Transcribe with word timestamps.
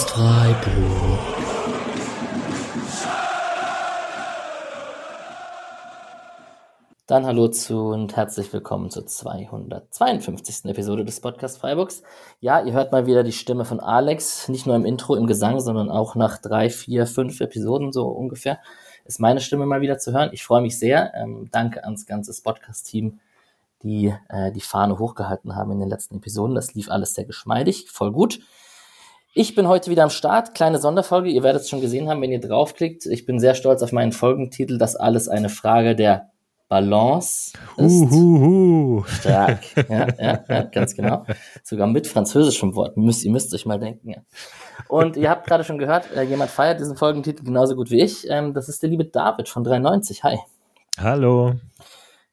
Podcast 0.00 0.10
Freiburg. 0.10 1.18
Dann 7.06 7.26
hallo 7.26 7.48
zu 7.48 7.88
und 7.88 8.16
herzlich 8.16 8.52
willkommen 8.52 8.90
zur 8.90 9.06
252. 9.06 10.64
Episode 10.66 11.04
des 11.04 11.20
Podcast 11.20 11.58
Freiburgs. 11.58 12.02
Ja, 12.40 12.62
ihr 12.62 12.72
hört 12.72 12.92
mal 12.92 13.06
wieder 13.06 13.24
die 13.24 13.32
Stimme 13.32 13.64
von 13.64 13.80
Alex, 13.80 14.48
nicht 14.48 14.66
nur 14.66 14.76
im 14.76 14.86
Intro, 14.86 15.16
im 15.16 15.26
Gesang, 15.26 15.60
sondern 15.60 15.90
auch 15.90 16.14
nach 16.14 16.38
drei, 16.38 16.70
vier, 16.70 17.06
fünf 17.06 17.40
Episoden 17.40 17.92
so 17.92 18.06
ungefähr 18.08 18.60
ist 19.04 19.18
meine 19.18 19.40
Stimme 19.40 19.66
mal 19.66 19.80
wieder 19.80 19.98
zu 19.98 20.12
hören. 20.12 20.30
Ich 20.32 20.44
freue 20.44 20.62
mich 20.62 20.78
sehr. 20.78 21.12
Ähm, 21.14 21.48
danke 21.50 21.84
ans 21.84 22.06
ganze 22.06 22.32
Podcast-Team, 22.42 23.18
die 23.82 24.14
äh, 24.28 24.52
die 24.52 24.60
Fahne 24.60 24.98
hochgehalten 24.98 25.56
haben 25.56 25.72
in 25.72 25.80
den 25.80 25.88
letzten 25.88 26.18
Episoden. 26.18 26.54
Das 26.54 26.74
lief 26.74 26.90
alles 26.90 27.14
sehr 27.14 27.24
geschmeidig, 27.24 27.90
voll 27.90 28.12
gut. 28.12 28.40
Ich 29.32 29.54
bin 29.54 29.68
heute 29.68 29.90
wieder 29.92 30.02
am 30.02 30.10
Start. 30.10 30.56
Kleine 30.56 30.78
Sonderfolge. 30.78 31.30
Ihr 31.30 31.44
werdet 31.44 31.62
es 31.62 31.68
schon 31.68 31.80
gesehen 31.80 32.08
haben, 32.08 32.20
wenn 32.20 32.32
ihr 32.32 32.40
draufklickt. 32.40 33.06
Ich 33.06 33.26
bin 33.26 33.38
sehr 33.38 33.54
stolz 33.54 33.80
auf 33.80 33.92
meinen 33.92 34.10
Folgentitel. 34.10 34.76
Das 34.76 34.96
alles 34.96 35.28
eine 35.28 35.48
Frage 35.48 35.94
der 35.94 36.30
Balance 36.68 37.52
ist. 37.76 37.92
Uhuhu. 38.02 39.04
Stark. 39.06 39.60
Ja, 39.88 40.08
ja, 40.18 40.44
ja, 40.48 40.62
ganz 40.62 40.96
genau. 40.96 41.24
Sogar 41.62 41.86
mit 41.86 42.08
französischem 42.08 42.74
Wort. 42.74 42.96
Müsst, 42.96 43.24
ihr 43.24 43.30
müsst 43.30 43.54
euch 43.54 43.66
mal 43.66 43.78
denken. 43.78 44.10
Ja. 44.10 44.18
Und 44.88 45.16
ihr 45.16 45.30
habt 45.30 45.46
gerade 45.46 45.62
schon 45.62 45.78
gehört, 45.78 46.12
äh, 46.16 46.22
jemand 46.22 46.50
feiert 46.50 46.80
diesen 46.80 46.96
Folgentitel 46.96 47.44
genauso 47.44 47.76
gut 47.76 47.92
wie 47.92 48.00
ich. 48.02 48.28
Ähm, 48.28 48.52
das 48.52 48.68
ist 48.68 48.82
der 48.82 48.90
liebe 48.90 49.04
David 49.04 49.48
von 49.48 49.62
93. 49.62 50.24
Hi. 50.24 50.38
Hallo. 50.98 51.54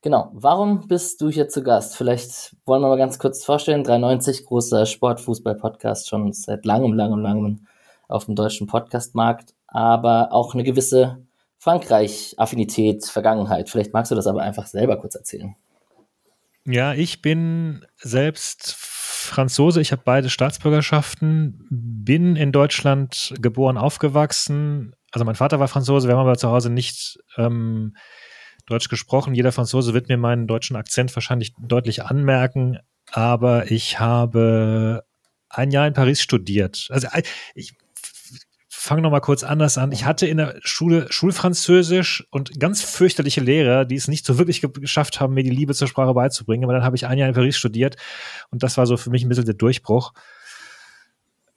Genau. 0.02 0.30
Warum 0.34 0.88
bist 0.88 1.22
du 1.22 1.30
hier 1.30 1.50
zu 1.50 1.64
Gast? 1.64 1.96
Vielleicht 1.96 2.56
wollen 2.66 2.82
wir 2.82 2.90
mal 2.90 2.98
ganz 2.98 3.18
kurz 3.20 3.44
vorstellen. 3.44 3.84
93, 3.84 4.46
großer 4.46 4.86
Sport-Fußball-Podcast, 4.86 6.08
schon 6.08 6.32
seit 6.34 6.66
langem, 6.66 6.94
langem, 6.94 7.20
langem 7.20 7.68
auf 8.08 8.26
dem 8.26 8.36
deutschen 8.36 8.68
Podcastmarkt, 8.68 9.54
aber 9.68 10.32
auch 10.32 10.54
eine 10.54 10.64
gewisse 10.64 11.26
Frankreich-Affinität, 11.60 13.06
Vergangenheit. 13.06 13.70
Vielleicht 13.70 13.94
magst 13.94 14.12
du 14.12 14.16
das 14.16 14.28
aber 14.28 14.42
einfach 14.42 14.68
selber 14.68 14.98
kurz 14.98 15.16
erzählen. 15.16 15.56
Ja, 16.64 16.94
ich 16.94 17.22
bin 17.22 17.86
selbst 17.98 18.76
Franzose. 18.78 19.82
Ich 19.82 19.92
habe 19.92 20.02
beide 20.06 20.30
Staatsbürgerschaften, 20.30 21.68
bin 21.70 22.36
in 22.36 22.52
Deutschland 22.52 23.34
geboren, 23.42 23.78
aufgewachsen. 23.78 24.96
Also 25.12 25.26
mein 25.26 25.36
Vater 25.36 25.60
war 25.60 25.68
Franzose, 25.68 26.08
wir 26.08 26.16
haben 26.16 26.22
aber 26.22 26.38
zu 26.38 26.50
Hause 26.50 26.70
nicht 26.70 27.20
ähm, 27.38 27.96
Deutsch 28.68 28.90
gesprochen. 28.90 29.34
Jeder 29.34 29.52
Franzose 29.52 29.94
wird 29.94 30.10
mir 30.10 30.18
meinen 30.18 30.46
deutschen 30.46 30.76
Akzent 30.76 31.16
wahrscheinlich 31.16 31.54
deutlich 31.60 32.04
anmerken, 32.04 32.78
aber 33.12 33.72
ich 33.72 34.00
habe 34.00 35.04
ein 35.50 35.72
Jahr 35.72 35.88
in 35.88 35.94
Paris 35.94 36.22
studiert. 36.22 36.88
Also 36.92 37.08
äh, 37.12 37.24
ich, 37.56 37.74
fange 38.88 39.02
nochmal 39.02 39.22
kurz 39.22 39.44
anders 39.44 39.78
an. 39.78 39.92
Ich 39.92 40.06
hatte 40.06 40.26
in 40.28 40.38
der 40.38 40.56
Schule 40.64 41.08
Schulfranzösisch 41.10 42.26
und 42.32 42.58
ganz 42.60 42.82
fürchterliche 42.82 43.42
Lehrer, 43.42 43.84
die 43.84 43.96
es 43.96 44.08
nicht 44.08 44.26
so 44.26 44.38
wirklich 44.38 44.62
geschafft 44.62 45.20
haben, 45.20 45.34
mir 45.34 45.44
die 45.44 45.50
Liebe 45.50 45.74
zur 45.74 45.90
Sprache 45.90 46.14
beizubringen. 46.14 46.64
Aber 46.64 46.74
dann 46.74 46.84
habe 46.84 46.96
ich 46.96 47.06
ein 47.06 47.18
Jahr 47.18 47.28
in 47.28 47.36
Paris 47.36 47.58
studiert 47.58 47.98
und 48.50 48.64
das 48.64 48.78
war 48.78 48.86
so 48.86 48.96
für 48.96 49.10
mich 49.10 49.24
ein 49.24 49.30
bisschen 49.30 49.46
der 49.46 49.56
Durchbruch. 49.56 50.14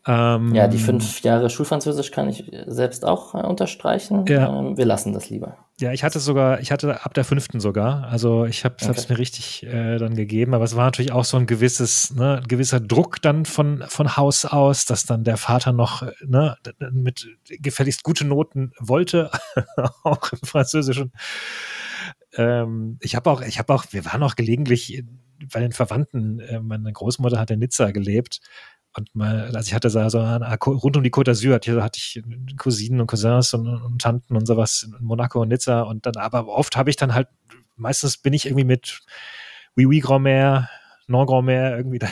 Ähm, 0.07 0.55
ja, 0.55 0.67
die 0.67 0.79
fünf 0.79 1.21
Jahre 1.21 1.51
Schulfranzösisch 1.51 2.11
kann 2.11 2.29
ich 2.29 2.51
selbst 2.67 3.05
auch 3.05 3.35
äh, 3.35 3.47
unterstreichen. 3.47 4.25
Ja. 4.27 4.59
Ähm, 4.59 4.77
wir 4.77 4.87
lassen 4.87 5.13
das 5.13 5.31
lieber. 5.31 5.57
Ja, 5.81 5.93
ich 5.93 6.05
hatte 6.05 6.21
sogar, 6.21 6.61
ich 6.61 6.73
hatte 6.73 7.07
ab 7.07 7.15
der 7.15 7.25
fünften 7.25 7.59
sogar. 7.59 8.05
Also 8.05 8.45
ich 8.45 8.67
habe 8.67 8.77
es 8.79 8.87
okay. 8.87 9.07
mir 9.09 9.19
richtig 9.19 9.63
äh, 9.63 9.97
dann 9.97 10.15
gegeben, 10.15 10.53
aber 10.53 10.65
es 10.65 10.77
war 10.77 10.85
natürlich 10.85 11.13
auch 11.13 11.25
so 11.25 11.39
ein 11.39 11.47
gewisses, 11.47 12.15
ne, 12.15 12.39
ein 12.43 12.49
gewisser 12.49 12.81
Druck 12.81 13.23
dann 13.23 13.47
von, 13.47 13.83
von 13.89 14.15
Haus 14.19 14.45
aus, 14.45 14.85
dass 14.85 15.07
dann 15.07 15.25
der 15.25 15.39
Vater 15.39 15.73
noch 15.73 16.03
ne, 16.23 16.59
mit 16.93 17.29
gefälligst 17.49 18.03
gute 18.03 18.27
Noten 18.27 18.73
wollte, 18.79 19.31
auch 20.05 20.31
im 20.33 20.41
Französischen. 20.41 21.13
Ähm, 22.35 22.99
ich 23.01 23.17
habe 23.17 23.31
auch, 23.31 23.41
ich 23.41 23.59
habe 23.59 23.73
auch, 23.73 23.87
wir 23.91 24.05
waren 24.05 24.23
auch 24.23 24.37
gelegentlich 24.37 25.03
bei 25.51 25.61
den 25.61 25.73
Verwandten, 25.73 26.41
äh, 26.41 26.61
meine 26.61 26.93
Großmutter 26.93 27.39
hat 27.39 27.51
in 27.51 27.59
Nizza 27.59 27.91
gelebt 27.91 28.43
und 28.97 29.15
mal, 29.15 29.55
also 29.55 29.69
ich 29.69 29.75
hatte 29.75 29.91
so 29.91 29.99
eine, 29.99 30.59
rund 30.67 30.97
um 30.97 31.03
die 31.03 31.11
Côte 31.11 31.31
d'Azur 31.31 31.55
hatte, 31.55 31.83
hatte 31.83 31.99
ich 31.99 32.23
Cousinen 32.57 33.01
und 33.01 33.07
Cousins 33.07 33.55
und, 33.55 33.69
und, 33.69 34.01
Tanten 34.01 34.37
und 34.37 34.47
sowas 34.47 34.83
in 34.83 35.05
Monaco 35.05 35.41
und 35.41 35.49
Nizza 35.49 35.83
und 35.83 36.07
dann, 36.07 36.17
aber 36.17 36.49
oft 36.49 36.77
habe 36.77 36.91
ich 36.91 36.97
dann 36.97 37.15
halt, 37.15 37.29
meistens 37.77 38.19
bin 38.19 38.33
ich 38.33 38.47
irgendwie 38.47 38.65
mit 38.65 39.01
Oui 39.77 39.87
Oui 39.87 40.01
Grand-Mère, 40.01 40.69
Non 41.07 41.27
Grand-Mère 41.27 41.77
irgendwie 41.77 41.99
dann 42.01 42.11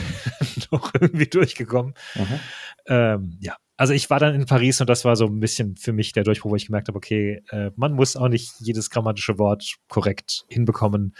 doch 0.70 0.92
irgendwie 0.94 1.26
durchgekommen. 1.26 1.94
Mhm. 2.14 2.40
Ähm, 2.86 3.38
ja, 3.40 3.56
also 3.76 3.92
ich 3.92 4.08
war 4.08 4.20
dann 4.20 4.34
in 4.34 4.46
Paris 4.46 4.80
und 4.80 4.88
das 4.88 5.04
war 5.04 5.16
so 5.16 5.26
ein 5.26 5.40
bisschen 5.40 5.76
für 5.76 5.92
mich 5.92 6.12
der 6.12 6.24
Durchbruch, 6.24 6.52
wo 6.52 6.56
ich 6.56 6.66
gemerkt 6.66 6.88
habe, 6.88 6.96
okay, 6.96 7.42
äh, 7.50 7.70
man 7.76 7.92
muss 7.92 8.16
auch 8.16 8.28
nicht 8.28 8.52
jedes 8.60 8.90
grammatische 8.90 9.38
Wort 9.38 9.76
korrekt 9.88 10.44
hinbekommen 10.48 11.14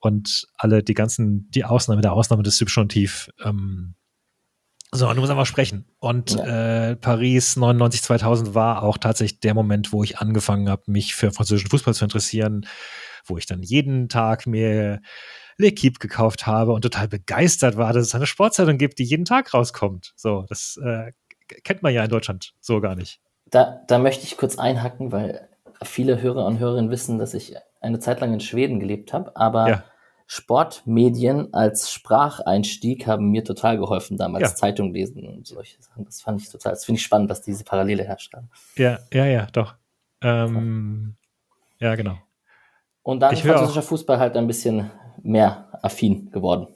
und 0.00 0.46
alle 0.56 0.82
die 0.82 0.94
ganzen, 0.94 1.50
die 1.50 1.64
Ausnahme 1.64 2.00
der 2.00 2.12
Ausnahme 2.12 2.42
des 2.42 2.58
Substantiv 2.58 3.30
ähm, 3.44 3.94
so, 4.90 5.12
du 5.12 5.20
musst 5.20 5.30
einfach 5.30 5.46
sprechen. 5.46 5.84
Und 5.98 6.34
ja. 6.34 6.90
äh, 6.90 6.96
Paris 6.96 7.56
99, 7.56 8.02
2000 8.02 8.54
war 8.54 8.82
auch 8.82 8.96
tatsächlich 8.96 9.40
der 9.40 9.54
Moment, 9.54 9.92
wo 9.92 10.02
ich 10.02 10.18
angefangen 10.18 10.68
habe, 10.68 10.82
mich 10.86 11.14
für 11.14 11.30
französischen 11.30 11.70
Fußball 11.70 11.94
zu 11.94 12.04
interessieren, 12.04 12.66
wo 13.26 13.36
ich 13.36 13.44
dann 13.44 13.62
jeden 13.62 14.08
Tag 14.08 14.46
mir 14.46 15.00
L'Equipe 15.60 15.98
gekauft 15.98 16.46
habe 16.46 16.72
und 16.72 16.82
total 16.82 17.08
begeistert 17.08 17.76
war, 17.76 17.92
dass 17.92 18.06
es 18.06 18.14
eine 18.14 18.26
Sportzeitung 18.26 18.78
gibt, 18.78 18.98
die 18.98 19.04
jeden 19.04 19.26
Tag 19.26 19.52
rauskommt. 19.52 20.14
So, 20.16 20.46
das 20.48 20.78
äh, 20.82 21.12
kennt 21.64 21.82
man 21.82 21.92
ja 21.92 22.04
in 22.04 22.10
Deutschland 22.10 22.54
so 22.60 22.80
gar 22.80 22.94
nicht. 22.94 23.20
Da, 23.50 23.82
da 23.88 23.98
möchte 23.98 24.24
ich 24.24 24.36
kurz 24.36 24.58
einhacken, 24.58 25.12
weil 25.12 25.48
viele 25.82 26.22
Hörer 26.22 26.46
und 26.46 26.58
Hörerinnen 26.58 26.90
wissen, 26.90 27.18
dass 27.18 27.34
ich 27.34 27.56
eine 27.80 27.98
Zeit 27.98 28.20
lang 28.20 28.32
in 28.32 28.40
Schweden 28.40 28.80
gelebt 28.80 29.12
habe, 29.12 29.36
aber 29.36 29.68
ja 29.68 29.84
Sportmedien 30.30 31.54
als 31.54 31.90
Spracheinstieg 31.90 33.06
haben 33.06 33.30
mir 33.30 33.44
total 33.44 33.78
geholfen, 33.78 34.18
damals 34.18 34.42
ja. 34.42 34.54
Zeitung 34.54 34.92
lesen 34.92 35.26
und 35.26 35.46
solche 35.46 35.80
Sachen. 35.80 36.04
Das 36.04 36.20
fand 36.20 36.42
ich 36.42 36.50
total, 36.50 36.72
das 36.72 36.84
finde 36.84 36.98
ich 36.98 37.04
spannend, 37.04 37.30
dass 37.30 37.40
diese 37.40 37.64
Parallele 37.64 38.04
herrscht. 38.04 38.34
Ja, 38.76 38.98
ja, 39.10 39.24
ja, 39.24 39.46
doch. 39.46 39.74
Ähm, 40.20 41.16
ja, 41.78 41.94
genau. 41.94 42.18
Und 43.02 43.20
dann 43.20 43.32
ich 43.32 43.42
französischer 43.42 43.80
Fußball 43.80 44.18
halt 44.18 44.36
ein 44.36 44.46
bisschen 44.46 44.90
mehr 45.22 45.70
affin 45.82 46.30
geworden. 46.30 46.68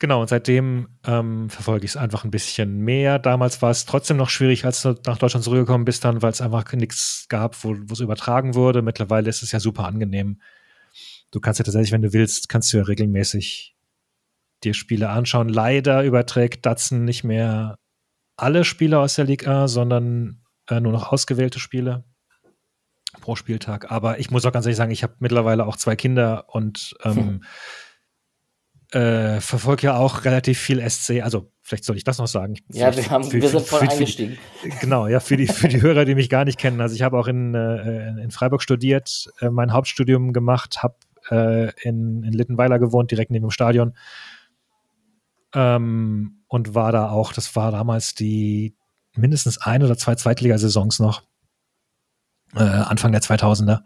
Genau, 0.00 0.20
und 0.20 0.28
seitdem 0.28 0.88
ähm, 1.06 1.48
verfolge 1.48 1.84
ich 1.84 1.92
es 1.92 1.96
einfach 1.96 2.24
ein 2.24 2.32
bisschen 2.32 2.80
mehr. 2.80 3.20
Damals 3.20 3.62
war 3.62 3.70
es 3.70 3.86
trotzdem 3.86 4.16
noch 4.16 4.28
schwierig, 4.28 4.64
als 4.64 4.82
du 4.82 4.96
nach 5.06 5.18
Deutschland 5.18 5.44
zurückgekommen 5.44 5.84
bist, 5.84 6.04
dann, 6.04 6.20
weil 6.20 6.32
es 6.32 6.40
einfach 6.40 6.70
nichts 6.72 7.26
gab, 7.28 7.62
wo 7.62 7.76
es 7.92 8.00
übertragen 8.00 8.56
wurde. 8.56 8.82
Mittlerweile 8.82 9.30
ist 9.30 9.44
es 9.44 9.52
ja 9.52 9.60
super 9.60 9.84
angenehm 9.84 10.40
du 11.30 11.40
kannst 11.40 11.58
ja 11.58 11.64
tatsächlich, 11.64 11.92
wenn 11.92 12.02
du 12.02 12.12
willst, 12.12 12.48
kannst 12.48 12.72
du 12.72 12.78
ja 12.78 12.84
regelmäßig 12.84 13.76
dir 14.64 14.74
Spiele 14.74 15.08
anschauen. 15.10 15.48
Leider 15.48 16.02
überträgt 16.02 16.66
Datsun 16.66 17.04
nicht 17.04 17.24
mehr 17.24 17.78
alle 18.36 18.64
Spiele 18.64 18.98
aus 18.98 19.14
der 19.14 19.24
Liga, 19.24 19.68
sondern 19.68 20.42
äh, 20.68 20.80
nur 20.80 20.92
noch 20.92 21.12
ausgewählte 21.12 21.58
Spiele 21.58 22.04
pro 23.20 23.36
Spieltag. 23.36 23.90
Aber 23.90 24.18
ich 24.18 24.30
muss 24.30 24.44
auch 24.44 24.52
ganz 24.52 24.66
ehrlich 24.66 24.76
sagen, 24.76 24.90
ich 24.90 25.02
habe 25.02 25.14
mittlerweile 25.20 25.66
auch 25.66 25.76
zwei 25.76 25.96
Kinder 25.96 26.44
und 26.48 26.94
ähm, 27.02 27.40
hm. 28.92 29.00
äh, 29.00 29.40
verfolge 29.40 29.86
ja 29.86 29.96
auch 29.96 30.24
relativ 30.24 30.58
viel 30.58 30.86
SC. 30.88 31.22
Also 31.22 31.50
vielleicht 31.62 31.84
soll 31.84 31.96
ich 31.96 32.04
das 32.04 32.18
noch 32.18 32.26
sagen. 32.26 32.56
Ja, 32.70 32.94
wir, 32.94 33.10
haben, 33.10 33.24
für, 33.24 33.40
wir 33.40 33.48
sind 33.48 33.66
voll 33.66 33.80
für, 33.80 33.90
eingestiegen. 33.90 34.38
Für, 34.60 34.68
genau, 34.80 35.06
ja, 35.06 35.20
für 35.20 35.36
die, 35.36 35.46
für 35.46 35.68
die 35.68 35.80
Hörer, 35.80 36.04
die 36.04 36.14
mich 36.14 36.28
gar 36.28 36.44
nicht 36.44 36.58
kennen. 36.58 36.80
Also 36.80 36.94
ich 36.94 37.02
habe 37.02 37.18
auch 37.18 37.26
in, 37.26 37.54
äh, 37.54 38.08
in 38.22 38.30
Freiburg 38.30 38.62
studiert, 38.62 39.30
äh, 39.40 39.48
mein 39.48 39.72
Hauptstudium 39.72 40.32
gemacht, 40.32 40.82
habe 40.82 40.96
äh, 41.30 41.72
in, 41.82 42.22
in 42.22 42.32
Littenweiler 42.32 42.78
gewohnt, 42.78 43.10
direkt 43.10 43.30
neben 43.30 43.46
dem 43.46 43.50
Stadion. 43.50 43.94
Ähm, 45.54 46.42
und 46.48 46.74
war 46.74 46.92
da 46.92 47.10
auch, 47.10 47.32
das 47.32 47.56
war 47.56 47.70
damals 47.70 48.14
die 48.14 48.76
mindestens 49.14 49.60
ein 49.60 49.82
oder 49.82 49.96
zwei 49.96 50.14
Zweitligasaisons 50.14 50.98
noch, 51.00 51.22
äh, 52.54 52.60
Anfang 52.60 53.12
der 53.12 53.22
2000er. 53.22 53.82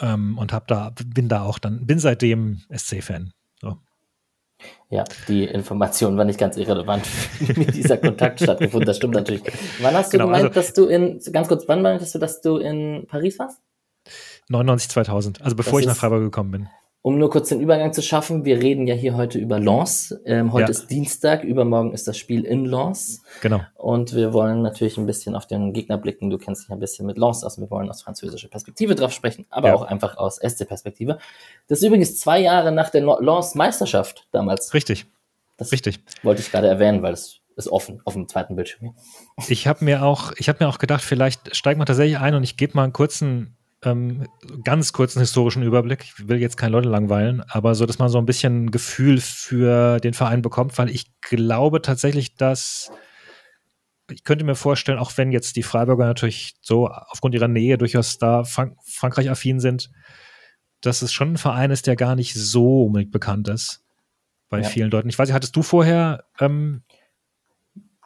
Ähm, 0.00 0.38
und 0.38 0.52
hab 0.52 0.66
da, 0.68 0.92
bin 1.04 1.28
da 1.28 1.42
auch 1.42 1.58
dann, 1.58 1.86
bin 1.86 1.98
seitdem 1.98 2.62
SC-Fan. 2.74 3.32
So. 3.60 3.78
Ja, 4.88 5.04
die 5.28 5.44
Information 5.44 6.16
war 6.16 6.24
nicht 6.24 6.38
ganz 6.38 6.56
irrelevant, 6.56 7.04
wie 7.40 7.66
dieser 7.66 7.98
Kontakt 7.98 8.40
stattgefunden. 8.40 8.86
Das 8.86 8.96
stimmt 8.96 9.14
natürlich. 9.14 9.42
Wann 9.80 9.94
hast 9.94 10.12
du 10.12 10.18
genau, 10.18 10.26
gemeint, 10.26 10.44
also, 10.44 10.54
dass 10.54 10.72
du 10.72 10.86
in, 10.86 11.20
ganz 11.32 11.48
kurz, 11.48 11.64
wann 11.66 11.82
meintest 11.82 12.14
du, 12.14 12.18
dass 12.18 12.40
du 12.40 12.58
in 12.58 13.06
Paris 13.08 13.38
warst? 13.38 13.60
99, 14.50 14.90
2000, 14.90 15.42
also 15.42 15.56
bevor 15.56 15.74
das 15.74 15.80
ich 15.80 15.86
nach 15.86 15.96
Freiburg 15.96 16.22
gekommen 16.22 16.50
bin. 16.50 16.68
Um 17.02 17.18
nur 17.18 17.30
kurz 17.30 17.48
den 17.48 17.60
Übergang 17.60 17.94
zu 17.94 18.02
schaffen, 18.02 18.44
wir 18.44 18.60
reden 18.60 18.86
ja 18.86 18.94
hier 18.94 19.16
heute 19.16 19.38
über 19.38 19.58
Lens. 19.58 20.14
Ähm, 20.26 20.52
heute 20.52 20.64
ja. 20.64 20.68
ist 20.68 20.90
Dienstag, 20.90 21.44
übermorgen 21.44 21.94
ist 21.94 22.06
das 22.06 22.18
Spiel 22.18 22.44
in 22.44 22.66
Lens. 22.66 23.22
Genau. 23.40 23.62
Und 23.74 24.14
wir 24.14 24.34
wollen 24.34 24.60
natürlich 24.60 24.98
ein 24.98 25.06
bisschen 25.06 25.34
auf 25.34 25.46
den 25.46 25.72
Gegner 25.72 25.96
blicken. 25.96 26.28
Du 26.28 26.36
kennst 26.36 26.64
dich 26.64 26.70
ein 26.70 26.78
bisschen 26.78 27.06
mit 27.06 27.16
Lens 27.16 27.42
aus. 27.42 27.58
Wir 27.58 27.70
wollen 27.70 27.88
aus 27.88 28.02
französischer 28.02 28.48
Perspektive 28.48 28.94
drauf 28.94 29.12
sprechen, 29.12 29.46
aber 29.48 29.68
ja. 29.68 29.74
auch 29.76 29.82
einfach 29.82 30.18
aus 30.18 30.36
SC-Perspektive. 30.36 31.16
Das 31.68 31.78
ist 31.78 31.86
übrigens 31.86 32.20
zwei 32.20 32.38
Jahre 32.38 32.70
nach 32.70 32.90
der 32.90 33.00
Lens-Meisterschaft 33.00 34.26
damals. 34.30 34.74
Richtig. 34.74 35.06
Das 35.56 35.72
Richtig. 35.72 36.00
wollte 36.22 36.42
ich 36.42 36.50
gerade 36.50 36.68
erwähnen, 36.68 37.02
weil 37.02 37.12
das 37.12 37.40
ist 37.56 37.68
offen 37.68 38.00
auf 38.04 38.14
dem 38.14 38.28
zweiten 38.28 38.56
Bildschirm. 38.56 38.94
Ich 39.48 39.66
habe 39.66 39.84
mir 39.84 40.04
auch, 40.04 40.32
ich 40.36 40.48
habe 40.48 40.64
mir 40.64 40.68
auch 40.68 40.78
gedacht, 40.78 41.02
vielleicht 41.02 41.54
steigen 41.56 41.80
wir 41.80 41.86
tatsächlich 41.86 42.18
ein 42.18 42.34
und 42.34 42.42
ich 42.42 42.56
gebe 42.56 42.74
mal 42.74 42.84
einen 42.84 42.92
kurzen, 42.92 43.56
ähm, 43.82 44.26
ganz 44.64 44.92
kurzen 44.92 45.20
historischen 45.20 45.62
Überblick. 45.62 46.04
Ich 46.04 46.28
will 46.28 46.38
jetzt 46.38 46.56
keine 46.56 46.72
Leute 46.72 46.88
langweilen, 46.88 47.42
aber 47.48 47.74
so, 47.74 47.86
dass 47.86 47.98
man 47.98 48.08
so 48.08 48.18
ein 48.18 48.26
bisschen 48.26 48.70
Gefühl 48.70 49.20
für 49.20 49.98
den 50.00 50.14
Verein 50.14 50.42
bekommt, 50.42 50.76
weil 50.78 50.90
ich 50.90 51.10
glaube 51.20 51.80
tatsächlich, 51.82 52.36
dass 52.36 52.90
ich 54.10 54.24
könnte 54.24 54.44
mir 54.44 54.56
vorstellen, 54.56 54.98
auch 54.98 55.16
wenn 55.16 55.32
jetzt 55.32 55.56
die 55.56 55.62
Freiburger 55.62 56.04
natürlich 56.06 56.56
so 56.60 56.88
aufgrund 56.88 57.34
ihrer 57.34 57.48
Nähe 57.48 57.78
durchaus 57.78 58.18
da 58.18 58.44
Frank 58.44 58.76
Frankreich-affin 58.84 59.60
sind, 59.60 59.90
dass 60.80 61.02
es 61.02 61.12
schon 61.12 61.34
ein 61.34 61.38
Verein 61.38 61.70
ist, 61.70 61.86
der 61.86 61.96
gar 61.96 62.16
nicht 62.16 62.34
so 62.34 62.86
unbedingt 62.86 63.12
bekannt 63.12 63.48
ist 63.48 63.84
bei 64.48 64.60
ja. 64.60 64.68
vielen 64.68 64.90
Leuten. 64.90 65.08
Ich 65.08 65.18
weiß 65.18 65.28
nicht, 65.28 65.34
hattest 65.34 65.54
du 65.54 65.62
vorher 65.62 66.24
ähm, 66.40 66.82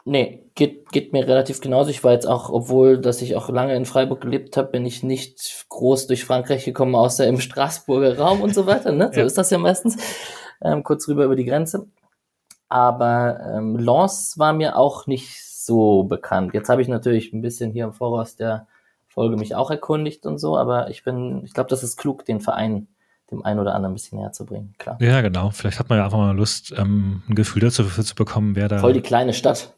Nee, 0.06 0.50
geht, 0.54 0.90
geht 0.92 1.12
mir 1.14 1.26
relativ 1.26 1.60
genauso. 1.60 1.90
Ich 1.90 2.04
war 2.04 2.12
jetzt 2.12 2.26
auch, 2.26 2.50
obwohl, 2.50 3.00
dass 3.00 3.22
ich 3.22 3.36
auch 3.36 3.48
lange 3.48 3.74
in 3.74 3.86
Freiburg 3.86 4.20
gelebt 4.20 4.56
habe, 4.56 4.68
bin 4.68 4.84
ich 4.84 5.02
nicht 5.02 5.64
groß 5.70 6.06
durch 6.06 6.24
Frankreich 6.24 6.64
gekommen, 6.64 6.94
außer 6.94 7.26
im 7.26 7.40
Straßburger 7.40 8.18
Raum 8.18 8.42
und 8.42 8.54
so 8.54 8.66
weiter. 8.66 8.92
Ne? 8.92 9.10
So 9.12 9.20
ja. 9.20 9.26
ist 9.26 9.38
das 9.38 9.50
ja 9.50 9.58
meistens. 9.58 9.96
Ähm, 10.62 10.84
kurz 10.84 11.08
rüber 11.08 11.24
über 11.24 11.36
die 11.36 11.46
Grenze. 11.46 11.86
Aber 12.68 13.40
ähm, 13.54 13.76
Lens 13.76 14.38
war 14.38 14.52
mir 14.52 14.76
auch 14.76 15.06
nicht 15.06 15.42
so 15.42 16.04
bekannt. 16.04 16.52
Jetzt 16.52 16.68
habe 16.68 16.82
ich 16.82 16.88
natürlich 16.88 17.32
ein 17.32 17.40
bisschen 17.40 17.72
hier 17.72 17.84
im 17.84 17.92
Voraus 17.92 18.36
der 18.36 18.66
Folge 19.08 19.36
mich 19.36 19.54
auch 19.54 19.70
erkundigt 19.70 20.26
und 20.26 20.38
so, 20.38 20.58
aber 20.58 20.90
ich 20.90 21.04
bin, 21.04 21.42
ich 21.44 21.54
glaube, 21.54 21.70
das 21.70 21.82
ist 21.82 21.96
klug, 21.96 22.24
den 22.24 22.40
Verein 22.40 22.88
dem 23.30 23.44
einen 23.44 23.60
oder 23.60 23.74
anderen 23.74 23.92
ein 23.92 23.94
bisschen 23.94 24.18
näher 24.18 24.32
zu 24.32 24.44
bringen, 24.44 24.74
klar. 24.78 24.98
Ja, 25.00 25.20
genau. 25.22 25.50
Vielleicht 25.50 25.78
hat 25.78 25.88
man 25.88 25.98
ja 25.98 26.04
einfach 26.04 26.18
mal 26.18 26.36
Lust, 26.36 26.74
ähm, 26.76 27.22
ein 27.28 27.34
Gefühl 27.34 27.62
dazu 27.62 27.84
zu 27.84 28.14
bekommen, 28.14 28.56
wer 28.56 28.68
da. 28.68 28.78
Voll 28.78 28.92
die 28.92 29.00
kleine 29.00 29.32
Stadt. 29.32 29.72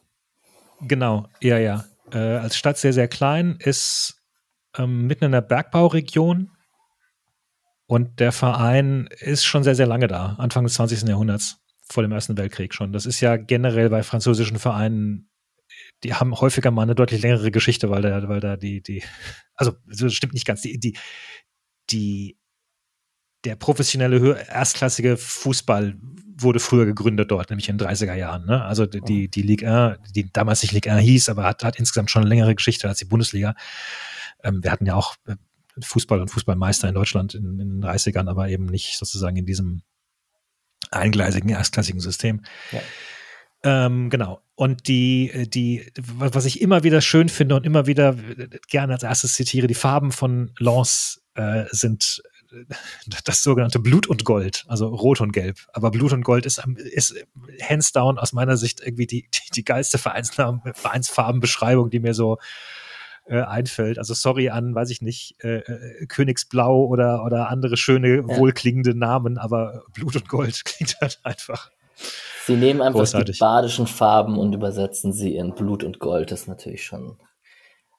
Genau, 0.81 1.29
ja, 1.41 1.59
ja. 1.59 1.85
Äh, 2.13 2.19
als 2.19 2.57
Stadt 2.57 2.79
sehr, 2.79 2.93
sehr 2.93 3.09
klein, 3.09 3.57
ist 3.59 4.23
ähm, 4.77 5.07
mitten 5.07 5.25
in 5.25 5.33
der 5.33 5.41
Bergbauregion 5.41 6.51
und 7.87 8.21
der 8.21 8.33
Verein 8.33 9.09
ist 9.21 9.45
schon 9.45 9.65
sehr, 9.65 9.75
sehr 9.75 9.87
lange 9.87 10.09
da, 10.09 10.35
Anfang 10.39 10.65
des 10.65 10.75
20. 10.75 11.09
Jahrhunderts, 11.09 11.59
vor 11.89 12.03
dem 12.03 12.13
Ersten 12.13 12.37
Weltkrieg 12.37 12.75
schon. 12.75 12.93
Das 12.93 13.07
ist 13.07 13.21
ja 13.21 13.37
generell 13.37 13.91
bei 13.91 14.03
französischen 14.03 14.59
Vereinen, 14.59 15.31
die 16.05 16.15
haben 16.15 16.35
häufiger 16.35 16.71
mal 16.71 16.83
eine 16.83 16.95
deutlich 16.95 17.23
längere 17.23 17.51
Geschichte, 17.51 17.91
weil 17.91 18.03
da, 18.03 18.29
weil 18.29 18.41
da 18.41 18.57
die, 18.57 18.83
die, 18.83 19.03
also 19.55 19.73
das 19.87 20.13
stimmt 20.13 20.35
nicht 20.35 20.47
ganz, 20.47 20.63
die, 20.63 20.79
die, 20.79 20.97
die 21.91 22.39
der 23.45 23.57
professionelle, 23.57 24.47
erstklassige 24.49 25.17
Fußball 25.17 25.97
wurde 26.39 26.61
früher 26.61 26.85
gegründet 26.85 27.31
dort, 27.31 27.51
nämlich 27.51 27.69
in 27.69 27.79
den 27.79 27.89
30er 27.89 28.15
Jahren. 28.15 28.45
Ne? 28.47 28.65
Also 28.65 28.87
die, 28.87 29.29
die, 29.29 29.43
Ligue 29.43 29.69
1, 29.69 30.13
die 30.13 30.31
damals 30.33 30.63
nicht 30.63 30.73
Ligue 30.73 30.93
1 30.93 31.03
hieß, 31.03 31.29
aber 31.29 31.45
hat, 31.45 31.65
hat 31.65 31.77
insgesamt 31.77 32.11
schon 32.11 32.23
eine 32.23 32.29
längere 32.29 32.55
Geschichte 32.55 32.89
als 32.89 32.99
die 32.99 33.05
Bundesliga. 33.07 33.55
Ähm, 34.43 34.63
wir 34.63 34.71
hatten 34.71 34.87
ja 34.87 34.95
auch 34.95 35.17
äh, 35.27 35.37
Fußball 35.81 36.21
und 36.21 36.29
Fußballmeister 36.29 36.89
in 36.89 36.95
Deutschland 36.95 37.35
in, 37.35 37.59
in, 37.59 37.81
den 37.81 37.85
30ern, 37.85 38.29
aber 38.29 38.49
eben 38.49 38.67
nicht 38.67 38.99
sozusagen 38.99 39.37
in 39.37 39.47
diesem 39.47 39.83
eingleisigen, 40.91 41.49
erstklassigen 41.49 42.01
System. 42.01 42.43
Ja. 42.73 42.81
Ähm, 43.65 44.11
genau. 44.11 44.43
Und 44.55 44.89
die, 44.89 45.49
die, 45.49 45.91
was 45.97 46.45
ich 46.45 46.61
immer 46.61 46.83
wieder 46.83 47.01
schön 47.01 47.29
finde 47.29 47.57
und 47.57 47.67
immer 47.67 47.87
wieder 47.87 48.17
gerne 48.69 48.95
als 48.95 49.03
erstes 49.03 49.35
zitiere, 49.35 49.67
die 49.67 49.75
Farben 49.75 50.13
von 50.13 50.53
Lens 50.59 51.23
äh, 51.35 51.65
sind 51.71 52.23
das 53.25 53.43
sogenannte 53.43 53.79
Blut 53.79 54.07
und 54.07 54.25
Gold, 54.25 54.65
also 54.69 54.89
Rot 54.89 55.21
und 55.21 55.33
Gelb. 55.33 55.59
Aber 55.73 55.91
Blut 55.91 56.13
und 56.13 56.23
Gold 56.23 56.47
ist, 56.47 56.63
ist 56.77 57.15
hands 57.63 57.93
down 57.93 58.19
aus 58.19 58.33
meiner 58.33 58.57
Sicht 58.57 58.81
irgendwie 58.81 59.07
die, 59.07 59.29
die, 59.33 59.51
die 59.55 59.65
geilste 59.65 59.99
Vereinsfarbenbeschreibung, 59.99 61.91
die 61.91 62.01
mir 62.01 62.15
so 62.15 62.39
äh, 63.27 63.43
einfällt. 63.43 63.99
Also 63.99 64.15
sorry 64.15 64.51
an, 64.51 64.75
weiß 64.75 64.91
ich 64.91 65.03
nicht, 65.03 65.37
äh, 65.43 65.59
äh, 65.59 66.07
Königsblau 66.07 66.85
oder, 66.85 67.25
oder 67.25 67.49
andere 67.49 67.77
schöne, 67.77 68.17
ja. 68.17 68.37
wohlklingende 68.37 68.97
Namen, 68.97 69.39
aber 69.39 69.85
Blut 69.93 70.17
und 70.17 70.29
Gold 70.29 70.65
klingt 70.65 70.97
halt 71.01 71.21
einfach. 71.25 71.71
Sie 72.47 72.57
nehmen 72.57 72.81
einfach 72.81 73.01
Großartig. 73.01 73.37
die 73.37 73.41
badischen 73.41 73.87
Farben 73.87 74.39
und 74.39 74.53
übersetzen 74.55 75.13
sie 75.13 75.35
in 75.35 75.55
Blut 75.55 75.83
und 75.83 75.99
Gold. 75.99 76.31
Das 76.31 76.43
ist 76.43 76.49
natürlich 76.49 76.85
schon 76.85 77.17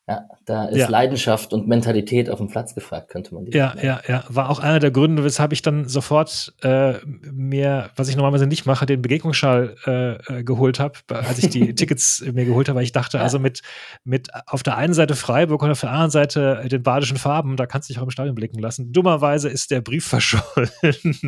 ja, 0.10 0.26
da 0.46 0.66
ist 0.68 0.78
ja. 0.78 0.88
Leidenschaft 0.88 1.52
und 1.52 1.68
Mentalität 1.68 2.30
auf 2.30 2.38
dem 2.38 2.48
Platz 2.48 2.74
gefragt, 2.74 3.10
könnte 3.10 3.34
man. 3.34 3.46
Ja, 3.48 3.76
ja, 3.82 4.00
ja. 4.08 4.24
War 4.30 4.50
auch 4.50 4.60
einer 4.60 4.80
der 4.80 4.90
Gründe, 4.90 5.26
weshalb 5.26 5.52
ich 5.52 5.62
dann 5.62 5.90
sofort 5.90 6.54
äh, 6.64 6.94
mir, 7.30 7.90
was 7.98 8.08
ich 8.08 8.16
normalerweise 8.16 8.48
nicht 8.48 8.66
mache, 8.66 8.86
den 8.86 9.02
Begegnungsschal 9.02 9.76
äh, 9.86 10.40
äh 10.40 10.44
geholt 10.44 10.80
habe, 10.80 10.94
als 11.10 11.40
ich 11.40 11.50
die 11.50 11.76
Tickets 11.76 12.24
mir 12.32 12.46
geholt 12.46 12.70
habe, 12.70 12.78
weil 12.78 12.86
ich 12.86 12.94
dachte, 12.94 13.18
ja. 13.18 13.24
also 13.24 13.38
mit, 13.38 13.62
mit 14.06 14.30
auf 14.46 14.64
der 14.64 14.78
einen 14.78 14.94
Seite 14.94 15.14
Freiburg 15.14 15.62
und 15.62 15.72
auf 15.72 15.82
der 15.82 15.92
anderen 15.92 16.12
Seite 16.12 16.64
den 16.72 16.84
badischen 16.84 17.18
Farben, 17.18 17.58
da 17.58 17.66
kannst 17.66 17.90
du 17.90 17.94
dich 17.94 18.00
auch 18.00 18.06
im 18.06 18.10
Stadion 18.10 18.36
blicken 18.36 18.60
lassen. 18.60 18.94
Dummerweise 18.94 19.50
ist 19.50 19.72
der 19.72 19.82
Brief 19.82 20.08
verschollen 20.08 20.72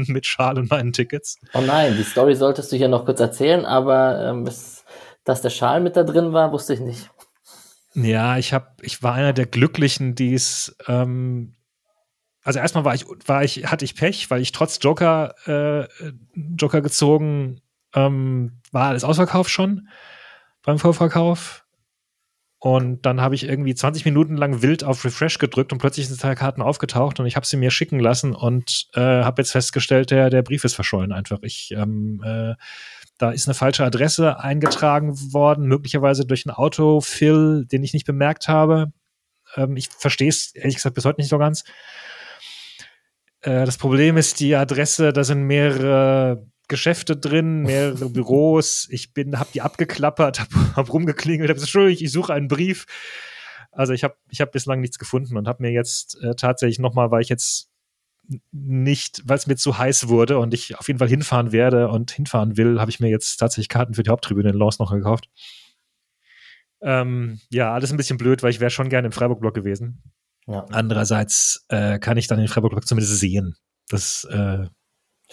mit 0.07 0.25
Schal 0.25 0.57
und 0.57 0.69
meinen 0.69 0.93
Tickets. 0.93 1.37
Oh 1.53 1.59
nein, 1.59 1.97
die 1.97 2.03
Story 2.03 2.33
solltest 2.33 2.71
du 2.71 2.77
hier 2.77 2.87
noch 2.87 3.03
kurz 3.03 3.19
erzählen, 3.19 3.65
aber 3.65 4.29
ähm, 4.29 4.45
dass 5.25 5.41
der 5.41 5.49
Schal 5.49 5.81
mit 5.81 5.97
da 5.97 6.03
drin 6.03 6.31
war, 6.31 6.53
wusste 6.53 6.73
ich 6.73 6.79
nicht. 6.79 7.09
Ja, 7.93 8.37
ich 8.37 8.53
habe, 8.53 8.67
ich 8.81 9.01
war 9.01 9.13
einer 9.13 9.33
der 9.33 9.45
Glücklichen, 9.47 10.15
die 10.15 10.33
es, 10.33 10.75
ähm, 10.87 11.55
also 12.43 12.59
erstmal 12.59 12.85
war 12.85 12.95
ich, 12.95 13.05
war 13.25 13.43
ich, 13.43 13.65
hatte 13.65 13.85
ich 13.85 13.95
Pech, 13.95 14.29
weil 14.29 14.41
ich 14.41 14.51
trotz 14.51 14.79
Joker, 14.81 15.35
äh, 15.47 15.87
Joker 16.35 16.81
gezogen, 16.81 17.61
ähm, 17.93 18.61
war 18.71 18.89
alles 18.89 19.03
ausverkauft 19.03 19.49
schon 19.49 19.87
beim 20.63 20.79
Vorverkauf. 20.79 21.65
Und 22.61 23.05
dann 23.05 23.21
habe 23.21 23.35
ich 23.35 23.45
irgendwie 23.45 23.73
20 23.73 24.03
Minuten 24.03 24.35
lang 24.35 24.61
wild 24.61 24.83
auf 24.83 25.05
Refresh 25.05 25.37
gedrückt 25.37 25.71
und 25.71 25.77
plötzlich 25.77 26.09
sind 26.09 26.19
zwei 26.19 26.35
Karten 26.35 26.61
aufgetaucht 26.61 27.17
und 27.19 27.25
ich 27.25 27.37
habe 27.37 27.45
sie 27.45 27.55
mir 27.55 27.71
schicken 27.71 27.99
lassen 27.99 28.35
und 28.35 28.89
äh, 28.95 28.99
habe 28.99 29.41
jetzt 29.41 29.51
festgestellt, 29.51 30.11
der, 30.11 30.29
der 30.29 30.41
Brief 30.41 30.65
ist 30.65 30.73
verschollen 30.73 31.13
einfach. 31.13 31.39
Ich 31.41 31.71
ähm, 31.71 32.21
äh, 32.21 32.55
da 33.19 33.31
ist 33.31 33.47
eine 33.47 33.53
falsche 33.53 33.83
Adresse 33.83 34.39
eingetragen 34.39 35.33
worden, 35.33 35.67
möglicherweise 35.67 36.25
durch 36.25 36.47
einen 36.47 36.55
Autofill, 36.55 37.65
den 37.65 37.83
ich 37.83 37.93
nicht 37.93 38.07
bemerkt 38.07 38.47
habe. 38.47 38.93
Ähm, 39.55 39.75
ich 39.75 39.89
verstehe 39.89 40.29
es 40.29 40.55
ehrlich 40.55 40.75
gesagt 40.75 40.95
bis 40.95 41.05
heute 41.05 41.19
nicht 41.19 41.29
so 41.29 41.37
ganz. 41.37 41.65
Äh, 43.41 43.65
das 43.65 43.77
Problem 43.77 44.15
ist 44.15 44.39
die 44.39 44.55
Adresse, 44.55 45.11
da 45.11 45.25
sind 45.25 45.43
mehrere 45.43 46.47
Geschäfte 46.69 47.17
drin, 47.17 47.63
mehrere 47.63 48.09
Büros. 48.09 48.87
Ich 48.89 49.13
bin, 49.13 49.37
habe 49.37 49.49
die 49.53 49.61
abgeklappert, 49.61 50.39
habe 50.39 50.75
hab 50.77 50.93
rumgeklingelt, 50.93 51.49
habe 51.49 51.55
gesagt, 51.55 51.67
Entschuldigung, 51.67 52.05
ich 52.05 52.11
suche 52.11 52.33
einen 52.33 52.47
Brief. 52.47 52.85
Also 53.71 53.91
ich 53.91 54.05
habe 54.05 54.15
ich 54.29 54.39
hab 54.39 54.53
bislang 54.53 54.79
nichts 54.79 54.97
gefunden 54.97 55.35
und 55.35 55.47
habe 55.47 55.61
mir 55.61 55.71
jetzt 55.71 56.17
äh, 56.23 56.35
tatsächlich 56.35 56.79
nochmal, 56.79 57.11
weil 57.11 57.21
ich 57.21 57.29
jetzt 57.29 57.69
nicht, 58.51 59.21
weil 59.25 59.37
es 59.37 59.47
mir 59.47 59.55
zu 59.55 59.77
heiß 59.77 60.07
wurde 60.07 60.37
und 60.37 60.53
ich 60.53 60.77
auf 60.77 60.87
jeden 60.87 60.99
Fall 60.99 61.09
hinfahren 61.09 61.51
werde 61.51 61.89
und 61.89 62.11
hinfahren 62.11 62.57
will, 62.57 62.79
habe 62.79 62.91
ich 62.91 62.99
mir 62.99 63.09
jetzt 63.09 63.37
tatsächlich 63.37 63.69
Karten 63.69 63.93
für 63.93 64.03
die 64.03 64.09
Haupttribüne 64.09 64.49
in 64.49 64.57
Lens 64.57 64.79
noch 64.79 64.91
gekauft. 64.91 65.29
Ähm, 66.81 67.39
ja, 67.49 67.73
alles 67.73 67.91
ein 67.91 67.97
bisschen 67.97 68.17
blöd, 68.17 68.43
weil 68.43 68.51
ich 68.51 68.59
wäre 68.59 68.69
schon 68.69 68.89
gerne 68.89 69.07
im 69.07 69.11
Freiburg-Block 69.11 69.53
gewesen. 69.53 70.03
Ja. 70.47 70.65
Andererseits 70.71 71.65
äh, 71.69 71.99
kann 71.99 72.17
ich 72.17 72.27
dann 72.27 72.39
den 72.39 72.47
Freiburg-Block 72.47 72.87
zumindest 72.87 73.19
sehen. 73.19 73.55
Das 73.89 74.23
äh, 74.25 74.67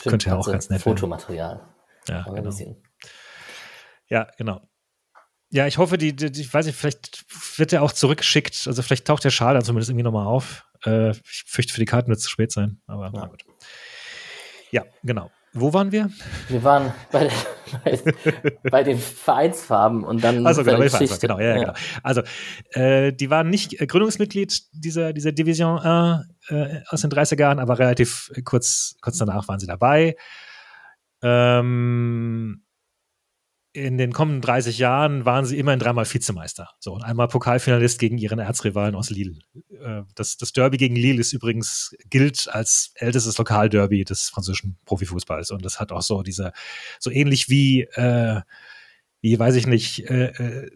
könnte 0.02 0.30
ja 0.30 0.36
auch 0.36 0.50
ganz 0.50 0.70
nett 0.70 0.82
Fotomaterial. 0.82 1.68
Ja, 2.08 2.22
genau. 2.24 2.50
Ja, 4.08 4.28
genau. 4.36 4.60
Ja, 5.50 5.66
ich 5.66 5.78
hoffe, 5.78 5.96
die, 5.96 6.14
die, 6.14 6.40
ich 6.40 6.52
weiß 6.52 6.66
nicht, 6.66 6.76
vielleicht 6.76 7.24
wird 7.58 7.72
er 7.72 7.82
auch 7.82 7.92
zurückgeschickt. 7.92 8.66
Also 8.66 8.82
vielleicht 8.82 9.06
taucht 9.06 9.24
der 9.24 9.30
Schal 9.30 9.54
dann 9.54 9.64
zumindest 9.64 9.90
irgendwie 9.90 10.04
nochmal 10.04 10.26
auf. 10.26 10.65
Äh, 10.84 11.10
ich 11.10 11.44
fürchte, 11.46 11.72
für 11.72 11.80
die 11.80 11.86
Karten 11.86 12.08
wird 12.08 12.18
es 12.18 12.24
zu 12.24 12.30
spät 12.30 12.52
sein, 12.52 12.80
aber 12.86 13.06
ja. 13.06 13.10
na 13.14 13.26
gut. 13.26 13.44
Ja, 14.70 14.84
genau. 15.02 15.30
Wo 15.58 15.72
waren 15.72 15.90
wir? 15.90 16.10
Wir 16.48 16.62
waren 16.64 16.92
bei, 17.10 17.30
bei, 17.84 17.98
bei 18.70 18.82
den 18.82 18.98
Vereinsfarben 18.98 20.04
und 20.04 20.22
dann 20.22 20.46
also, 20.46 20.62
genau, 20.62 20.76
Vereinsfarben, 20.76 21.18
genau, 21.18 21.38
ja, 21.38 21.46
ja. 21.46 21.58
genau. 21.60 21.72
Also, 22.02 22.22
äh, 22.72 23.12
die 23.14 23.30
waren 23.30 23.48
nicht 23.48 23.80
äh, 23.80 23.86
Gründungsmitglied 23.86 24.62
dieser, 24.72 25.14
dieser 25.14 25.32
Division 25.32 25.78
1 25.78 26.26
äh, 26.48 26.80
aus 26.88 27.00
den 27.00 27.10
30er 27.10 27.40
Jahren, 27.40 27.58
aber 27.58 27.78
relativ 27.78 28.30
kurz, 28.44 28.96
kurz 29.00 29.16
danach 29.16 29.48
waren 29.48 29.58
sie 29.58 29.66
dabei. 29.66 30.16
Ähm, 31.22 32.65
in 33.76 33.98
den 33.98 34.12
kommenden 34.12 34.40
30 34.40 34.78
Jahren 34.78 35.26
waren 35.26 35.44
sie 35.44 35.58
immerhin 35.58 35.78
dreimal 35.78 36.06
Vizemeister. 36.06 36.70
So, 36.78 36.94
und 36.94 37.02
einmal 37.02 37.28
Pokalfinalist 37.28 37.98
gegen 37.98 38.16
ihren 38.16 38.38
Erzrivalen 38.38 38.94
aus 38.94 39.10
Lille. 39.10 39.38
Äh, 39.70 40.02
das, 40.14 40.38
das 40.38 40.52
Derby 40.52 40.78
gegen 40.78 40.96
Lille 40.96 41.20
ist 41.20 41.34
übrigens, 41.34 41.94
gilt 42.08 42.48
als 42.50 42.92
ältestes 42.94 43.36
Lokalderby 43.36 44.04
des 44.04 44.30
französischen 44.30 44.78
Profifußballs. 44.86 45.50
Und 45.50 45.64
das 45.64 45.78
hat 45.78 45.92
auch 45.92 46.00
so 46.00 46.22
diese, 46.22 46.52
so 46.98 47.10
ähnlich 47.10 47.50
wie, 47.50 47.82
äh, 47.82 48.40
wie 49.20 49.38
weiß 49.38 49.56
ich 49.56 49.66
nicht, 49.66 50.08
äh, 50.08 50.28
äh 50.28 50.70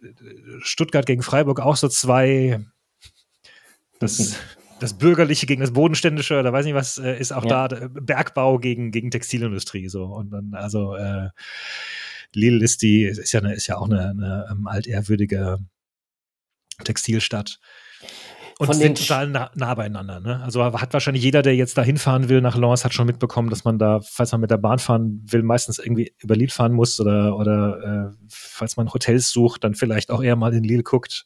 Stuttgart 0.60 1.06
gegen 1.06 1.22
Freiburg 1.22 1.60
auch 1.60 1.76
so 1.76 1.88
zwei, 1.88 2.60
das, 3.98 4.36
das 4.80 4.98
Bürgerliche 4.98 5.46
gegen 5.46 5.62
das 5.62 5.72
Bodenständische, 5.72 6.38
oder 6.38 6.52
weiß 6.52 6.66
nicht 6.66 6.74
was, 6.74 6.98
äh, 6.98 7.18
ist 7.18 7.32
auch 7.32 7.46
ja. 7.46 7.66
da 7.66 7.88
Bergbau 7.88 8.58
gegen, 8.58 8.90
gegen 8.90 9.10
Textilindustrie. 9.10 9.88
So. 9.88 10.04
Und 10.04 10.30
dann, 10.30 10.52
also, 10.52 10.96
äh, 10.96 11.30
Lille 12.34 12.64
ist 12.64 12.82
die, 12.82 13.04
ist 13.04 13.32
ja, 13.32 13.40
eine, 13.40 13.54
ist 13.54 13.66
ja 13.66 13.76
auch 13.78 13.86
eine, 13.86 14.10
eine 14.10 14.46
ähm, 14.50 14.66
altehrwürdige 14.66 15.58
Textilstadt. 16.84 17.58
Und 18.58 18.66
Von 18.66 18.76
sind 18.76 18.98
total 18.98 19.26
nah, 19.28 19.50
nah, 19.54 19.74
beieinander. 19.74 20.20
Ne? 20.20 20.42
Also 20.42 20.62
hat 20.62 20.92
wahrscheinlich 20.92 21.24
jeder, 21.24 21.40
der 21.40 21.56
jetzt 21.56 21.78
da 21.78 21.82
hinfahren 21.82 22.28
will 22.28 22.42
nach 22.42 22.58
Lens, 22.58 22.84
hat 22.84 22.92
schon 22.92 23.06
mitbekommen, 23.06 23.48
dass 23.48 23.64
man 23.64 23.78
da, 23.78 24.00
falls 24.02 24.32
man 24.32 24.42
mit 24.42 24.50
der 24.50 24.58
Bahn 24.58 24.78
fahren 24.78 25.22
will, 25.24 25.42
meistens 25.42 25.78
irgendwie 25.78 26.12
über 26.18 26.36
Lille 26.36 26.50
fahren 26.50 26.72
muss 26.72 27.00
oder, 27.00 27.38
oder 27.38 28.10
äh, 28.12 28.16
falls 28.28 28.76
man 28.76 28.92
Hotels 28.92 29.30
sucht, 29.30 29.64
dann 29.64 29.74
vielleicht 29.74 30.10
auch 30.10 30.22
eher 30.22 30.36
mal 30.36 30.52
in 30.52 30.62
Lille 30.62 30.82
guckt. 30.82 31.24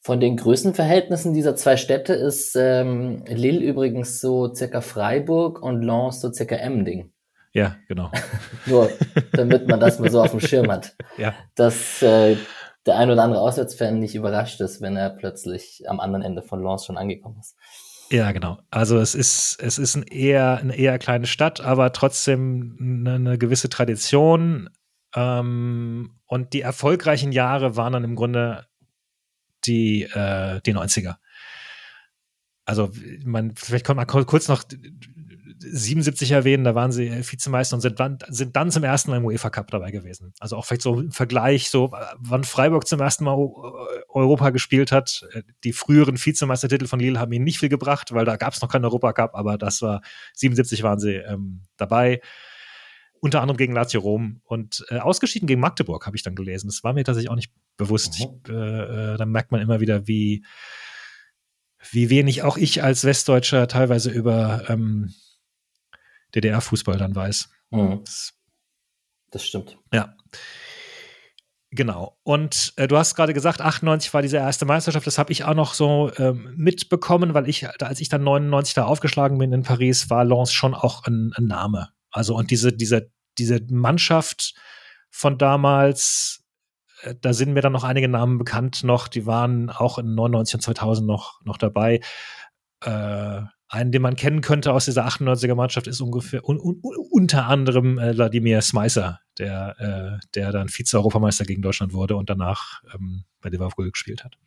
Von 0.00 0.20
den 0.20 0.36
Größenverhältnissen 0.36 1.34
dieser 1.34 1.56
zwei 1.56 1.76
Städte 1.76 2.12
ist 2.12 2.54
ähm, 2.54 3.24
Lille 3.26 3.58
übrigens 3.58 4.20
so 4.20 4.54
circa 4.54 4.80
Freiburg 4.80 5.60
und 5.60 5.82
Lens 5.82 6.20
so 6.20 6.32
circa 6.32 6.54
Emding. 6.54 7.10
Ja, 7.52 7.76
genau. 7.88 8.10
Nur, 8.66 8.90
damit 9.32 9.68
man 9.68 9.80
das 9.80 9.98
mal 9.98 10.10
so 10.10 10.22
auf 10.22 10.30
dem 10.30 10.40
Schirm 10.40 10.70
hat. 10.70 10.94
Ja. 11.16 11.34
Dass 11.56 12.00
äh, 12.00 12.36
der 12.86 12.96
ein 12.96 13.10
oder 13.10 13.24
andere 13.24 13.40
Auswärtsfan 13.40 13.98
nicht 13.98 14.14
überrascht 14.14 14.60
ist, 14.60 14.80
wenn 14.80 14.96
er 14.96 15.10
plötzlich 15.10 15.82
am 15.88 15.98
anderen 15.98 16.22
Ende 16.22 16.42
von 16.42 16.62
Lens 16.62 16.84
schon 16.84 16.96
angekommen 16.96 17.38
ist. 17.40 17.56
Ja, 18.10 18.30
genau. 18.30 18.58
Also 18.70 18.98
es 18.98 19.14
ist, 19.14 19.58
es 19.60 19.78
ist 19.78 19.96
ein 19.96 20.04
eher, 20.04 20.58
eine 20.58 20.76
eher 20.76 20.98
kleine 20.98 21.26
Stadt, 21.26 21.60
aber 21.60 21.92
trotzdem 21.92 22.76
eine, 22.80 23.14
eine 23.14 23.38
gewisse 23.38 23.68
Tradition. 23.68 24.70
Ähm, 25.14 26.18
und 26.26 26.52
die 26.52 26.62
erfolgreichen 26.62 27.32
Jahre 27.32 27.76
waren 27.76 27.94
dann 27.94 28.04
im 28.04 28.14
Grunde 28.14 28.66
die, 29.66 30.04
äh, 30.04 30.60
die 30.64 30.74
90er. 30.74 31.16
Also, 32.64 32.90
man, 33.24 33.54
vielleicht 33.56 33.86
kommt 33.86 33.96
mal 33.96 34.04
kurz 34.04 34.48
noch 34.48 34.62
77 35.58 36.30
erwähnen, 36.30 36.64
da 36.64 36.74
waren 36.74 36.92
sie 36.92 37.10
Vizemeister 37.10 37.76
und 37.76 37.80
sind 37.80 37.98
dann, 38.00 38.18
sind 38.28 38.56
dann 38.56 38.70
zum 38.70 38.84
ersten 38.84 39.10
Mal 39.10 39.18
im 39.18 39.24
UEFA 39.24 39.50
Cup 39.50 39.70
dabei 39.70 39.90
gewesen. 39.90 40.32
Also 40.38 40.56
auch 40.56 40.64
vielleicht 40.64 40.82
so 40.82 41.00
im 41.00 41.10
Vergleich, 41.10 41.70
so 41.70 41.92
wann 42.18 42.44
Freiburg 42.44 42.86
zum 42.86 43.00
ersten 43.00 43.24
Mal 43.24 43.36
Europa 44.08 44.50
gespielt 44.50 44.92
hat. 44.92 45.26
Die 45.64 45.72
früheren 45.72 46.16
Vizemeistertitel 46.16 46.86
von 46.86 47.00
Lille 47.00 47.18
haben 47.18 47.32
ihnen 47.32 47.44
nicht 47.44 47.58
viel 47.58 47.68
gebracht, 47.68 48.12
weil 48.12 48.24
da 48.24 48.36
gab 48.36 48.52
es 48.52 48.62
noch 48.62 48.68
keinen 48.68 48.84
Europa 48.84 49.12
Cup, 49.12 49.34
aber 49.34 49.58
das 49.58 49.82
war 49.82 50.02
77 50.34 50.82
waren 50.82 50.98
sie 50.98 51.14
ähm, 51.14 51.62
dabei. 51.76 52.20
Unter 53.20 53.40
anderem 53.40 53.56
gegen 53.56 53.72
Lazio 53.72 54.00
Rom 54.00 54.40
und 54.44 54.84
äh, 54.90 54.98
ausgeschieden 54.98 55.48
gegen 55.48 55.60
Magdeburg, 55.60 56.06
habe 56.06 56.16
ich 56.16 56.22
dann 56.22 56.36
gelesen. 56.36 56.68
Das 56.68 56.84
war 56.84 56.92
mir 56.92 57.02
tatsächlich 57.02 57.30
auch 57.30 57.36
nicht 57.36 57.52
bewusst. 57.76 58.20
Mhm. 58.20 58.40
Ich, 58.44 58.52
äh, 58.52 59.14
äh, 59.14 59.16
da 59.16 59.26
merkt 59.26 59.50
man 59.50 59.60
immer 59.60 59.80
wieder, 59.80 60.06
wie, 60.06 60.44
wie 61.90 62.10
wenig 62.10 62.42
auch 62.42 62.56
ich 62.56 62.82
als 62.84 63.04
Westdeutscher 63.04 63.66
teilweise 63.66 64.10
über 64.10 64.64
ähm, 64.68 65.14
DDR-Fußball 66.34 66.96
dann 66.96 67.14
weiß. 67.14 67.48
Mhm. 67.70 68.02
Das, 68.04 68.34
das, 69.30 69.46
stimmt. 69.46 69.78
Ja. 69.92 70.14
Genau. 71.70 72.18
Und 72.22 72.72
äh, 72.76 72.88
du 72.88 72.96
hast 72.96 73.14
gerade 73.14 73.34
gesagt, 73.34 73.60
98 73.60 74.14
war 74.14 74.22
diese 74.22 74.38
erste 74.38 74.64
Meisterschaft. 74.64 75.06
Das 75.06 75.18
habe 75.18 75.32
ich 75.32 75.44
auch 75.44 75.54
noch 75.54 75.74
so 75.74 76.10
ähm, 76.16 76.54
mitbekommen, 76.56 77.34
weil 77.34 77.48
ich, 77.48 77.68
als 77.82 78.00
ich 78.00 78.08
dann 78.08 78.24
99 78.24 78.74
da 78.74 78.84
aufgeschlagen 78.84 79.36
bin 79.38 79.52
in 79.52 79.64
Paris, 79.64 80.08
war 80.08 80.24
Lens 80.24 80.52
schon 80.52 80.74
auch 80.74 81.04
ein, 81.04 81.32
ein 81.36 81.46
Name. 81.46 81.90
Also 82.10 82.34
und 82.36 82.50
diese, 82.50 82.72
diese, 82.72 83.10
diese 83.36 83.60
Mannschaft 83.68 84.54
von 85.10 85.36
damals, 85.36 86.42
äh, 87.02 87.14
da 87.20 87.34
sind 87.34 87.52
mir 87.52 87.60
dann 87.60 87.72
noch 87.72 87.84
einige 87.84 88.08
Namen 88.08 88.38
bekannt 88.38 88.82
noch, 88.82 89.06
die 89.06 89.26
waren 89.26 89.68
auch 89.68 89.98
in 89.98 90.14
99 90.14 90.54
und 90.54 90.60
2000 90.62 91.06
noch, 91.06 91.42
noch 91.44 91.58
dabei. 91.58 92.00
Äh, 92.80 93.42
einen, 93.68 93.92
den 93.92 94.02
man 94.02 94.16
kennen 94.16 94.40
könnte 94.40 94.72
aus 94.72 94.86
dieser 94.86 95.06
98er 95.06 95.54
Mannschaft, 95.54 95.86
ist 95.86 96.00
ungefähr 96.00 96.48
un, 96.48 96.58
un, 96.58 96.80
unter 97.10 97.46
anderem 97.46 97.98
äh, 97.98 98.16
Wladimir 98.16 98.62
Smeiser, 98.62 99.20
der, 99.38 100.20
äh, 100.20 100.26
der 100.34 100.52
dann 100.52 100.68
Vize-Europameister 100.68 101.44
gegen 101.44 101.62
Deutschland 101.62 101.92
wurde 101.92 102.16
und 102.16 102.30
danach 102.30 102.82
ähm, 102.94 103.24
bei 103.40 103.50
Liverpool 103.50 103.90
gespielt 103.90 104.24
hat. 104.24 104.38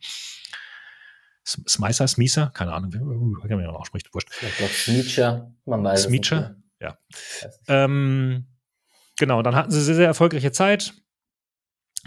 Smeiser, 1.44 2.06
Smieser, 2.06 2.50
keine 2.54 2.72
Ahnung, 2.72 2.92
wie 2.92 2.98
man 2.98 3.66
auch 3.68 3.86
spricht, 3.86 4.12
wurscht. 4.14 4.30
Smeacher, 4.32 5.52
man 5.64 5.82
weiß 5.82 6.04
Smeacher, 6.04 6.56
ja. 6.80 6.96
Ähm, 7.66 8.46
genau, 9.18 9.42
dann 9.42 9.56
hatten 9.56 9.70
sie 9.70 9.82
sehr, 9.82 9.96
sehr 9.96 10.06
erfolgreiche 10.06 10.52
Zeit. 10.52 10.94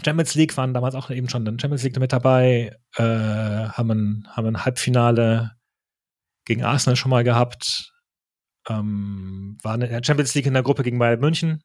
Champions 0.04 0.34
League 0.34 0.56
waren 0.56 0.74
damals 0.74 0.94
auch 0.94 1.10
eben 1.10 1.28
schon 1.28 1.44
dann 1.44 1.58
Champions 1.58 1.82
League 1.82 1.98
mit 1.98 2.12
dabei, 2.12 2.76
äh, 2.96 3.02
haben, 3.02 3.90
ein, 3.90 4.28
haben 4.30 4.46
ein 4.48 4.64
Halbfinale 4.64 5.56
gegen 6.46 6.64
Arsenal 6.64 6.96
schon 6.96 7.10
mal 7.10 7.24
gehabt. 7.24 7.92
Ähm, 8.68 9.58
waren 9.62 9.82
in 9.82 9.90
der 9.90 10.02
Champions 10.02 10.34
League 10.34 10.46
in 10.46 10.54
der 10.54 10.62
Gruppe 10.62 10.82
gegen 10.82 10.98
Bayern 10.98 11.20
München. 11.20 11.62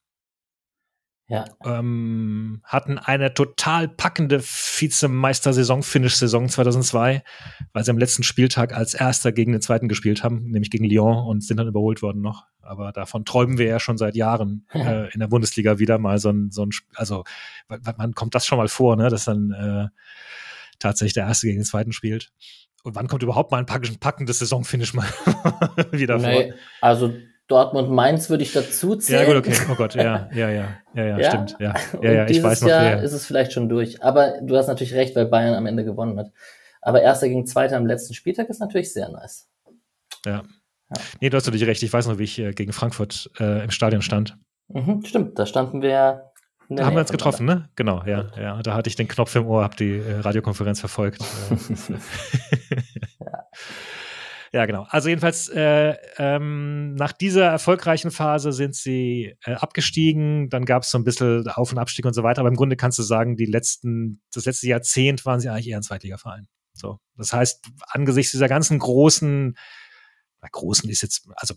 Ja. 1.32 1.46
Ähm, 1.64 2.62
hatten 2.66 2.98
eine 2.98 3.34
total 3.34 3.88
packende 3.88 4.42
Vizemeister-Saison-Finish-Saison 4.42 6.50
2002, 6.50 7.24
weil 7.72 7.86
sie 7.86 7.92
am 7.92 7.98
letzten 7.98 8.24
Spieltag 8.24 8.74
als 8.74 8.94
Erster 8.94 9.32
gegen 9.32 9.54
den 9.54 9.62
Zweiten 9.62 9.88
gespielt 9.88 10.26
haben, 10.26 10.50
nämlich 10.50 10.72
gegen 10.72 10.84
Lyon 10.84 11.26
und 11.26 11.42
sind 11.42 11.56
dann 11.56 11.70
überholt 11.70 12.02
worden 12.02 12.22
noch. 12.22 12.48
Aber 12.62 12.92
davon 12.92 13.24
träumen 13.24 13.58
wir 13.58 13.68
ja 13.68 13.80
schon 13.80 13.98
seit 13.98 14.18
Jahren 14.18 14.68
äh, 14.74 15.10
in 15.14 15.22
der 15.22 15.28
Bundesliga 15.28 15.80
wieder 15.80 16.00
mal 16.00 16.20
so 16.20 16.32
ein, 16.32 16.52
so 16.52 16.66
ein 16.66 16.72
also 16.96 17.24
wann 17.70 18.14
kommt 18.14 18.36
das 18.36 18.46
schon 18.46 18.58
mal 18.58 18.68
vor, 18.68 18.98
ne, 18.98 19.10
dass 19.10 19.24
dann 19.24 19.52
äh, 19.52 19.88
tatsächlich 20.82 21.14
der 21.14 21.26
Erste 21.26 21.48
gegen 21.48 21.60
den 21.60 21.66
Zweiten 21.66 21.92
spielt. 21.92 22.32
Und 22.84 22.96
wann 22.96 23.08
kommt 23.08 23.24
überhaupt 23.24 23.52
mal 23.52 23.60
ein 23.60 23.66
packendes 23.66 24.40
Saisonfinish 24.40 24.94
mal 24.94 25.06
wieder 25.92 26.18
nee, 26.18 26.48
vor? 26.52 26.54
Also 26.82 27.14
Dortmund 27.48 27.92
Mainz 27.92 28.30
würde 28.30 28.44
ich 28.44 28.54
dazu 28.54 28.96
zählen. 28.96 29.28
Ja, 29.28 29.34
gut, 29.34 29.36
okay. 29.36 29.56
Oh 29.70 29.76
Gott, 29.76 29.94
ja, 29.96 30.30
ja, 30.34 30.50
ja, 30.50 30.78
ja, 30.96 31.06
ja, 31.06 31.20
ja? 31.20 31.30
stimmt. 31.30 31.58
Ja, 31.60 31.74
ja, 32.02 32.12
ja, 32.12 32.28
ich 32.28 32.42
weiß 32.42 32.62
noch. 32.62 32.70
Jahr 32.70 32.84
ja. 32.84 32.96
ist 33.02 33.12
es 33.12 33.26
vielleicht 33.26 33.52
schon 33.52 33.70
durch. 33.70 34.02
Aber 34.02 34.40
du 34.42 34.56
hast 34.56 34.68
natürlich 34.68 34.94
recht, 34.94 35.16
weil 35.16 35.26
Bayern 35.26 35.54
am 35.56 35.66
Ende 35.66 35.84
gewonnen 35.84 36.18
hat. 36.18 36.32
Aber 36.82 37.02
Erster 37.02 37.28
gegen 37.28 37.46
Zweiter 37.46 37.78
am 37.78 37.86
letzten 37.86 38.14
Spieltag 38.14 38.50
ist 38.50 38.60
natürlich 38.60 38.94
sehr 38.94 39.10
nice. 39.10 39.50
Ja. 40.26 40.32
ja. 40.32 40.44
Nee, 41.20 41.30
du 41.30 41.38
hast 41.38 41.46
natürlich 41.46 41.68
recht. 41.68 41.84
Ich 41.84 41.92
weiß 41.92 42.08
noch, 42.08 42.18
wie 42.18 42.24
ich 42.24 42.40
äh, 42.40 42.54
gegen 42.54 42.72
Frankfurt 42.72 43.30
äh, 43.40 43.64
im 43.64 43.72
Stadion 43.72 44.02
stand. 44.02 44.38
Mhm, 44.70 45.04
stimmt, 45.06 45.38
da 45.38 45.46
standen 45.46 45.82
wir 45.82 46.31
da 46.78 46.86
haben 46.86 46.96
wir 46.96 47.02
uns 47.02 47.12
getroffen, 47.12 47.46
ne? 47.46 47.70
Genau, 47.76 48.04
ja, 48.06 48.32
ja. 48.38 48.62
Da 48.62 48.74
hatte 48.74 48.90
ich 48.90 48.96
den 48.96 49.08
Knopf 49.08 49.36
im 49.36 49.46
Ohr, 49.46 49.64
habe 49.64 49.76
die 49.76 49.98
äh, 49.98 50.20
Radiokonferenz 50.20 50.80
verfolgt. 50.80 51.22
ja. 53.20 53.46
ja. 54.52 54.66
genau. 54.66 54.86
Also 54.90 55.10
jedenfalls 55.10 55.50
äh, 55.50 55.96
ähm, 56.18 56.96
nach 56.96 57.12
dieser 57.12 57.46
erfolgreichen 57.46 58.12
Phase 58.12 58.52
sind 58.52 58.76
sie 58.76 59.36
äh, 59.44 59.54
abgestiegen. 59.54 60.50
Dann 60.50 60.66
gab 60.66 60.84
es 60.84 60.92
so 60.92 60.98
ein 60.98 61.04
bisschen 61.04 61.48
Auf- 61.50 61.72
und 61.72 61.78
Abstieg 61.78 62.06
und 62.06 62.14
so 62.14 62.24
weiter. 62.24 62.40
Aber 62.40 62.50
im 62.50 62.56
Grunde 62.56 62.76
kannst 62.76 63.00
du 63.00 63.04
sagen, 63.04 63.36
die 63.36 63.46
letzten, 63.46 64.22
das 64.34 64.46
letzte 64.46 64.68
Jahrzehnt 64.68 65.26
waren 65.26 65.40
sie 65.40 65.50
eigentlich 65.50 65.70
eher 65.70 65.78
ein 65.78 65.84
Zweitligaverein. 65.84 66.48
So, 66.74 67.00
das 67.18 67.34
heißt, 67.34 67.66
angesichts 67.88 68.32
dieser 68.32 68.48
ganzen 68.48 68.80
großen, 68.80 69.58
na, 70.42 70.48
großen 70.52 70.90
ist 70.90 71.02
jetzt 71.02 71.28
also 71.36 71.56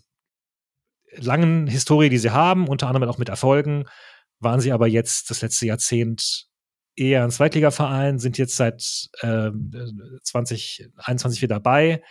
langen 1.17 1.67
Historie, 1.67 2.09
die 2.09 2.17
sie 2.17 2.31
haben, 2.31 2.67
unter 2.67 2.87
anderem 2.87 3.07
auch 3.09 3.17
mit 3.17 3.29
Erfolgen 3.29 3.85
waren 4.39 4.59
sie 4.59 4.71
aber 4.71 4.87
jetzt 4.87 5.29
das 5.29 5.41
letzte 5.41 5.65
Jahrzehnt 5.65 6.47
eher 6.95 7.23
ein 7.23 7.31
Zweitligaverein, 7.31 8.19
sind 8.19 8.37
jetzt 8.37 8.55
seit 8.55 9.09
äh, 9.21 9.51
2021 10.23 11.41
wieder 11.41 11.55
dabei. 11.55 12.01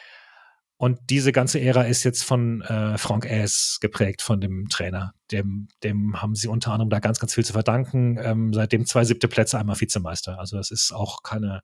Und 0.76 0.98
diese 1.08 1.32
ganze 1.32 1.60
Ära 1.60 1.82
ist 1.82 2.02
jetzt 2.04 2.24
von 2.24 2.60
äh, 2.62 2.98
Frank 2.98 3.26
Aes 3.26 3.78
geprägt, 3.80 4.22
von 4.22 4.40
dem 4.40 4.68
Trainer. 4.68 5.14
Dem, 5.30 5.68
dem 5.82 6.20
haben 6.20 6.34
sie 6.34 6.48
unter 6.48 6.72
anderem 6.72 6.90
da 6.90 6.98
ganz, 6.98 7.20
ganz 7.20 7.32
viel 7.34 7.44
zu 7.44 7.52
verdanken. 7.52 8.18
Ähm, 8.20 8.52
seitdem 8.52 8.84
zwei 8.84 9.04
siebte 9.04 9.28
Plätze, 9.28 9.58
einmal 9.58 9.80
Vizemeister. 9.80 10.38
Also 10.38 10.56
das 10.56 10.70
ist 10.70 10.92
auch 10.92 11.22
keine 11.22 11.62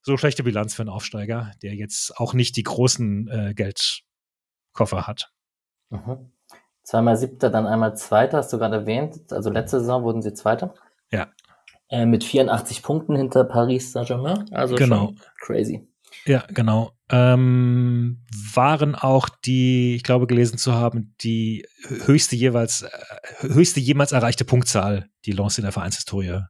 so 0.00 0.16
schlechte 0.16 0.44
Bilanz 0.44 0.74
für 0.74 0.82
einen 0.82 0.90
Aufsteiger, 0.90 1.52
der 1.62 1.74
jetzt 1.74 2.16
auch 2.18 2.34
nicht 2.34 2.56
die 2.56 2.62
großen 2.62 3.28
äh, 3.28 3.54
Geldkoffer 3.54 5.06
hat. 5.06 5.30
Mhm. 5.90 6.30
Zweimal 6.84 7.16
Siebter, 7.16 7.50
dann 7.50 7.66
einmal 7.66 7.96
Zweiter, 7.96 8.38
hast 8.38 8.52
du 8.52 8.58
gerade 8.58 8.76
erwähnt. 8.76 9.32
Also 9.32 9.50
letzte 9.50 9.80
Saison 9.80 10.04
wurden 10.04 10.22
sie 10.22 10.34
Zweiter. 10.34 10.74
Ja. 11.10 11.28
Äh, 11.88 12.06
mit 12.06 12.24
84 12.24 12.82
Punkten 12.82 13.16
hinter 13.16 13.44
Paris 13.44 13.92
Saint-Germain. 13.92 14.52
Also 14.52 14.76
genau. 14.76 15.14
crazy. 15.40 15.88
Ja, 16.26 16.44
genau. 16.48 16.92
Ähm, 17.10 18.22
waren 18.54 18.94
auch 18.94 19.28
die, 19.28 19.96
ich 19.96 20.02
glaube 20.02 20.26
gelesen 20.26 20.58
zu 20.58 20.74
haben, 20.74 21.14
die 21.20 21.66
höchste 21.86 22.36
jeweils, 22.36 22.82
äh, 22.82 23.48
höchste 23.48 23.80
jemals 23.80 24.12
erreichte 24.12 24.44
Punktzahl, 24.44 25.08
die 25.24 25.32
Lens 25.32 25.58
in 25.58 25.64
der 25.64 25.72
Vereinshistorie 25.72 26.40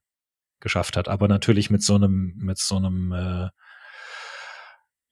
geschafft 0.61 0.97
hat. 0.97 1.09
Aber 1.09 1.29
natürlich 1.29 1.71
mit 1.71 1.83
so 1.83 1.95
einem, 1.95 2.35
mit 2.37 2.59
so 2.59 2.77
einem 2.77 3.13
äh, 3.13 3.49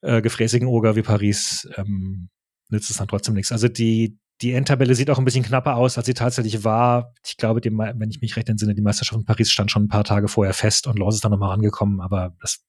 äh, 0.03 0.23
gefräßigen 0.23 0.69
Oger 0.69 0.97
wie 0.97 1.03
Paris 1.03 1.69
ähm, 1.77 2.29
nützt 2.69 2.91
es 2.91 2.97
dann 2.97 3.09
trotzdem 3.09 3.35
nichts. 3.35 3.53
Also 3.53 3.69
die, 3.69 4.19
die 4.43 4.53
Endtabelle 4.53 4.95
sieht 4.95 5.09
auch 5.09 5.19
ein 5.19 5.25
bisschen 5.25 5.45
knapper 5.45 5.77
aus, 5.77 5.97
als 5.97 6.07
sie 6.07 6.15
tatsächlich 6.15 6.65
war. 6.65 7.15
Ich 7.25 7.37
glaube, 7.37 7.61
die, 7.61 7.71
wenn 7.71 8.11
ich 8.11 8.21
mich 8.21 8.37
recht 8.37 8.49
entsinne, 8.49 8.75
die 8.75 8.83
Meisterschaft 8.83 9.19
in 9.19 9.25
Paris 9.25 9.51
stand 9.51 9.71
schon 9.71 9.85
ein 9.85 9.89
paar 9.89 10.05
Tage 10.05 10.27
vorher 10.27 10.53
fest 10.53 10.87
und 10.89 10.99
Lens 10.99 11.15
ist 11.15 11.25
dann 11.25 11.31
nochmal 11.31 11.51
rangekommen, 11.51 12.01
aber 12.01 12.35
das 12.41 12.65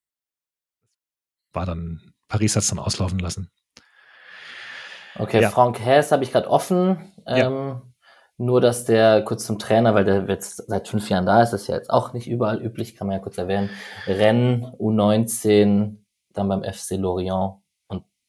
war 1.51 1.65
dann, 1.65 2.13
Paris 2.27 2.55
hat 2.55 2.63
es 2.63 2.69
dann 2.69 2.79
auslaufen 2.79 3.19
lassen. 3.19 3.49
Okay, 5.17 5.41
ja. 5.41 5.49
Frank 5.49 5.79
Hess 5.79 6.11
habe 6.11 6.23
ich 6.23 6.31
gerade 6.31 6.49
offen. 6.49 7.11
Ähm, 7.25 7.81
Nur, 8.37 8.61
dass 8.61 8.85
der 8.85 9.23
kurz 9.23 9.45
zum 9.45 9.59
Trainer, 9.59 9.93
weil 9.93 10.05
der 10.05 10.25
jetzt 10.27 10.67
seit 10.67 10.87
fünf 10.87 11.09
Jahren 11.09 11.25
da 11.25 11.43
ist, 11.43 11.51
das 11.51 11.63
ist 11.63 11.67
ja 11.67 11.75
jetzt 11.75 11.91
auch 11.91 12.13
nicht 12.13 12.27
überall 12.27 12.61
üblich, 12.61 12.95
kann 12.95 13.07
man 13.07 13.17
ja 13.17 13.21
kurz 13.21 13.37
erwähnen. 13.37 13.69
Rennes, 14.07 14.65
U19, 14.79 15.97
dann 16.33 16.49
beim 16.49 16.63
FC 16.63 16.97
Lorient 16.97 17.62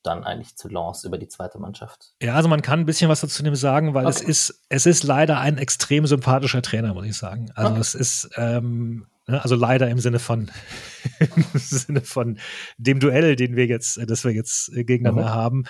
dann 0.07 0.25
eigentlich 0.25 0.57
zu 0.57 0.69
Lens 0.69 1.05
über 1.05 1.19
die 1.19 1.29
zweite 1.29 1.59
Mannschaft. 1.59 2.13
Ja, 2.23 2.35
also 2.35 2.49
man 2.49 2.63
kann 2.63 2.81
ein 2.81 2.87
bisschen 2.87 3.09
was 3.09 3.21
dazu 3.21 3.43
dem 3.43 3.55
sagen, 3.55 3.95
weil 3.95 4.07
okay. 4.07 4.17
es 4.17 4.23
ist, 4.23 4.65
es 4.69 4.87
ist 4.87 5.03
leider 5.03 5.41
ein 5.41 5.59
extrem 5.59 6.07
sympathischer 6.07 6.63
Trainer, 6.63 6.95
muss 6.95 7.07
ich 7.07 7.17
sagen. 7.17 7.51
Also 7.55 7.73
okay. 7.73 7.81
es 7.81 7.95
ist, 7.95 8.31
ähm, 8.37 9.07
ne, 9.27 9.43
also 9.43 9.57
leider 9.57 9.89
im 9.89 9.99
Sinne 9.99 10.19
von, 10.19 10.51
im 11.19 11.59
Sinne 11.59 12.03
von 12.03 12.39
dem 12.79 13.01
Duell, 13.01 13.37
den 13.37 13.57
wir 13.57 13.67
jetzt, 13.67 13.99
das 14.07 14.25
wir 14.25 14.33
jetzt 14.33 14.71
gegeneinander 14.73 15.31
mhm. 15.31 15.35
haben 15.35 15.65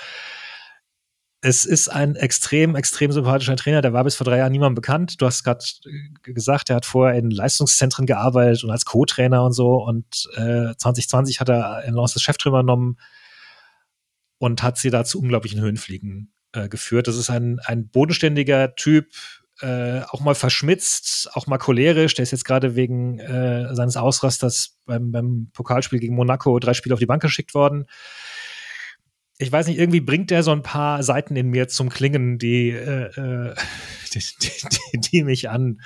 es 1.44 1.66
ist 1.66 1.88
ein 1.88 2.16
extrem, 2.16 2.74
extrem 2.74 3.12
sympathischer 3.12 3.54
Trainer. 3.56 3.82
Der 3.82 3.92
war 3.92 4.02
bis 4.02 4.16
vor 4.16 4.24
drei 4.24 4.38
Jahren 4.38 4.50
niemandem 4.50 4.76
bekannt. 4.76 5.20
Du 5.20 5.26
hast 5.26 5.44
gerade 5.44 5.62
äh, 5.84 6.32
gesagt, 6.32 6.70
er 6.70 6.76
hat 6.76 6.86
vorher 6.86 7.18
in 7.18 7.30
Leistungszentren 7.30 8.06
gearbeitet 8.06 8.64
und 8.64 8.70
als 8.70 8.86
Co-Trainer 8.86 9.44
und 9.44 9.52
so. 9.52 9.74
Und 9.74 10.26
äh, 10.36 10.74
2020 10.74 11.40
hat 11.40 11.50
er 11.50 11.84
in 11.84 11.92
Lens 11.92 12.14
das 12.14 12.22
Cheftrainer 12.22 12.60
übernommen 12.60 12.96
und 14.44 14.62
hat 14.62 14.76
sie 14.76 14.90
da 14.90 15.04
zu 15.04 15.20
unglaublichen 15.20 15.58
Höhenfliegen 15.58 16.30
äh, 16.52 16.68
geführt. 16.68 17.08
Das 17.08 17.16
ist 17.16 17.30
ein, 17.30 17.60
ein 17.64 17.88
bodenständiger 17.88 18.74
Typ, 18.74 19.06
äh, 19.62 20.02
auch 20.02 20.20
mal 20.20 20.34
verschmitzt, 20.34 21.30
auch 21.32 21.46
mal 21.46 21.56
cholerisch. 21.56 22.14
Der 22.14 22.24
ist 22.24 22.32
jetzt 22.32 22.44
gerade 22.44 22.76
wegen 22.76 23.18
äh, 23.20 23.74
seines 23.74 23.96
Ausrasters 23.96 24.76
beim, 24.84 25.12
beim 25.12 25.50
Pokalspiel 25.54 25.98
gegen 25.98 26.14
Monaco 26.14 26.58
drei 26.58 26.74
Spiele 26.74 26.92
auf 26.92 27.00
die 27.00 27.06
Bank 27.06 27.22
geschickt 27.22 27.54
worden 27.54 27.86
ich 29.38 29.50
weiß 29.50 29.66
nicht, 29.66 29.78
irgendwie 29.78 30.00
bringt 30.00 30.30
der 30.30 30.42
so 30.42 30.52
ein 30.52 30.62
paar 30.62 31.02
Seiten 31.02 31.34
in 31.34 31.48
mir 31.48 31.66
zum 31.68 31.88
Klingen, 31.88 32.38
die, 32.38 32.70
äh, 32.70 33.06
äh 33.16 33.54
die, 34.14 34.20
die, 34.20 35.00
die, 35.00 35.24
mich 35.24 35.50
an 35.50 35.80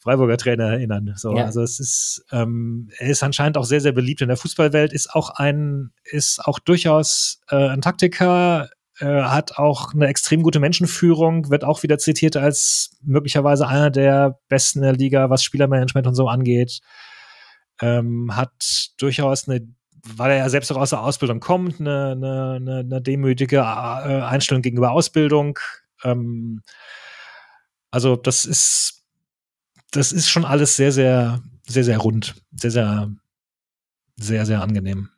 Freiburger 0.00 0.36
Trainer 0.38 0.72
erinnern. 0.72 1.12
So, 1.16 1.36
ja. 1.36 1.44
also 1.44 1.62
es 1.62 1.78
ist, 1.78 2.24
ähm, 2.32 2.88
er 2.98 3.10
ist 3.10 3.22
anscheinend 3.22 3.58
auch 3.58 3.64
sehr, 3.64 3.80
sehr 3.80 3.92
beliebt 3.92 4.22
in 4.22 4.28
der 4.28 4.36
Fußballwelt, 4.36 4.92
ist 4.92 5.14
auch 5.14 5.30
ein, 5.30 5.92
ist 6.04 6.44
auch 6.44 6.58
durchaus 6.58 7.40
äh, 7.50 7.68
ein 7.68 7.82
Taktiker, 7.82 8.70
äh, 8.98 9.06
hat 9.06 9.58
auch 9.58 9.92
eine 9.92 10.06
extrem 10.06 10.42
gute 10.42 10.58
Menschenführung, 10.58 11.50
wird 11.50 11.64
auch 11.64 11.82
wieder 11.82 11.98
zitiert 11.98 12.36
als 12.36 12.96
möglicherweise 13.02 13.68
einer 13.68 13.90
der 13.90 14.38
besten 14.48 14.78
in 14.78 14.84
der 14.84 14.94
Liga, 14.94 15.28
was 15.30 15.44
Spielermanagement 15.44 16.06
und 16.06 16.14
so 16.14 16.28
angeht. 16.28 16.80
Ähm, 17.82 18.34
hat 18.36 18.90
durchaus 18.98 19.48
eine 19.48 19.66
weil 20.16 20.30
er 20.30 20.38
ja 20.38 20.48
selbst 20.48 20.72
auch 20.72 20.76
aus 20.76 20.90
der 20.90 21.02
Ausbildung 21.02 21.40
kommt, 21.40 21.80
eine, 21.80 22.12
eine, 22.12 22.78
eine 22.78 23.02
demütige 23.02 23.58
äh, 23.58 23.60
Einstellung 23.60 24.62
gegenüber 24.62 24.92
Ausbildung. 24.92 25.58
Ähm, 26.04 26.62
also 27.90 28.16
das 28.16 28.46
ist, 28.46 28.99
das 29.90 30.12
ist 30.12 30.28
schon 30.28 30.44
alles 30.44 30.76
sehr, 30.76 30.92
sehr, 30.92 31.40
sehr, 31.66 31.84
sehr 31.84 31.98
rund, 31.98 32.34
sehr, 32.52 32.70
sehr, 32.70 33.10
sehr, 34.16 34.46
sehr 34.46 34.62
angenehm. 34.62 35.10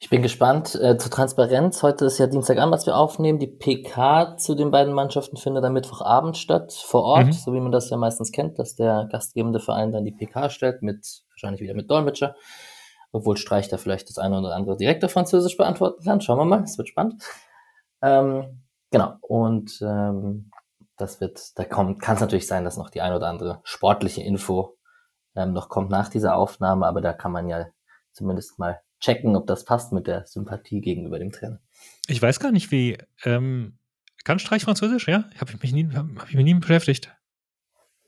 Ich 0.00 0.10
bin 0.10 0.22
gespannt. 0.22 0.76
Äh, 0.76 0.96
zur 0.96 1.10
Transparenz. 1.10 1.82
Heute 1.82 2.04
ist 2.04 2.18
ja 2.18 2.28
Dienstagabend, 2.28 2.72
was 2.72 2.86
wir 2.86 2.96
aufnehmen. 2.96 3.40
Die 3.40 3.48
PK 3.48 4.36
zu 4.36 4.54
den 4.54 4.70
beiden 4.70 4.94
Mannschaften 4.94 5.36
findet 5.36 5.64
am 5.64 5.72
Mittwochabend 5.72 6.36
statt, 6.36 6.72
vor 6.72 7.02
Ort, 7.02 7.26
mhm. 7.26 7.32
so 7.32 7.52
wie 7.52 7.60
man 7.60 7.72
das 7.72 7.90
ja 7.90 7.96
meistens 7.96 8.30
kennt, 8.30 8.60
dass 8.60 8.76
der 8.76 9.08
gastgebende 9.10 9.58
Verein 9.58 9.90
dann 9.90 10.04
die 10.04 10.12
PK 10.12 10.50
stellt, 10.50 10.82
mit 10.82 11.24
wahrscheinlich 11.30 11.60
wieder 11.60 11.74
mit 11.74 11.90
Dolmetscher 11.90 12.36
obwohl 13.12 13.36
Streich 13.36 13.68
da 13.68 13.78
vielleicht 13.78 14.08
das 14.08 14.18
eine 14.18 14.38
oder 14.38 14.54
andere 14.54 14.76
direkt 14.76 15.04
auf 15.04 15.12
Französisch 15.12 15.56
beantworten 15.56 16.04
kann. 16.04 16.20
Schauen 16.20 16.38
wir 16.38 16.44
mal, 16.44 16.62
es 16.62 16.78
wird 16.78 16.88
spannend. 16.88 17.22
Ähm, 18.02 18.62
genau, 18.90 19.16
und 19.22 19.80
ähm, 19.82 20.50
das 20.98 21.20
wird, 21.20 21.58
da 21.58 21.64
kommt, 21.64 22.00
kann 22.00 22.16
es 22.16 22.20
natürlich 22.20 22.46
sein, 22.46 22.64
dass 22.64 22.76
noch 22.76 22.90
die 22.90 23.00
eine 23.00 23.16
oder 23.16 23.28
andere 23.28 23.60
sportliche 23.64 24.22
Info 24.22 24.76
ähm, 25.34 25.52
noch 25.52 25.68
kommt 25.68 25.90
nach 25.90 26.08
dieser 26.08 26.36
Aufnahme, 26.36 26.86
aber 26.86 27.00
da 27.00 27.12
kann 27.12 27.32
man 27.32 27.48
ja 27.48 27.66
zumindest 28.12 28.58
mal 28.58 28.80
checken, 29.00 29.36
ob 29.36 29.46
das 29.46 29.64
passt 29.64 29.92
mit 29.92 30.06
der 30.06 30.26
Sympathie 30.26 30.80
gegenüber 30.80 31.18
dem 31.18 31.30
Trainer. 31.30 31.60
Ich 32.08 32.20
weiß 32.20 32.40
gar 32.40 32.50
nicht, 32.50 32.70
wie, 32.72 32.98
ähm, 33.24 33.78
kann 34.24 34.38
Streich 34.38 34.64
Französisch, 34.64 35.08
ja? 35.08 35.24
Habe 35.40 35.52
ich 35.52 35.62
mich 35.62 35.72
nie, 35.72 35.88
habe 35.94 36.10
ich 36.28 36.34
mich 36.34 36.44
nie 36.44 36.54
beschäftigt. 36.54 37.14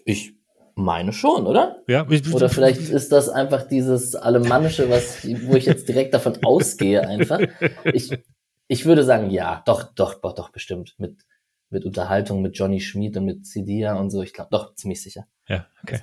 Ich 0.05 0.35
meine 0.75 1.13
schon, 1.13 1.47
oder? 1.47 1.83
Ja. 1.87 2.07
Oder 2.33 2.49
vielleicht 2.49 2.81
ist 2.81 3.13
das 3.13 3.29
einfach 3.29 3.67
dieses 3.69 4.15
Alemannische, 4.17 4.91
was, 4.91 5.25
wo 5.25 5.55
ich 5.55 5.67
jetzt 5.67 5.89
direkt 5.89 6.15
davon 6.15 6.39
ausgehe, 6.43 7.07
einfach. 7.07 7.41
Ich, 7.85 8.11
ich 8.67 8.87
würde 8.87 9.05
sagen, 9.05 9.31
ja, 9.31 9.63
doch, 9.67 9.95
doch, 9.95 10.21
doch, 10.21 10.35
doch, 10.35 10.51
bestimmt. 10.51 10.95
Mit, 10.99 11.23
mit 11.71 11.85
Unterhaltung 11.85 12.43
mit 12.43 12.59
Johnny 12.59 12.81
Schmid 12.81 13.17
und 13.17 13.25
mit 13.25 13.47
Cidia 13.47 13.95
und 13.95 14.11
so. 14.11 14.23
Ich 14.23 14.33
glaube, 14.33 14.51
doch, 14.51 14.75
ziemlich 14.75 15.03
sicher. 15.03 15.27
Ja, 15.47 15.67
okay. 15.83 16.01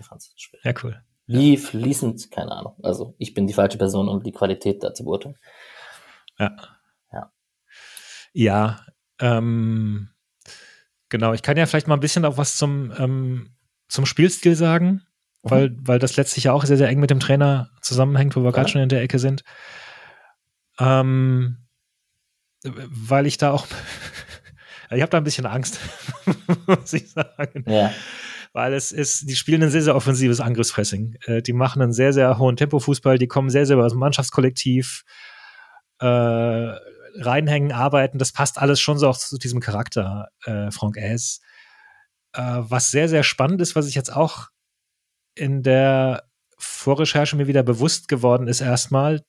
Ja, 0.63 0.73
cool. 0.83 1.01
Wie 1.27 1.57
fließend, 1.57 2.31
keine 2.31 2.53
Ahnung. 2.53 2.75
Also, 2.81 3.13
ich 3.17 3.33
bin 3.33 3.47
die 3.47 3.53
falsche 3.53 3.77
Person, 3.77 4.07
um 4.07 4.23
die 4.23 4.31
Qualität 4.31 4.81
da 4.81 4.93
zu 4.93 5.03
beurteilen. 5.03 5.35
Ja. 6.39 6.55
Ja. 7.11 7.31
Ja, 8.31 8.85
ähm, 9.19 10.09
genau. 11.09 11.33
Ich 11.33 11.41
kann 11.41 11.57
ja 11.57 11.65
vielleicht 11.65 11.87
mal 11.87 11.95
ein 11.95 12.01
bisschen 12.01 12.23
auch 12.23 12.37
was 12.37 12.55
zum, 12.55 12.93
ähm, 12.97 13.55
zum 13.89 14.05
Spielstil 14.05 14.55
sagen, 14.55 15.03
mhm. 15.43 15.49
weil, 15.49 15.75
weil 15.81 15.99
das 15.99 16.15
letztlich 16.15 16.45
ja 16.45 16.53
auch 16.53 16.63
sehr, 16.63 16.77
sehr 16.77 16.87
eng 16.87 17.01
mit 17.01 17.09
dem 17.09 17.19
Trainer 17.19 17.71
zusammenhängt, 17.81 18.37
wo 18.37 18.41
wir 18.41 18.45
ja. 18.45 18.51
gerade 18.51 18.69
schon 18.69 18.81
in 18.81 18.89
der 18.89 19.01
Ecke 19.01 19.19
sind. 19.19 19.43
Ähm, 20.79 21.57
weil 22.63 23.25
ich 23.25 23.37
da 23.37 23.51
auch, 23.51 23.67
ich 24.91 25.01
habe 25.01 25.09
da 25.09 25.17
ein 25.17 25.23
bisschen 25.23 25.45
Angst, 25.45 25.79
muss 26.67 26.93
ich 26.93 27.11
sagen. 27.11 27.63
Ja. 27.67 27.91
Weil 28.53 28.73
es 28.73 28.91
ist, 28.91 29.29
die 29.29 29.35
spielen 29.35 29.63
ein 29.63 29.69
sehr, 29.69 29.81
sehr 29.81 29.95
offensives 29.95 30.39
Angriffspressing. 30.39 31.17
Äh, 31.25 31.41
die 31.41 31.53
machen 31.53 31.81
einen 31.81 31.93
sehr, 31.93 32.13
sehr 32.13 32.37
hohen 32.37 32.55
Tempo-Fußball, 32.55 33.17
die 33.17 33.27
kommen 33.27 33.49
sehr, 33.49 33.65
sehr 33.65 33.77
aus 33.77 33.91
dem 33.91 33.99
Mannschaftskollektiv, 33.99 35.03
äh, 35.99 36.05
reinhängen, 36.05 37.71
arbeiten. 37.71 38.17
Das 38.17 38.31
passt 38.31 38.57
alles 38.59 38.79
schon 38.79 38.97
so 38.97 39.07
auch 39.07 39.17
zu 39.17 39.37
diesem 39.37 39.59
Charakter, 39.59 40.29
äh, 40.45 40.71
Frank 40.71 40.97
S. 40.97 41.41
Äh, 42.33 42.41
was 42.41 42.91
sehr, 42.91 43.09
sehr 43.09 43.23
spannend 43.23 43.61
ist, 43.61 43.75
was 43.75 43.87
ich 43.87 43.95
jetzt 43.95 44.15
auch 44.15 44.47
in 45.35 45.63
der 45.63 46.23
Vorrecherche 46.57 47.35
mir 47.35 47.47
wieder 47.47 47.63
bewusst 47.63 48.07
geworden 48.07 48.47
ist, 48.47 48.61
erstmal, 48.61 49.21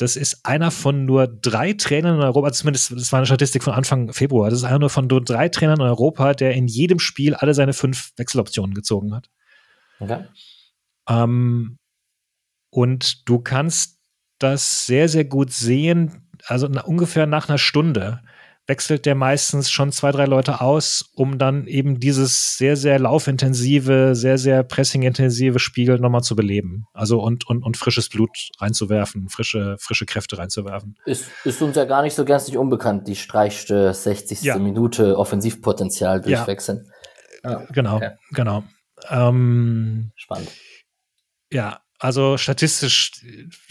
das 0.00 0.16
ist 0.16 0.46
einer 0.46 0.70
von 0.70 1.04
nur 1.04 1.26
drei 1.26 1.74
Trainern 1.74 2.16
in 2.16 2.22
Europa, 2.22 2.52
zumindest 2.52 2.92
das 2.92 3.12
war 3.12 3.18
eine 3.18 3.26
Statistik 3.26 3.62
von 3.62 3.74
Anfang 3.74 4.12
Februar, 4.12 4.48
das 4.48 4.60
ist 4.60 4.64
einer 4.64 4.78
nur 4.78 4.90
von 4.90 5.06
nur 5.06 5.22
drei 5.22 5.48
Trainern 5.48 5.80
in 5.80 5.86
Europa, 5.86 6.32
der 6.32 6.54
in 6.54 6.68
jedem 6.68 6.98
Spiel 6.98 7.34
alle 7.34 7.54
seine 7.54 7.72
fünf 7.72 8.12
Wechseloptionen 8.16 8.74
gezogen 8.74 9.14
hat. 9.14 9.28
Okay. 9.98 10.24
Ähm, 11.08 11.76
und 12.70 13.28
du 13.28 13.40
kannst 13.40 13.98
das 14.38 14.86
sehr, 14.86 15.08
sehr 15.08 15.24
gut 15.24 15.52
sehen, 15.52 16.28
also 16.46 16.66
na, 16.68 16.82
ungefähr 16.82 17.26
nach 17.26 17.48
einer 17.48 17.58
Stunde 17.58 18.22
wechselt 18.70 19.04
der 19.04 19.16
meistens 19.16 19.68
schon 19.68 19.90
zwei, 19.90 20.12
drei 20.12 20.26
Leute 20.26 20.60
aus, 20.60 21.10
um 21.16 21.38
dann 21.38 21.66
eben 21.66 21.98
dieses 21.98 22.56
sehr, 22.56 22.76
sehr 22.76 23.00
laufintensive, 23.00 24.14
sehr, 24.14 24.38
sehr 24.38 24.62
pressingintensive 24.62 25.58
Spiel 25.58 25.98
nochmal 25.98 26.22
zu 26.22 26.36
beleben. 26.36 26.86
Also 26.94 27.20
und, 27.20 27.48
und, 27.48 27.64
und 27.64 27.76
frisches 27.76 28.08
Blut 28.08 28.30
reinzuwerfen, 28.60 29.28
frische, 29.28 29.76
frische 29.80 30.06
Kräfte 30.06 30.38
reinzuwerfen. 30.38 30.94
Ist, 31.04 31.24
ist 31.44 31.60
uns 31.60 31.74
ja 31.74 31.84
gar 31.84 32.02
nicht 32.02 32.14
so 32.14 32.24
ganz 32.24 32.46
nicht 32.46 32.56
unbekannt, 32.56 33.08
die 33.08 33.16
streichste 33.16 33.92
60. 33.92 34.42
Ja. 34.42 34.56
Minute 34.56 35.18
Offensivpotenzial 35.18 36.20
durchwechseln. 36.20 36.86
Ja. 37.42 37.50
Ah, 37.50 37.66
genau, 37.72 37.96
okay. 37.96 38.10
genau. 38.30 38.62
Ähm, 39.08 40.12
Spannend. 40.14 40.52
Ja, 41.50 41.80
also 42.02 42.38
statistisch 42.38 43.12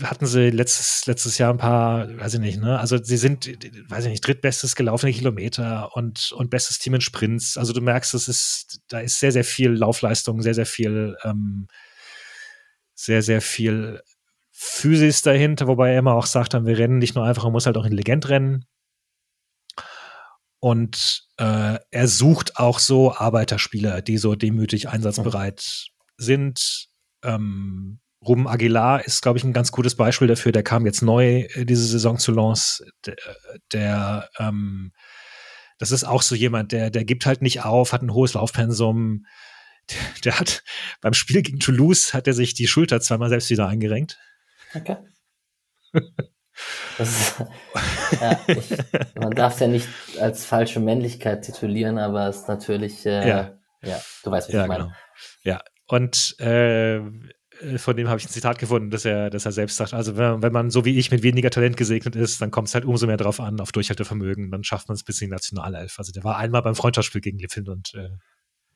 hatten 0.04 0.28
sie 0.28 0.52
letztes, 0.52 1.08
letztes 1.08 1.40
Jahr 1.40 1.52
ein 1.52 1.58
paar, 1.58 2.16
weiß 2.20 2.36
ich 2.36 2.40
nicht, 2.40 2.62
ne? 2.62 2.80
Also 2.80 3.02
sie 3.02 3.18
sind, 3.18 3.48
weiß 3.90 4.06
ich 4.06 4.12
nicht, 4.12 4.26
drittbestes 4.26 4.76
gelaufene 4.76 5.12
Kilometer 5.12 5.96
und, 5.96 6.32
und 6.34 6.52
bestes 6.52 6.78
Team 6.78 6.94
in 6.94 7.02
Sprints. 7.02 7.58
Also 7.58 7.74
du 7.74 7.82
merkst, 7.82 8.14
es 8.14 8.28
ist, 8.28 8.82
da 8.88 9.00
ist 9.00 9.20
sehr, 9.20 9.32
sehr 9.32 9.44
viel 9.44 9.72
Laufleistung, 9.72 10.44
sehr, 10.44 10.54
sehr 10.54 10.68
viel, 10.68 11.18
ähm, 11.24 11.68
sehr, 12.94 13.24
sehr 13.24 13.42
viel 13.42 14.00
Physis 14.52 15.24
dahinter, 15.24 15.66
wobei 15.66 15.94
er 15.94 16.00
immer 16.00 16.14
auch 16.14 16.28
sagt, 16.28 16.54
wir 16.54 16.78
rennen 16.78 17.00
nicht 17.00 17.16
nur 17.16 17.26
einfach, 17.26 17.46
man 17.46 17.54
muss 17.54 17.66
halt 17.66 17.78
auch 17.78 17.86
intelligent 17.86 18.30
rennen. 18.30 18.66
Und 20.60 21.24
äh, 21.38 21.80
er 21.90 22.08
sucht 22.08 22.58
auch 22.58 22.78
so 22.78 23.16
Arbeiterspieler, 23.16 24.04
die 24.04 24.20
so 24.20 24.36
demütig 24.36 24.88
einsatzbereit 24.88 25.88
sind, 26.18 26.90
ähm, 27.24 28.00
Ruben 28.26 28.48
Aguilar 28.48 29.06
ist, 29.06 29.22
glaube 29.22 29.38
ich, 29.38 29.44
ein 29.44 29.54
ganz 29.54 29.72
gutes 29.72 29.96
Beispiel 29.96 30.28
dafür. 30.28 30.52
Der 30.52 30.64
kam 30.64 30.86
jetzt 30.86 31.02
neu 31.02 31.48
äh, 31.54 31.66
diese 31.66 31.86
Saison 31.86 32.18
zu 32.18 32.32
Lens. 32.32 32.84
Der, 33.06 33.16
der 33.72 34.30
ähm, 34.38 34.92
das 35.78 35.92
ist 35.92 36.04
auch 36.04 36.22
so 36.22 36.36
jemand, 36.36 36.74
der, 36.74 36.90
der 36.90 37.06
gibt 37.06 37.26
halt 37.26 37.42
nicht 37.42 37.64
auf, 37.64 37.94
hat 37.94 38.02
ein 38.02 38.14
hohes 38.14 38.34
Laufpensum. 38.34 39.26
Der, 39.90 39.98
der 40.26 40.40
hat 40.40 40.64
beim 41.02 41.14
Spiel 41.14 41.42
gegen 41.42 41.60
Toulouse 41.60 42.14
hat 42.14 42.28
er 42.28 42.34
sich 42.34 42.54
die 42.54 42.68
Schulter 42.68 43.00
zweimal 43.02 43.30
selbst 43.30 43.50
wieder 43.50 43.68
eingerenkt. 43.68 44.20
Okay. 44.76 44.98
Ist, 46.98 47.36
ja, 48.20 48.38
ich, 48.48 48.70
man 49.16 49.32
darf 49.32 49.54
es 49.54 49.60
ja 49.62 49.68
nicht 49.68 49.88
als 50.20 50.44
falsche 50.44 50.82
Männlichkeit 50.82 51.46
titulieren, 51.46 51.98
aber 51.98 52.28
es 52.28 52.40
ist 52.40 52.48
natürlich 52.50 53.06
äh, 53.06 53.26
ja. 53.26 53.60
Ja, 53.82 54.02
du 54.24 54.32
weißt, 54.32 54.50
was 54.50 54.54
ja, 54.54 54.64
ich 54.64 54.68
meine. 54.68 54.84
Genau. 54.84 54.96
Ja, 55.44 55.62
und 55.88 56.36
äh, 56.40 57.00
von 57.78 57.96
dem 57.96 58.08
habe 58.08 58.20
ich 58.20 58.26
ein 58.26 58.30
Zitat 58.30 58.60
gefunden, 58.60 58.90
dass 58.90 59.06
er, 59.06 59.30
dass 59.30 59.46
er 59.46 59.52
selbst 59.52 59.78
sagt, 59.78 59.94
also 59.94 60.18
wenn, 60.18 60.42
wenn 60.42 60.54
man 60.54 60.70
so 60.70 60.86
wie 60.86 60.98
ich 60.98 61.12
mit 61.12 61.24
weniger 61.24 61.50
Talent 61.50 61.78
gesegnet 61.78 62.16
ist, 62.16 62.42
dann 62.42 62.52
kommt 62.52 62.68
es 62.70 62.74
halt 62.74 62.86
umso 62.86 63.08
mehr 63.08 63.18
darauf 63.18 63.40
an, 63.40 63.60
auf 63.60 63.72
Durchhaltevermögen, 63.72 64.52
dann 64.52 64.64
schafft 64.64 64.88
man 64.88 64.96
es 64.96 65.04
bis 65.04 65.22
in 65.22 65.28
die 65.28 65.32
Nationalelf. 65.32 66.00
Also 66.00 66.12
der 66.12 66.24
war 66.24 66.38
einmal 66.38 66.62
beim 66.62 66.76
Freundschaftsspiel 66.76 67.22
gegen 67.22 67.40
Finnland 67.50 67.94
äh, 67.96 68.10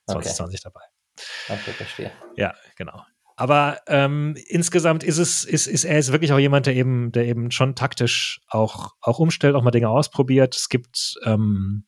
2020 0.07 0.59
okay. 0.59 0.61
dabei. 0.63 0.81
Okay, 1.49 1.71
verstehe. 1.71 2.11
Ja, 2.35 2.53
genau. 2.75 3.03
Aber 3.35 3.79
ähm, 3.87 4.35
insgesamt 4.47 5.03
ist 5.03 5.17
es, 5.17 5.43
ist, 5.43 5.67
ist 5.67 5.85
er 5.85 5.97
ist 5.97 6.11
wirklich 6.11 6.33
auch 6.33 6.39
jemand, 6.39 6.65
der 6.67 6.75
eben, 6.75 7.11
der 7.11 7.25
eben 7.25 7.49
schon 7.51 7.75
taktisch 7.75 8.41
auch, 8.47 8.93
auch 9.01 9.19
umstellt, 9.19 9.55
auch 9.55 9.63
mal 9.63 9.71
Dinge 9.71 9.89
ausprobiert. 9.89 10.55
Es 10.55 10.69
gibt 10.69 11.15
ähm, 11.23 11.85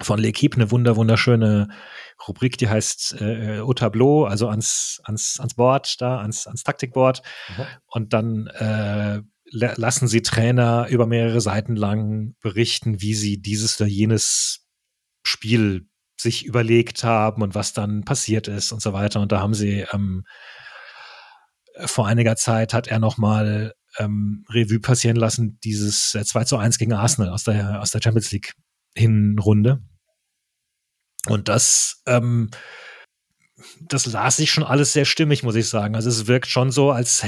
von 0.00 0.18
L'Equipe 0.18 0.54
eine 0.54 0.70
wunder, 0.70 0.96
wunderschöne 0.96 1.68
Rubrik, 2.26 2.56
die 2.56 2.68
heißt 2.68 3.20
äh, 3.20 3.60
Au 3.60 3.72
Tableau, 3.74 4.24
also 4.24 4.48
ans, 4.48 5.00
ans, 5.04 5.38
ans 5.38 5.54
Board 5.54 6.00
da, 6.00 6.18
ans, 6.18 6.46
ans 6.46 6.62
Taktikboard. 6.62 7.22
Mhm. 7.56 7.66
Und 7.86 8.12
dann 8.12 8.46
äh, 8.46 9.20
lassen 9.52 10.08
sie 10.08 10.22
Trainer 10.22 10.86
über 10.88 11.06
mehrere 11.06 11.40
Seiten 11.40 11.76
lang 11.76 12.34
berichten, 12.40 13.00
wie 13.02 13.14
sie 13.14 13.40
dieses 13.40 13.80
oder 13.80 13.88
jenes 13.88 14.66
Spiel 15.24 15.88
sich 16.18 16.46
überlegt 16.46 17.04
haben 17.04 17.42
und 17.42 17.54
was 17.54 17.72
dann 17.72 18.04
passiert 18.04 18.48
ist 18.48 18.72
und 18.72 18.80
so 18.80 18.92
weiter. 18.92 19.20
Und 19.20 19.32
da 19.32 19.40
haben 19.40 19.54
sie 19.54 19.84
ähm, 19.92 20.24
vor 21.84 22.06
einiger 22.06 22.36
Zeit 22.36 22.74
hat 22.74 22.86
er 22.86 22.98
nochmal 22.98 23.74
ähm, 23.98 24.44
Revue 24.48 24.80
passieren 24.80 25.16
lassen, 25.16 25.58
dieses 25.64 26.14
äh, 26.14 26.24
2 26.24 26.44
zu 26.44 26.56
1 26.56 26.78
gegen 26.78 26.92
Arsenal 26.92 27.30
aus 27.30 27.44
der, 27.44 27.80
aus 27.82 27.90
der 27.90 28.00
Champions 28.02 28.30
League 28.32 28.54
Hinrunde. 28.94 29.82
Und 31.28 31.48
das, 31.48 32.02
ähm, 32.06 32.50
das 33.80 34.06
las 34.06 34.36
sich 34.36 34.50
schon 34.50 34.64
alles 34.64 34.92
sehr 34.92 35.04
stimmig, 35.04 35.42
muss 35.42 35.54
ich 35.54 35.68
sagen. 35.68 35.94
Also 35.94 36.08
es 36.08 36.26
wirkt 36.26 36.48
schon 36.48 36.70
so, 36.70 36.90
als 36.90 37.22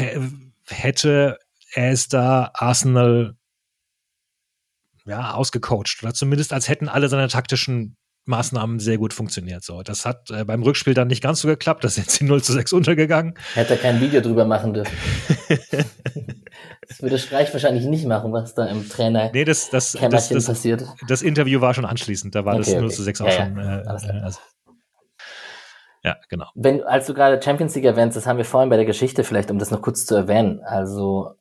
hätte 0.66 1.38
er 1.72 1.90
es 1.90 2.08
da 2.08 2.50
Arsenal 2.54 3.36
ja, 5.06 5.34
ausgecoacht 5.34 6.02
oder 6.02 6.14
zumindest 6.14 6.52
als 6.52 6.68
hätten 6.68 6.88
alle 6.88 7.08
seine 7.08 7.28
taktischen 7.28 7.96
Maßnahmen 8.26 8.80
sehr 8.80 8.96
gut 8.96 9.12
funktioniert. 9.12 9.62
So, 9.62 9.82
das 9.82 10.06
hat 10.06 10.30
äh, 10.30 10.44
beim 10.44 10.62
Rückspiel 10.62 10.94
dann 10.94 11.08
nicht 11.08 11.22
ganz 11.22 11.40
so 11.40 11.48
geklappt. 11.48 11.84
Da 11.84 11.88
sind 11.88 12.10
sie 12.10 12.24
0 12.24 12.42
zu 12.42 12.52
6 12.52 12.72
untergegangen. 12.72 13.34
Hätte 13.52 13.74
er 13.74 13.78
kein 13.78 14.00
Video 14.00 14.22
drüber 14.22 14.46
machen 14.46 14.72
dürfen. 14.72 14.96
das 16.88 17.02
würde 17.02 17.18
Streich 17.18 17.52
wahrscheinlich 17.52 17.84
nicht 17.84 18.06
machen, 18.06 18.32
was 18.32 18.54
da 18.54 18.66
im 18.66 18.88
Trainer 18.88 19.30
nee, 19.32 19.44
das, 19.44 19.70
das, 19.70 19.92
das, 19.92 20.28
das, 20.28 20.46
passiert. 20.46 20.84
Das 21.08 21.22
Interview 21.22 21.60
war 21.60 21.74
schon 21.74 21.84
anschließend. 21.84 22.34
Da 22.34 22.44
war 22.44 22.54
okay, 22.54 22.64
das 22.64 22.74
0 22.74 22.84
okay. 22.84 22.94
zu 22.94 23.02
6 23.02 23.20
auch 23.20 23.26
ja, 23.26 23.32
schon. 23.32 23.56
Ja. 23.56 23.80
Äh, 23.80 23.82
äh, 23.82 24.20
also, 24.22 24.38
ja, 26.02 26.16
genau. 26.28 26.46
Wenn, 26.54 26.82
als 26.82 27.06
du 27.06 27.14
gerade 27.14 27.40
Champions 27.42 27.74
League 27.74 27.86
erwähnst, 27.86 28.16
das 28.16 28.26
haben 28.26 28.36
wir 28.36 28.44
vorhin 28.44 28.68
bei 28.68 28.76
der 28.76 28.84
Geschichte 28.84 29.24
vielleicht, 29.24 29.50
um 29.50 29.58
das 29.58 29.70
noch 29.70 29.80
kurz 29.80 30.04
zu 30.04 30.14
erwähnen. 30.14 30.60
Also 30.62 31.34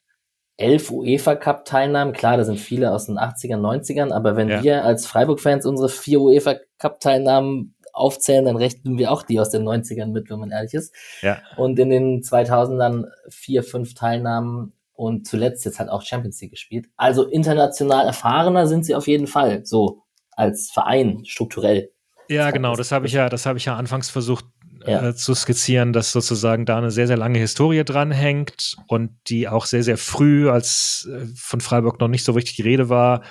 elf 0.56 0.90
UEFA 0.92 1.36
Cup 1.36 1.66
Teilnahmen. 1.66 2.14
Klar, 2.14 2.38
da 2.38 2.46
sind 2.46 2.60
viele 2.60 2.92
aus 2.92 3.08
den 3.08 3.18
80ern, 3.18 3.60
90ern, 3.60 4.12
aber 4.12 4.36
wenn 4.38 4.50
ja. 4.50 4.64
wir 4.64 4.86
als 4.86 5.06
Freiburg-Fans 5.06 5.66
unsere 5.66 5.90
vier 5.90 6.22
UEFA 6.22 6.56
Cup 6.78 7.00
Teilnahmen 7.00 7.76
aufzählen, 7.92 8.46
dann 8.46 8.56
rechnen 8.56 8.98
wir 8.98 9.12
auch 9.12 9.24
die 9.24 9.40
aus 9.40 9.50
den 9.50 9.64
90ern 9.64 10.08
mit, 10.08 10.30
wenn 10.30 10.40
man 10.40 10.52
ehrlich 10.52 10.74
ist. 10.74 10.94
Ja. 11.22 11.40
Und 11.58 11.78
in 11.78 11.90
den 11.90 12.22
2000ern 12.22 13.06
vier, 13.30 13.64
fünf 13.64 13.94
Teilnahmen 13.94 14.74
und 14.94 15.28
zuletzt 15.28 15.66
jetzt 15.66 15.80
halt 15.80 15.90
auch 15.90 16.04
Champions 16.04 16.40
League 16.42 16.52
gespielt. 16.52 16.88
Also 16.96 17.28
international 17.28 18.06
erfahrener 18.06 18.68
sind 18.68 18.86
sie 18.86 18.96
auf 18.96 19.08
jeden 19.08 19.28
Fall, 19.28 19.66
so 19.66 20.04
als 20.32 20.72
Verein 20.72 21.26
strukturell. 21.26 21.92
Ja, 22.30 22.52
genau, 22.52 22.76
das 22.76 22.92
habe 22.92 23.06
ich 23.06 23.14
ja, 23.14 23.30
das 23.30 23.46
habe 23.46 23.58
ich 23.58 23.66
ja 23.66 23.76
anfangs 23.76 24.10
versucht 24.10 24.46
ja. 24.86 25.10
äh, 25.10 25.16
zu 25.16 25.34
skizzieren, 25.34 25.94
dass 25.94 26.12
sozusagen 26.12 26.66
da 26.66 26.78
eine 26.78 26.92
sehr, 26.92 27.08
sehr 27.08 27.18
lange 27.18 27.40
Historie 27.40 27.84
dranhängt 27.84 28.76
und 28.88 29.12
die 29.28 29.48
auch 29.48 29.66
sehr, 29.66 29.84
sehr 29.84 29.98
früh, 29.98 30.50
als 30.50 31.10
äh, 31.12 31.26
von 31.36 31.62
Freiburg 31.62 32.00
noch 32.00 32.08
nicht 32.08 32.24
so 32.24 32.32
richtig 32.34 32.56
die 32.56 32.62
Rede 32.64 32.90
war, 32.90 33.24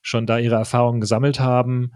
schon 0.00 0.26
da 0.26 0.38
ihre 0.38 0.56
Erfahrungen 0.56 1.00
gesammelt 1.00 1.40
haben. 1.40 1.92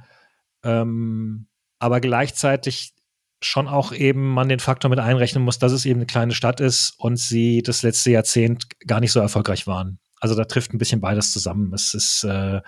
Ähm, 0.62 1.48
aber 1.78 2.00
gleichzeitig 2.00 2.94
schon 3.40 3.68
auch 3.68 3.92
eben 3.92 4.30
man 4.32 4.48
den 4.48 4.60
Faktor 4.60 4.88
mit 4.88 4.98
einrechnen 4.98 5.44
muss, 5.44 5.58
dass 5.58 5.72
es 5.72 5.84
eben 5.84 6.00
eine 6.00 6.06
kleine 6.06 6.34
Stadt 6.34 6.60
ist 6.60 6.94
und 6.98 7.18
sie 7.18 7.62
das 7.62 7.82
letzte 7.82 8.10
Jahrzehnt 8.10 8.66
gar 8.86 9.00
nicht 9.00 9.12
so 9.12 9.20
erfolgreich 9.20 9.66
waren. 9.66 9.98
Also 10.20 10.34
da 10.34 10.44
trifft 10.44 10.72
ein 10.72 10.78
bisschen 10.78 11.00
beides 11.00 11.32
zusammen. 11.32 11.72
Es 11.74 11.92
ist, 11.92 12.24
äh, 12.24 12.60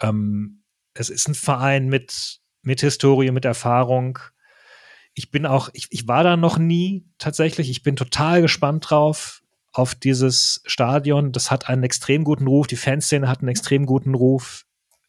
ähm, 0.00 0.62
es 0.94 1.10
ist 1.10 1.28
ein 1.28 1.34
Verein 1.34 1.88
mit, 1.88 2.38
mit 2.62 2.80
Historie, 2.80 3.32
mit 3.32 3.44
Erfahrung, 3.44 4.20
ich 5.18 5.30
bin 5.30 5.46
auch, 5.46 5.70
ich, 5.72 5.86
ich 5.90 6.06
war 6.06 6.22
da 6.22 6.36
noch 6.36 6.58
nie 6.58 7.06
tatsächlich. 7.16 7.70
Ich 7.70 7.82
bin 7.82 7.96
total 7.96 8.42
gespannt 8.42 8.90
drauf 8.90 9.42
auf 9.72 9.94
dieses 9.94 10.60
Stadion. 10.66 11.32
Das 11.32 11.50
hat 11.50 11.70
einen 11.70 11.84
extrem 11.84 12.22
guten 12.22 12.46
Ruf. 12.46 12.66
Die 12.66 12.76
Fanszene 12.76 13.26
hat 13.26 13.40
einen 13.40 13.48
extrem 13.48 13.86
guten 13.86 14.14
Ruf. 14.14 14.66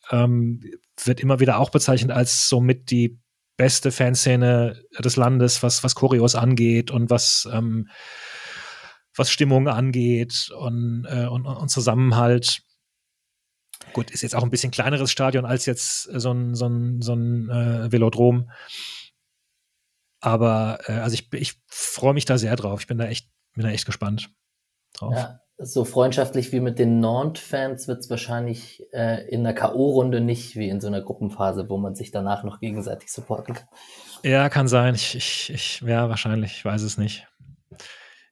Ähm, 0.09 0.63
wird 1.03 1.19
immer 1.19 1.41
wieder 1.41 1.59
auch 1.59 1.71
bezeichnet 1.71 2.11
als 2.11 2.47
somit 2.47 2.89
die 2.89 3.19
beste 3.57 3.91
Fanszene 3.91 4.81
des 4.99 5.15
Landes, 5.15 5.63
was, 5.63 5.83
was 5.83 5.95
Choreos 5.95 6.35
angeht 6.35 6.91
und 6.91 7.09
was, 7.09 7.49
ähm, 7.51 7.89
was 9.15 9.31
Stimmung 9.31 9.67
angeht 9.67 10.51
und, 10.57 11.05
äh, 11.09 11.25
und, 11.25 11.45
und 11.45 11.69
Zusammenhalt. 11.69 12.61
Gut, 13.93 14.11
ist 14.11 14.21
jetzt 14.21 14.35
auch 14.35 14.43
ein 14.43 14.51
bisschen 14.51 14.71
kleineres 14.71 15.11
Stadion 15.11 15.45
als 15.45 15.65
jetzt 15.65 16.03
so 16.03 16.31
ein, 16.31 16.53
so 16.55 16.67
ein, 16.67 17.01
so 17.01 17.13
ein 17.13 17.49
äh, 17.49 17.91
Velodrom. 17.91 18.51
Aber 20.19 20.79
äh, 20.85 20.93
also 20.93 21.15
ich, 21.15 21.31
ich 21.33 21.55
freue 21.67 22.13
mich 22.13 22.25
da 22.25 22.37
sehr 22.37 22.55
drauf. 22.55 22.81
Ich 22.81 22.87
bin 22.87 22.97
da 22.97 23.05
echt, 23.05 23.29
bin 23.53 23.63
da 23.63 23.71
echt 23.71 23.85
gespannt 23.85 24.29
drauf. 24.93 25.15
Ja, 25.15 25.39
so 25.59 25.85
freundschaftlich 25.85 26.51
wie 26.51 26.59
mit 26.59 26.77
den 26.77 26.99
Nantes-Fans 26.99 27.87
wird 27.87 27.99
es 27.99 28.09
wahrscheinlich 28.09 28.85
äh, 28.93 29.27
in 29.27 29.43
der 29.43 29.53
K.O.-Runde 29.53 30.19
nicht 30.19 30.55
wie 30.55 30.69
in 30.69 30.79
so 30.79 30.87
einer 30.87 31.01
Gruppenphase, 31.01 31.67
wo 31.69 31.77
man 31.77 31.95
sich 31.95 32.11
danach 32.11 32.43
noch 32.43 32.59
gegenseitig 32.59 33.11
supporten 33.11 33.55
kann. 33.55 33.67
Ja, 34.23 34.49
kann 34.49 34.67
sein. 34.67 34.93
Ich, 34.95 35.15
ich, 35.15 35.51
ich 35.51 35.81
ja, 35.81 36.09
wahrscheinlich, 36.09 36.51
ich 36.57 36.65
weiß 36.65 36.83
es 36.83 36.97
nicht. 36.97 37.27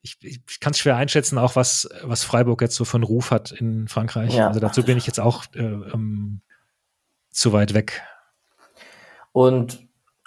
Ich, 0.03 0.17
ich, 0.21 0.59
kann 0.59 0.71
es 0.71 0.79
schwer 0.79 0.97
einschätzen, 0.97 1.39
auch 1.39 1.55
was, 1.55 1.89
was 2.03 2.23
Freiburg 2.23 2.61
jetzt 2.61 2.75
so 2.75 2.85
von 2.85 3.01
Ruf 3.01 3.31
hat 3.31 3.51
in 3.51 3.87
Frankreich. 3.87 4.35
Ja. 4.35 4.47
Also 4.47 4.59
dazu 4.59 4.83
bin 4.83 4.99
ich 4.99 5.07
jetzt 5.07 5.19
auch 5.19 5.45
äh, 5.55 5.63
um, 5.63 6.41
zu 7.31 7.53
weit 7.53 7.73
weg. 7.73 8.03
Und 9.31 9.79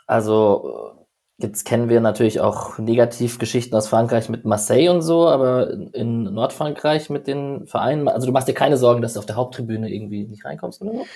also 0.08 0.97
Jetzt 1.40 1.64
kennen 1.64 1.88
wir 1.88 2.00
natürlich 2.00 2.40
auch 2.40 2.78
Negativgeschichten 2.78 3.72
aus 3.76 3.86
Frankreich 3.86 4.28
mit 4.28 4.44
Marseille 4.44 4.88
und 4.88 5.02
so, 5.02 5.28
aber 5.28 5.70
in 5.70 6.24
Nordfrankreich 6.24 7.10
mit 7.10 7.28
den 7.28 7.68
Vereinen, 7.68 8.08
also 8.08 8.26
du 8.26 8.32
machst 8.32 8.48
dir 8.48 8.54
keine 8.54 8.76
Sorgen, 8.76 9.02
dass 9.02 9.12
du 9.12 9.20
auf 9.20 9.26
der 9.26 9.36
Haupttribüne 9.36 9.88
irgendwie 9.88 10.26
nicht 10.26 10.44
reinkommst 10.44 10.82
oder 10.82 10.94
so? 10.94 11.06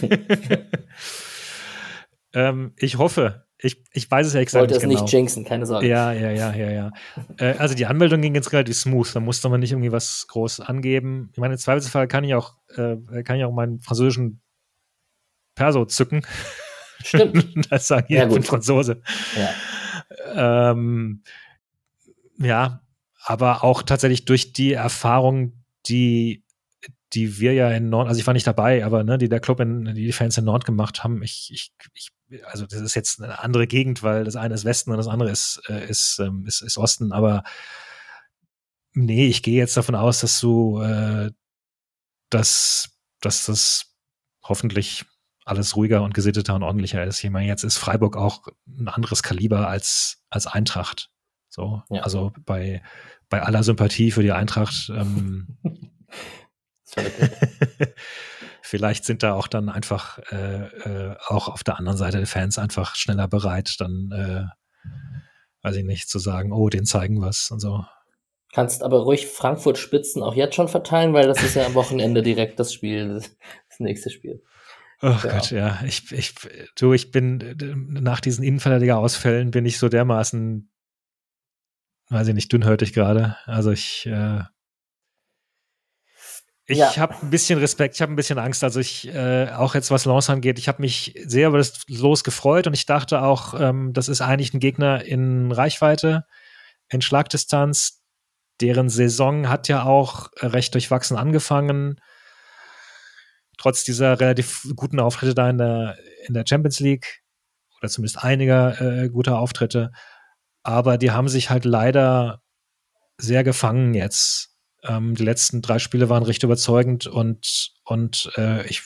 ähm, 2.32 2.72
ich 2.78 2.96
hoffe. 2.96 3.44
Ich, 3.58 3.82
ich 3.92 4.10
weiß 4.10 4.26
es 4.26 4.34
ja 4.34 4.40
exakt 4.40 4.60
Wollte 4.60 4.74
nicht 4.74 4.84
es 4.84 4.88
genau. 4.88 5.02
nicht 5.02 5.12
jinxen, 5.12 5.44
keine 5.44 5.66
Sorge. 5.66 5.86
Ja, 5.86 6.12
ja, 6.12 6.30
ja, 6.30 6.54
ja, 6.54 6.70
ja. 6.70 6.90
äh, 7.38 7.54
also 7.58 7.74
die 7.74 7.86
Anmeldung 7.86 8.20
ging 8.22 8.34
jetzt 8.34 8.52
relativ 8.52 8.76
smooth, 8.76 9.14
da 9.14 9.20
musste 9.20 9.48
man 9.48 9.60
nicht 9.60 9.72
irgendwie 9.72 9.92
was 9.92 10.26
groß 10.28 10.60
angeben. 10.60 11.30
Ich 11.32 11.38
meine, 11.38 11.54
im 11.54 11.58
Zweifelsfall 11.58 12.08
kann 12.08 12.24
ich 12.24 12.34
auch, 12.34 12.54
äh, 12.74 13.22
kann 13.22 13.36
ich 13.36 13.44
auch 13.44 13.52
meinen 13.52 13.80
französischen 13.80 14.40
Perso 15.54 15.84
zücken. 15.84 16.22
Stimmt. 17.04 17.66
das 17.70 17.88
sagen 17.88 18.12
ja, 18.12 18.26
ich 18.26 18.32
bin 18.32 18.42
Franzose. 18.42 19.02
Ja. 19.36 20.70
Ähm, 20.70 21.22
ja, 22.38 22.82
aber 23.24 23.64
auch 23.64 23.82
tatsächlich 23.82 24.24
durch 24.24 24.52
die 24.52 24.72
Erfahrung, 24.72 25.64
die, 25.86 26.44
die 27.12 27.40
wir 27.40 27.54
ja 27.54 27.70
in 27.70 27.88
Nord, 27.88 28.08
also 28.08 28.20
ich 28.20 28.26
war 28.26 28.34
nicht 28.34 28.46
dabei, 28.46 28.84
aber 28.84 29.04
ne, 29.04 29.18
die 29.18 29.28
der 29.28 29.40
Club 29.40 29.60
in, 29.60 29.94
die 29.94 30.12
Fans 30.12 30.38
in 30.38 30.44
Nord 30.44 30.64
gemacht 30.64 31.02
haben, 31.02 31.22
ich, 31.22 31.50
ich, 31.52 31.72
ich, 31.94 32.10
also 32.44 32.66
das 32.66 32.80
ist 32.80 32.94
jetzt 32.94 33.20
eine 33.20 33.40
andere 33.40 33.66
Gegend, 33.66 34.02
weil 34.02 34.24
das 34.24 34.36
eine 34.36 34.54
ist 34.54 34.64
Westen 34.64 34.90
und 34.90 34.96
das 34.96 35.08
andere 35.08 35.30
ist, 35.30 35.62
äh, 35.68 35.88
ist, 35.88 36.18
ähm, 36.20 36.44
ist, 36.46 36.62
ist 36.62 36.78
Osten, 36.78 37.12
aber 37.12 37.42
nee, 38.92 39.26
ich 39.26 39.42
gehe 39.42 39.58
jetzt 39.58 39.76
davon 39.76 39.94
aus, 39.94 40.20
dass 40.20 40.40
du, 40.40 40.80
äh, 40.80 41.30
dass, 42.30 42.90
dass 43.20 43.46
das 43.46 43.94
hoffentlich 44.42 45.04
alles 45.46 45.76
ruhiger 45.76 46.02
und 46.02 46.12
gesitteter 46.12 46.54
und 46.56 46.64
ordentlicher 46.64 47.02
ist. 47.04 47.22
Ich 47.22 47.30
meine, 47.30 47.46
jetzt 47.46 47.62
ist 47.62 47.78
Freiburg 47.78 48.16
auch 48.16 48.48
ein 48.66 48.88
anderes 48.88 49.22
Kaliber 49.22 49.68
als, 49.68 50.22
als 50.28 50.46
Eintracht. 50.46 51.10
So, 51.48 51.82
ja. 51.88 52.02
also 52.02 52.32
bei, 52.44 52.82
bei 53.30 53.42
aller 53.42 53.62
Sympathie 53.62 54.10
für 54.10 54.22
die 54.22 54.32
Eintracht, 54.32 54.90
ähm, 54.90 55.56
vielleicht 58.62 59.04
sind 59.04 59.22
da 59.22 59.34
auch 59.34 59.46
dann 59.46 59.68
einfach 59.68 60.18
äh, 60.30 60.64
äh, 60.64 61.16
auch 61.26 61.48
auf 61.48 61.62
der 61.62 61.78
anderen 61.78 61.96
Seite 61.96 62.18
der 62.18 62.26
Fans 62.26 62.58
einfach 62.58 62.96
schneller 62.96 63.28
bereit, 63.28 63.76
dann, 63.78 64.10
äh, 64.12 64.44
weiß 65.62 65.76
ich 65.76 65.84
nicht, 65.84 66.08
zu 66.08 66.18
sagen, 66.18 66.52
oh, 66.52 66.68
den 66.68 66.84
zeigen 66.86 67.20
was 67.20 67.50
und 67.50 67.60
so. 67.60 67.84
Kannst 68.52 68.82
aber 68.82 69.00
ruhig 69.00 69.26
Frankfurt 69.26 69.78
Spitzen 69.78 70.22
auch 70.22 70.34
jetzt 70.34 70.54
schon 70.54 70.68
verteilen, 70.68 71.12
weil 71.12 71.26
das 71.26 71.42
ist 71.42 71.54
ja 71.54 71.66
am 71.66 71.74
Wochenende 71.74 72.22
direkt 72.22 72.58
das 72.58 72.72
Spiel, 72.72 73.14
das 73.14 73.80
nächste 73.80 74.10
Spiel. 74.10 74.42
Oh 75.02 75.08
ja. 75.08 75.18
Gott, 75.18 75.50
ja. 75.50 75.78
Ich, 75.84 76.10
ich, 76.12 76.34
du, 76.76 76.92
ich 76.92 77.10
bin 77.10 77.56
nach 77.88 78.20
diesen 78.20 78.42
Innenverteidiger-Ausfällen 78.42 79.50
bin 79.50 79.66
ich 79.66 79.78
so 79.78 79.88
dermaßen, 79.88 80.70
weiß 82.08 82.28
ich 82.28 82.34
nicht, 82.34 82.52
dünnhäutig 82.52 82.92
gerade. 82.92 83.36
Also 83.44 83.72
ich, 83.72 84.06
äh, 84.06 84.40
ich 86.68 86.78
ja. 86.78 86.96
habe 86.96 87.14
ein 87.22 87.30
bisschen 87.30 87.58
Respekt, 87.58 87.94
ich 87.94 88.02
habe 88.02 88.12
ein 88.12 88.16
bisschen 88.16 88.38
Angst. 88.38 88.64
Also 88.64 88.80
ich, 88.80 89.06
äh, 89.08 89.50
auch 89.50 89.74
jetzt 89.74 89.90
was 89.90 90.06
Lance 90.06 90.32
angeht, 90.32 90.58
ich 90.58 90.66
habe 90.66 90.80
mich 90.80 91.14
sehr 91.26 91.48
über 91.48 91.58
das 91.58 91.84
Los 91.88 92.24
gefreut 92.24 92.66
und 92.66 92.74
ich 92.74 92.86
dachte 92.86 93.22
auch, 93.22 93.54
ähm, 93.58 93.92
das 93.92 94.08
ist 94.08 94.22
eigentlich 94.22 94.54
ein 94.54 94.60
Gegner 94.60 95.04
in 95.04 95.52
Reichweite, 95.52 96.24
in 96.88 97.02
Schlagdistanz. 97.02 98.02
Deren 98.62 98.88
Saison 98.88 99.50
hat 99.50 99.68
ja 99.68 99.84
auch 99.84 100.30
recht 100.40 100.72
durchwachsen 100.72 101.18
angefangen 101.18 102.00
trotz 103.66 103.82
dieser 103.82 104.20
relativ 104.20 104.62
guten 104.76 105.00
Auftritte 105.00 105.34
da 105.34 105.50
in 105.50 105.58
der, 105.58 105.98
in 106.28 106.34
der 106.34 106.44
Champions 106.48 106.78
League 106.78 107.24
oder 107.80 107.88
zumindest 107.88 108.22
einiger 108.22 108.80
äh, 108.80 109.08
guter 109.08 109.40
Auftritte. 109.40 109.90
Aber 110.62 110.98
die 110.98 111.10
haben 111.10 111.28
sich 111.28 111.50
halt 111.50 111.64
leider 111.64 112.42
sehr 113.18 113.42
gefangen 113.42 113.92
jetzt. 113.94 114.54
Ähm, 114.84 115.16
die 115.16 115.24
letzten 115.24 115.62
drei 115.62 115.80
Spiele 115.80 116.08
waren 116.08 116.22
recht 116.22 116.44
überzeugend 116.44 117.08
und, 117.08 117.72
und 117.84 118.30
äh, 118.36 118.64
ich, 118.68 118.82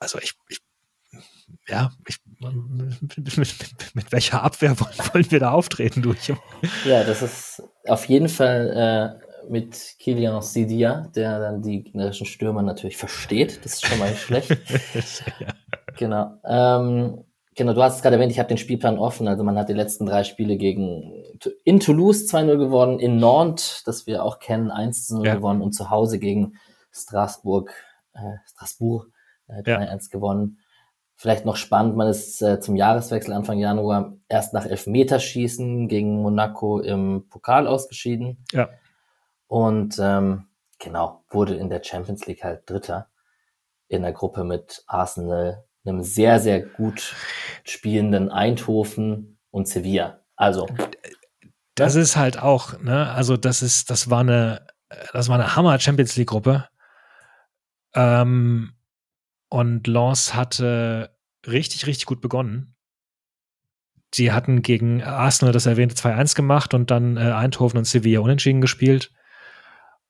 also 0.00 0.18
ich, 0.18 0.32
ich 0.48 0.60
ja, 1.68 1.92
ich, 2.08 2.16
mit, 2.40 3.36
mit, 3.36 3.94
mit, 3.94 4.12
welcher 4.12 4.42
Abwehr 4.42 4.80
wollen, 4.80 5.30
wir 5.30 5.40
da 5.40 5.50
auftreten, 5.50 6.00
du? 6.00 6.14
Ja, 6.86 7.04
das 7.04 7.20
ist 7.20 7.62
auf 7.86 8.06
jeden 8.06 8.30
Fall 8.30 9.18
äh, 9.20 9.23
mit 9.48 9.96
Kilian 9.98 10.40
Sidia, 10.42 11.08
der 11.14 11.38
dann 11.38 11.62
die 11.62 11.82
gegnerischen 11.82 12.26
Stürmer 12.26 12.62
natürlich 12.62 12.96
versteht. 12.96 13.64
Das 13.64 13.74
ist 13.74 13.86
schon 13.86 13.98
mal 13.98 14.10
nicht 14.10 14.22
schlecht. 14.22 14.50
ja. 15.40 15.48
Genau. 15.96 16.34
Ähm, 16.44 17.24
genau, 17.54 17.72
du 17.72 17.82
hast 17.82 17.96
es 17.96 18.02
gerade 18.02 18.16
erwähnt, 18.16 18.32
ich 18.32 18.38
habe 18.38 18.48
den 18.48 18.58
Spielplan 18.58 18.98
offen. 18.98 19.28
Also 19.28 19.44
man 19.44 19.58
hat 19.58 19.68
die 19.68 19.74
letzten 19.74 20.06
drei 20.06 20.24
Spiele 20.24 20.56
gegen 20.56 21.24
in 21.64 21.80
Toulouse 21.80 22.26
2-0 22.32 22.56
gewonnen, 22.58 22.98
in 22.98 23.16
Nantes, 23.18 23.82
das 23.84 24.06
wir 24.06 24.24
auch 24.24 24.38
kennen, 24.38 24.70
1-0 24.70 25.26
ja. 25.26 25.34
gewonnen 25.34 25.62
und 25.62 25.72
zu 25.72 25.90
Hause 25.90 26.18
gegen 26.18 26.54
Straßburg, 26.92 27.70
äh, 28.14 28.36
Straßburg 28.50 29.10
äh, 29.48 29.62
3-1 29.62 29.66
ja. 29.66 29.98
gewonnen. 30.10 30.58
Vielleicht 31.16 31.44
noch 31.44 31.56
spannend, 31.56 31.96
man 31.96 32.08
ist 32.08 32.42
äh, 32.42 32.60
zum 32.60 32.74
Jahreswechsel 32.74 33.32
Anfang 33.32 33.58
Januar 33.58 34.16
erst 34.28 34.52
nach 34.52 34.66
Elfmeterschießen 34.66 35.86
gegen 35.88 36.22
Monaco 36.22 36.80
im 36.80 37.26
Pokal 37.30 37.68
ausgeschieden. 37.68 38.44
Ja. 38.52 38.68
Und 39.46 39.98
ähm, 40.00 40.46
genau, 40.78 41.24
wurde 41.30 41.54
in 41.54 41.68
der 41.68 41.82
Champions 41.82 42.26
League 42.26 42.44
halt 42.44 42.68
Dritter 42.68 43.08
in 43.88 44.02
der 44.02 44.12
Gruppe 44.12 44.44
mit 44.44 44.82
Arsenal, 44.86 45.64
einem 45.84 46.02
sehr, 46.02 46.40
sehr 46.40 46.60
gut 46.60 47.14
spielenden 47.64 48.30
Eindhoven 48.30 49.38
und 49.50 49.68
Sevilla. 49.68 50.20
Also. 50.36 50.66
Das 51.74 51.94
ist 51.94 52.16
halt 52.16 52.38
auch, 52.38 52.80
ne, 52.80 53.10
also 53.10 53.36
das 53.36 53.62
ist, 53.62 53.90
das 53.90 54.08
war 54.08 54.20
eine, 54.20 54.66
das 55.12 55.28
war 55.28 55.34
eine 55.34 55.56
Hammer 55.56 55.78
Champions 55.78 56.16
League 56.16 56.28
Gruppe. 56.28 56.68
Ähm, 57.94 58.74
und 59.48 59.86
Lens 59.86 60.34
hatte 60.34 61.16
richtig, 61.46 61.86
richtig 61.86 62.06
gut 62.06 62.20
begonnen. 62.20 62.74
Sie 64.14 64.32
hatten 64.32 64.62
gegen 64.62 65.02
Arsenal 65.02 65.52
das 65.52 65.66
erwähnte 65.66 65.96
2-1 65.96 66.36
gemacht 66.36 66.72
und 66.72 66.90
dann 66.90 67.16
äh, 67.16 67.32
Eindhoven 67.32 67.78
und 67.78 67.84
Sevilla 67.84 68.20
unentschieden 68.20 68.60
gespielt. 68.60 69.12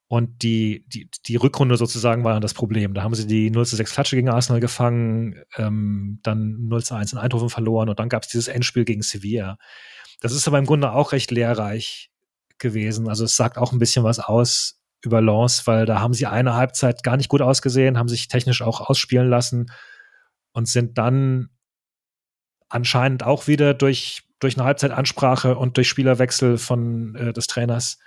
Und 0.07 0.43
die, 0.43 0.85
die, 0.87 1.09
die 1.25 1.35
Rückrunde 1.35 1.77
sozusagen 1.77 2.23
war 2.23 2.33
dann 2.33 2.41
das 2.41 2.53
Problem. 2.53 2.93
Da 2.93 3.01
haben 3.01 3.15
sie 3.15 3.25
die 3.25 3.49
0 3.49 3.65
zu 3.65 3.75
6 3.75 3.91
Klatsche 3.91 4.15
gegen 4.15 4.29
Arsenal 4.29 4.59
gefangen, 4.59 5.41
ähm, 5.57 6.19
dann 6.21 6.67
0 6.67 6.83
zu 6.83 6.93
1 6.93 7.13
in 7.13 7.19
Eindhoven 7.19 7.49
verloren 7.49 7.89
und 7.89 7.99
dann 7.99 8.09
gab 8.09 8.23
es 8.23 8.29
dieses 8.29 8.47
Endspiel 8.47 8.85
gegen 8.85 9.01
Sevilla. 9.01 9.57
Das 10.21 10.31
ist 10.31 10.47
aber 10.47 10.59
im 10.59 10.65
Grunde 10.65 10.91
auch 10.91 11.11
recht 11.11 11.31
lehrreich 11.31 12.11
gewesen. 12.59 13.09
Also 13.09 13.25
es 13.25 13.35
sagt 13.35 13.57
auch 13.57 13.71
ein 13.71 13.79
bisschen 13.79 14.03
was 14.03 14.19
aus 14.19 14.79
über 15.01 15.21
Lens, 15.21 15.65
weil 15.67 15.85
da 15.85 15.99
haben 15.99 16.13
sie 16.13 16.27
eine 16.27 16.53
Halbzeit 16.53 17.03
gar 17.03 17.17
nicht 17.17 17.29
gut 17.29 17.41
ausgesehen, 17.41 17.97
haben 17.97 18.07
sich 18.07 18.27
technisch 18.27 18.61
auch 18.61 18.81
ausspielen 18.81 19.29
lassen 19.29 19.71
und 20.51 20.67
sind 20.67 20.97
dann 20.97 21.49
anscheinend 22.69 23.23
auch 23.23 23.47
wieder 23.47 23.73
durch, 23.73 24.23
durch 24.39 24.57
eine 24.57 24.65
Halbzeitansprache 24.65 25.57
und 25.57 25.77
durch 25.77 25.89
Spielerwechsel 25.89 26.57
von 26.57 27.15
äh, 27.15 27.33
des 27.33 27.47
Trainers 27.47 27.99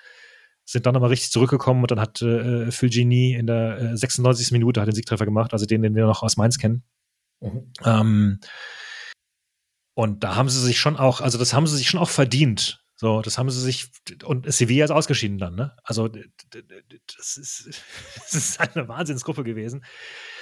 sind 0.68 0.84
dann 0.84 0.92
nochmal 0.92 1.08
richtig 1.08 1.30
zurückgekommen 1.30 1.82
und 1.82 1.90
dann 1.90 2.00
hat 2.00 2.20
äh, 2.20 2.70
Fulgini 2.70 3.32
in 3.32 3.46
der 3.46 3.78
äh, 3.78 3.96
96. 3.96 4.52
Minute 4.52 4.80
hat 4.80 4.86
den 4.86 4.94
Siegtreffer 4.94 5.24
gemacht, 5.24 5.54
also 5.54 5.64
den, 5.64 5.80
den 5.80 5.94
wir 5.94 6.04
noch 6.04 6.22
aus 6.22 6.36
Mainz 6.36 6.58
kennen. 6.58 6.82
Mhm. 7.40 7.72
Ähm, 7.84 8.40
und 9.94 10.22
da 10.22 10.36
haben 10.36 10.50
sie 10.50 10.60
sich 10.60 10.78
schon 10.78 10.98
auch, 10.98 11.22
also 11.22 11.38
das 11.38 11.54
haben 11.54 11.66
sie 11.66 11.76
sich 11.76 11.88
schon 11.88 11.98
auch 11.98 12.10
verdient. 12.10 12.84
So, 12.96 13.22
das 13.22 13.38
haben 13.38 13.48
sie 13.48 13.60
sich, 13.62 13.90
und 14.24 14.52
Sevilla 14.52 14.84
ist 14.84 14.90
ausgeschieden 14.90 15.38
dann, 15.38 15.54
ne? 15.54 15.74
Also, 15.84 16.08
das 16.08 17.36
ist, 17.36 17.82
das 18.16 18.34
ist 18.34 18.60
eine 18.60 18.88
Wahnsinnsgruppe 18.88 19.44
gewesen. 19.44 19.84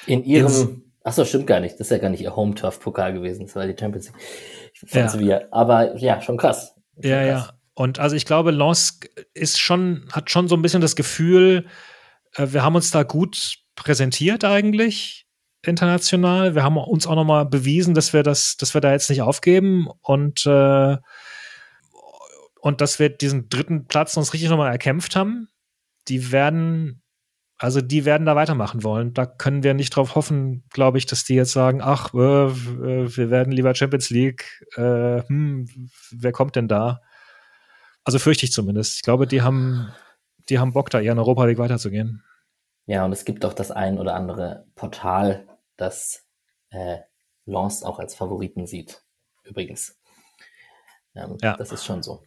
In 0.07 0.25
ihrem, 0.25 0.93
ach 1.05 1.13
so, 1.13 1.25
stimmt 1.25 1.47
gar 1.47 1.61
nicht, 1.61 1.75
das 1.75 1.87
ist 1.87 1.91
ja 1.91 1.99
gar 1.99 2.11
nicht 2.11 2.23
ihr 2.23 2.35
Home-Turf-Pokal 2.35 3.13
gewesen, 3.13 3.47
das 3.47 3.55
war 3.55 3.67
die 3.67 3.77
Champions 3.79 4.07
League 4.07 4.91
von 4.91 5.01
ja. 5.01 5.09
Sevilla. 5.09 5.43
Aber 5.53 5.97
ja, 5.99 6.21
schon 6.21 6.37
krass. 6.37 6.75
Schon 6.95 7.11
ja, 7.11 7.25
krass. 7.25 7.49
ja. 7.49 7.56
Und 7.77 7.99
also 7.99 8.17
ich 8.17 8.25
glaube, 8.25 8.53
Lens 8.53 9.01
ist 9.35 9.61
schon, 9.61 10.09
hat 10.11 10.31
schon 10.31 10.49
so 10.49 10.57
ein 10.57 10.63
bisschen 10.63 10.81
das 10.81 10.97
Gefühl, 10.97 11.67
äh, 12.35 12.47
wir 12.51 12.63
haben 12.63 12.75
uns 12.75 12.91
da 12.91 13.03
gut 13.03 13.59
präsentiert 13.75 14.45
eigentlich 14.45 15.27
international. 15.63 16.55
Wir 16.55 16.63
haben 16.63 16.79
uns 16.79 17.07
auch 17.07 17.15
nochmal 17.15 17.45
bewiesen, 17.45 17.93
dass 17.93 18.15
wir 18.15 18.23
das, 18.23 18.57
dass 18.57 18.73
wir 18.73 18.81
da 18.81 18.93
jetzt 18.93 19.11
nicht 19.11 19.21
aufgeben 19.21 19.89
und, 20.01 20.47
äh, 20.47 20.97
und 22.61 22.81
dass 22.81 22.99
wir 22.99 23.11
diesen 23.11 23.51
dritten 23.51 23.87
Platz 23.87 24.17
uns 24.17 24.33
richtig 24.33 24.49
nochmal 24.49 24.73
erkämpft 24.73 25.15
haben. 25.15 25.49
Die 26.09 26.33
werden, 26.33 27.03
also 27.59 27.83
die 27.83 28.07
werden 28.07 28.25
da 28.25 28.37
weitermachen 28.37 28.85
wollen. 28.85 29.13
Da 29.13 29.27
können 29.27 29.63
wir 29.63 29.75
nicht 29.75 29.91
drauf 29.91 30.15
hoffen, 30.15 30.65
glaube 30.71 30.97
ich, 30.97 31.05
dass 31.05 31.25
die 31.25 31.35
jetzt 31.35 31.53
sagen, 31.53 31.83
ach, 31.83 32.15
äh, 32.15 32.17
wir 32.17 33.31
werden 33.31 33.53
lieber 33.53 33.75
Champions 33.75 34.09
League, 34.09 34.65
äh, 34.77 35.21
hm, 35.29 35.69
wer 36.11 36.33
kommt 36.33 36.57
denn 36.57 36.69
da? 36.69 37.03
Also 38.07 38.19
fürchte 38.21 38.47
ich 38.47 38.53
zumindest. 38.53 38.95
Ich 38.95 39.03
glaube, 39.03 39.27
die 39.27 39.43
haben, 39.43 39.93
die 40.49 40.61
haben 40.61 40.73
Bock, 40.73 40.91
da 40.91 41.01
ihren 41.01 41.19
Europaweg 41.19 41.59
weiterzugehen. 41.59 42.23
Ja, 42.87 43.05
und 43.05 43.11
es 43.11 43.25
gibt 43.25 43.45
auch 43.45 43.53
das 43.53 43.73
ein 43.73 43.99
oder 43.99 44.15
andere 44.15 44.65
Portal, 44.77 45.49
das 45.77 46.23
äh, 46.71 46.99
Lance 47.47 47.85
auch 47.85 47.99
als 47.99 48.15
Favoriten 48.15 48.69
sieht. 48.69 49.03
Übrigens. 49.43 49.99
Ähm, 51.17 51.37
ja. 51.43 51.57
Das 51.57 51.73
ist 51.73 51.85
schon 51.85 52.05
so. 52.05 52.23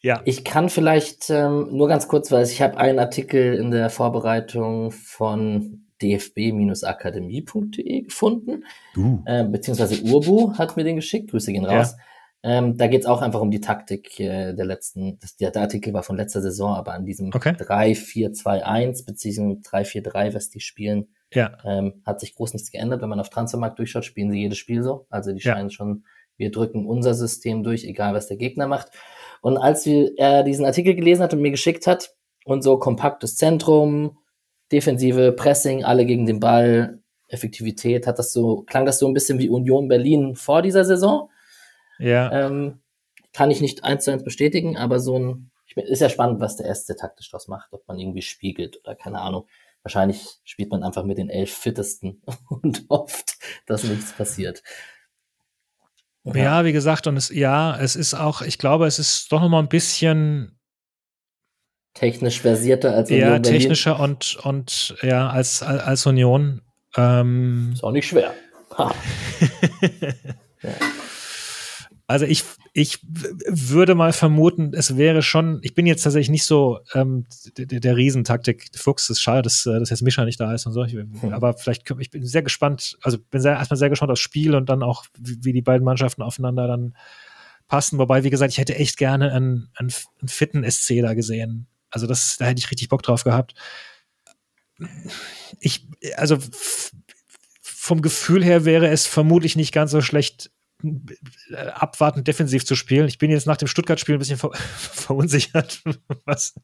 Ja. 0.00 0.22
Ich 0.24 0.44
kann 0.44 0.70
vielleicht 0.70 1.28
ähm, 1.28 1.76
nur 1.76 1.88
ganz 1.88 2.08
kurz, 2.08 2.32
weil 2.32 2.44
ich 2.44 2.62
habe 2.62 2.78
einen 2.78 3.00
Artikel 3.00 3.52
in 3.52 3.70
der 3.70 3.90
Vorbereitung 3.90 4.92
von 4.92 5.88
dfb-akademie.de 6.00 8.00
gefunden, 8.00 8.64
uh. 8.96 9.18
äh, 9.26 9.44
beziehungsweise 9.44 10.02
Urbu 10.04 10.56
hat 10.56 10.78
mir 10.78 10.84
den 10.84 10.96
geschickt, 10.96 11.32
Grüße 11.32 11.52
gehen 11.52 11.66
raus. 11.66 11.96
Ja. 11.98 12.04
Ähm, 12.42 12.76
da 12.76 12.86
geht 12.86 13.00
es 13.00 13.06
auch 13.06 13.20
einfach 13.20 13.40
um 13.40 13.50
die 13.50 13.60
Taktik 13.60 14.20
äh, 14.20 14.52
der 14.54 14.64
letzten, 14.64 15.18
das, 15.18 15.36
der, 15.36 15.50
der, 15.50 15.62
Artikel 15.62 15.92
war 15.92 16.04
von 16.04 16.16
letzter 16.16 16.40
Saison, 16.40 16.74
aber 16.74 16.94
an 16.94 17.04
diesem 17.04 17.32
okay. 17.34 17.50
3-4-2-1 17.50 19.04
beziehungsweise 19.04 20.00
3-4-3, 20.00 20.34
was 20.34 20.48
die 20.48 20.60
spielen, 20.60 21.08
ja. 21.34 21.58
ähm, 21.64 22.02
hat 22.06 22.20
sich 22.20 22.36
groß 22.36 22.52
nichts 22.52 22.70
geändert. 22.70 23.02
Wenn 23.02 23.08
man 23.08 23.20
auf 23.20 23.30
Transfermarkt 23.30 23.78
durchschaut, 23.78 24.04
spielen 24.04 24.30
sie 24.30 24.38
jedes 24.38 24.58
Spiel 24.58 24.84
so. 24.84 25.06
Also 25.10 25.32
die 25.32 25.40
scheinen 25.40 25.68
ja. 25.68 25.74
schon, 25.74 26.04
wir 26.36 26.52
drücken 26.52 26.86
unser 26.86 27.14
System 27.14 27.64
durch, 27.64 27.84
egal 27.84 28.14
was 28.14 28.28
der 28.28 28.36
Gegner 28.36 28.68
macht. 28.68 28.90
Und 29.40 29.56
als 29.56 29.84
wir, 29.84 30.12
er 30.16 30.44
diesen 30.44 30.64
Artikel 30.64 30.94
gelesen 30.94 31.22
hat 31.22 31.34
und 31.34 31.40
mir 31.40 31.50
geschickt 31.50 31.88
hat, 31.88 32.14
und 32.48 32.62
so 32.62 32.78
kompaktes 32.78 33.36
Zentrum, 33.36 34.16
Defensive, 34.72 35.32
Pressing, 35.32 35.84
alle 35.84 36.06
gegen 36.06 36.24
den 36.24 36.40
Ball, 36.40 37.02
Effektivität, 37.28 38.06
hat 38.06 38.18
das 38.18 38.32
so, 38.32 38.62
klang 38.62 38.86
das 38.86 38.98
so 38.98 39.06
ein 39.06 39.12
bisschen 39.12 39.38
wie 39.38 39.50
Union 39.50 39.86
Berlin 39.86 40.34
vor 40.34 40.62
dieser 40.62 40.84
Saison. 40.84 41.28
Ja. 41.98 42.46
Ähm, 42.46 42.80
kann 43.32 43.50
ich 43.50 43.60
nicht 43.60 43.84
eins 43.84 44.04
zu 44.04 44.12
eins 44.12 44.24
bestätigen, 44.24 44.76
aber 44.76 45.00
so 45.00 45.18
ein, 45.18 45.50
ist 45.76 46.00
ja 46.00 46.08
spannend, 46.08 46.40
was 46.40 46.56
der 46.56 46.66
erste 46.66 46.96
taktisch 46.96 47.30
draus 47.30 47.48
macht, 47.48 47.72
ob 47.72 47.86
man 47.86 47.98
irgendwie 47.98 48.22
spiegelt 48.22 48.80
oder 48.82 48.94
keine 48.94 49.20
Ahnung. 49.20 49.46
Wahrscheinlich 49.82 50.38
spielt 50.44 50.70
man 50.70 50.82
einfach 50.82 51.04
mit 51.04 51.18
den 51.18 51.30
elf 51.30 51.52
Fittesten 51.52 52.22
und 52.48 52.84
hofft, 52.90 53.36
dass 53.66 53.84
nichts 53.84 54.12
passiert. 54.12 54.62
Ja. 56.24 56.34
ja, 56.34 56.64
wie 56.64 56.72
gesagt, 56.72 57.06
und 57.06 57.16
es, 57.16 57.30
ja, 57.30 57.78
es 57.78 57.96
ist 57.96 58.14
auch, 58.14 58.42
ich 58.42 58.58
glaube, 58.58 58.86
es 58.86 58.98
ist 58.98 59.32
doch 59.32 59.40
nochmal 59.40 59.62
ein 59.62 59.68
bisschen 59.68 60.58
technisch 61.94 62.40
versierter 62.40 62.94
als 62.94 63.10
Union. 63.10 63.28
Ja, 63.28 63.38
technischer 63.38 63.98
und, 63.98 64.36
und 64.42 64.96
ja, 65.02 65.30
als, 65.30 65.62
als 65.62 66.06
Union. 66.06 66.62
Ähm, 66.96 67.70
ist 67.72 67.84
auch 67.84 67.92
nicht 67.92 68.08
schwer. 68.08 68.34
ja. 70.62 70.70
Also 72.10 72.24
ich, 72.24 72.42
ich 72.72 73.00
würde 73.02 73.94
mal 73.94 74.14
vermuten, 74.14 74.72
es 74.72 74.96
wäre 74.96 75.20
schon, 75.20 75.58
ich 75.60 75.74
bin 75.74 75.84
jetzt 75.84 76.02
tatsächlich 76.02 76.30
nicht 76.30 76.46
so 76.46 76.80
ähm, 76.94 77.26
der, 77.58 77.80
der 77.80 77.96
Riesentaktik 77.98 78.70
Fuchs, 78.74 79.10
ist 79.10 79.20
schade, 79.20 79.42
dass, 79.42 79.64
dass 79.64 79.90
jetzt 79.90 80.00
Mischa 80.00 80.24
nicht 80.24 80.40
da 80.40 80.54
ist 80.54 80.64
und 80.64 80.72
so. 80.72 80.84
Ich, 80.84 80.94
hm. 80.94 81.34
Aber 81.34 81.52
vielleicht, 81.52 81.84
ich 81.98 82.10
bin 82.10 82.24
sehr 82.24 82.42
gespannt, 82.42 82.96
also 83.02 83.18
bin 83.18 83.42
sehr, 83.42 83.52
erstmal 83.52 83.76
sehr 83.76 83.90
gespannt 83.90 84.10
aufs 84.10 84.22
Spiel 84.22 84.54
und 84.54 84.70
dann 84.70 84.82
auch, 84.82 85.04
wie, 85.18 85.36
wie 85.42 85.52
die 85.52 85.60
beiden 85.60 85.84
Mannschaften 85.84 86.22
aufeinander 86.22 86.66
dann 86.66 86.96
passen. 87.66 87.98
Wobei, 87.98 88.24
wie 88.24 88.30
gesagt, 88.30 88.52
ich 88.52 88.58
hätte 88.58 88.76
echt 88.76 88.96
gerne 88.96 89.30
einen, 89.30 89.68
einen, 89.76 89.92
einen 90.20 90.28
fitten 90.28 90.68
SC 90.68 91.02
da 91.02 91.12
gesehen. 91.12 91.66
Also 91.90 92.06
das, 92.06 92.38
da 92.38 92.46
hätte 92.46 92.58
ich 92.58 92.70
richtig 92.70 92.88
Bock 92.88 93.02
drauf 93.02 93.22
gehabt. 93.22 93.52
Ich, 95.60 95.86
also 96.16 96.38
vom 97.60 98.00
Gefühl 98.00 98.42
her 98.42 98.64
wäre 98.64 98.88
es 98.88 99.06
vermutlich 99.06 99.56
nicht 99.56 99.72
ganz 99.72 99.90
so 99.90 100.00
schlecht, 100.00 100.46
äh, 100.46 100.57
abwartend 101.74 102.28
defensiv 102.28 102.64
zu 102.64 102.76
spielen. 102.76 103.08
Ich 103.08 103.18
bin 103.18 103.30
jetzt 103.30 103.46
nach 103.46 103.56
dem 103.56 103.68
Stuttgart-Spiel 103.68 104.14
ein 104.16 104.18
bisschen 104.18 104.38
ver 104.38 104.50
verunsichert, 104.54 105.82
was, 106.24 106.54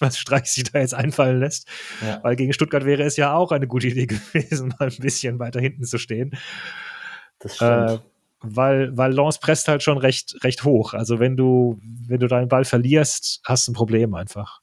was 0.00 0.18
Streich 0.18 0.46
sich 0.46 0.64
da 0.64 0.80
jetzt 0.80 0.94
einfallen 0.94 1.40
lässt. 1.40 1.68
Ja. 2.02 2.20
Weil 2.22 2.36
gegen 2.36 2.52
Stuttgart 2.52 2.84
wäre 2.84 3.02
es 3.02 3.16
ja 3.16 3.34
auch 3.34 3.52
eine 3.52 3.66
gute 3.66 3.88
Idee 3.88 4.06
gewesen, 4.06 4.74
mal 4.78 4.88
ein 4.88 4.96
bisschen 4.98 5.38
weiter 5.38 5.60
hinten 5.60 5.84
zu 5.84 5.98
stehen. 5.98 6.32
Das 7.38 7.56
stimmt. 7.56 7.90
Äh, 7.90 7.98
weil, 8.46 8.96
weil 8.96 9.12
Lance 9.12 9.38
presst 9.40 9.68
halt 9.68 9.82
schon 9.82 9.96
recht, 9.96 10.36
recht 10.44 10.64
hoch. 10.64 10.92
Also 10.92 11.18
wenn 11.18 11.36
du, 11.36 11.80
wenn 11.82 12.20
du 12.20 12.26
deinen 12.26 12.48
Ball 12.48 12.64
verlierst, 12.64 13.40
hast 13.44 13.66
du 13.66 13.72
ein 13.72 13.74
Problem 13.74 14.14
einfach. 14.14 14.60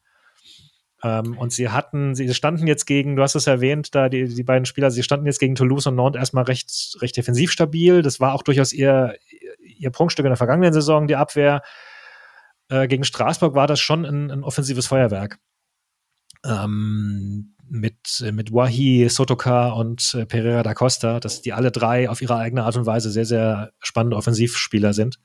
Ähm, 1.03 1.37
und 1.37 1.51
sie 1.51 1.69
hatten, 1.69 2.13
sie 2.15 2.31
standen 2.33 2.67
jetzt 2.67 2.85
gegen, 2.85 3.15
du 3.15 3.23
hast 3.23 3.35
es 3.35 3.47
erwähnt, 3.47 3.95
da 3.95 4.09
die, 4.09 4.27
die 4.27 4.43
beiden 4.43 4.65
Spieler, 4.65 4.91
sie 4.91 5.03
standen 5.03 5.25
jetzt 5.25 5.39
gegen 5.39 5.55
Toulouse 5.55 5.87
und 5.87 5.95
Nantes 5.95 6.19
erstmal 6.19 6.43
recht, 6.43 6.97
recht 7.01 7.17
defensiv 7.17 7.51
stabil. 7.51 8.01
Das 8.01 8.19
war 8.19 8.33
auch 8.33 8.43
durchaus 8.43 8.71
ihr, 8.71 9.15
ihr 9.59 9.89
Prunkstück 9.89 10.25
in 10.25 10.29
der 10.31 10.37
vergangenen 10.37 10.73
Saison, 10.73 11.07
die 11.07 11.15
Abwehr. 11.15 11.63
Äh, 12.69 12.87
gegen 12.87 13.03
Straßburg 13.03 13.55
war 13.55 13.67
das 13.67 13.79
schon 13.79 14.05
ein, 14.05 14.31
ein 14.31 14.43
offensives 14.43 14.87
Feuerwerk. 14.87 15.39
Ähm, 16.45 17.55
mit, 17.67 18.23
mit 18.31 18.51
Wahi, 18.51 19.07
Sotoka 19.09 19.69
und 19.69 20.13
äh, 20.13 20.25
Pereira 20.25 20.61
da 20.61 20.73
Costa, 20.73 21.19
dass 21.19 21.41
die 21.41 21.53
alle 21.53 21.71
drei 21.71 22.09
auf 22.09 22.21
ihre 22.21 22.35
eigene 22.35 22.63
Art 22.63 22.75
und 22.75 22.85
Weise 22.85 23.09
sehr, 23.11 23.25
sehr 23.25 23.71
spannende 23.79 24.17
Offensivspieler 24.17 24.93
sind. 24.93 25.19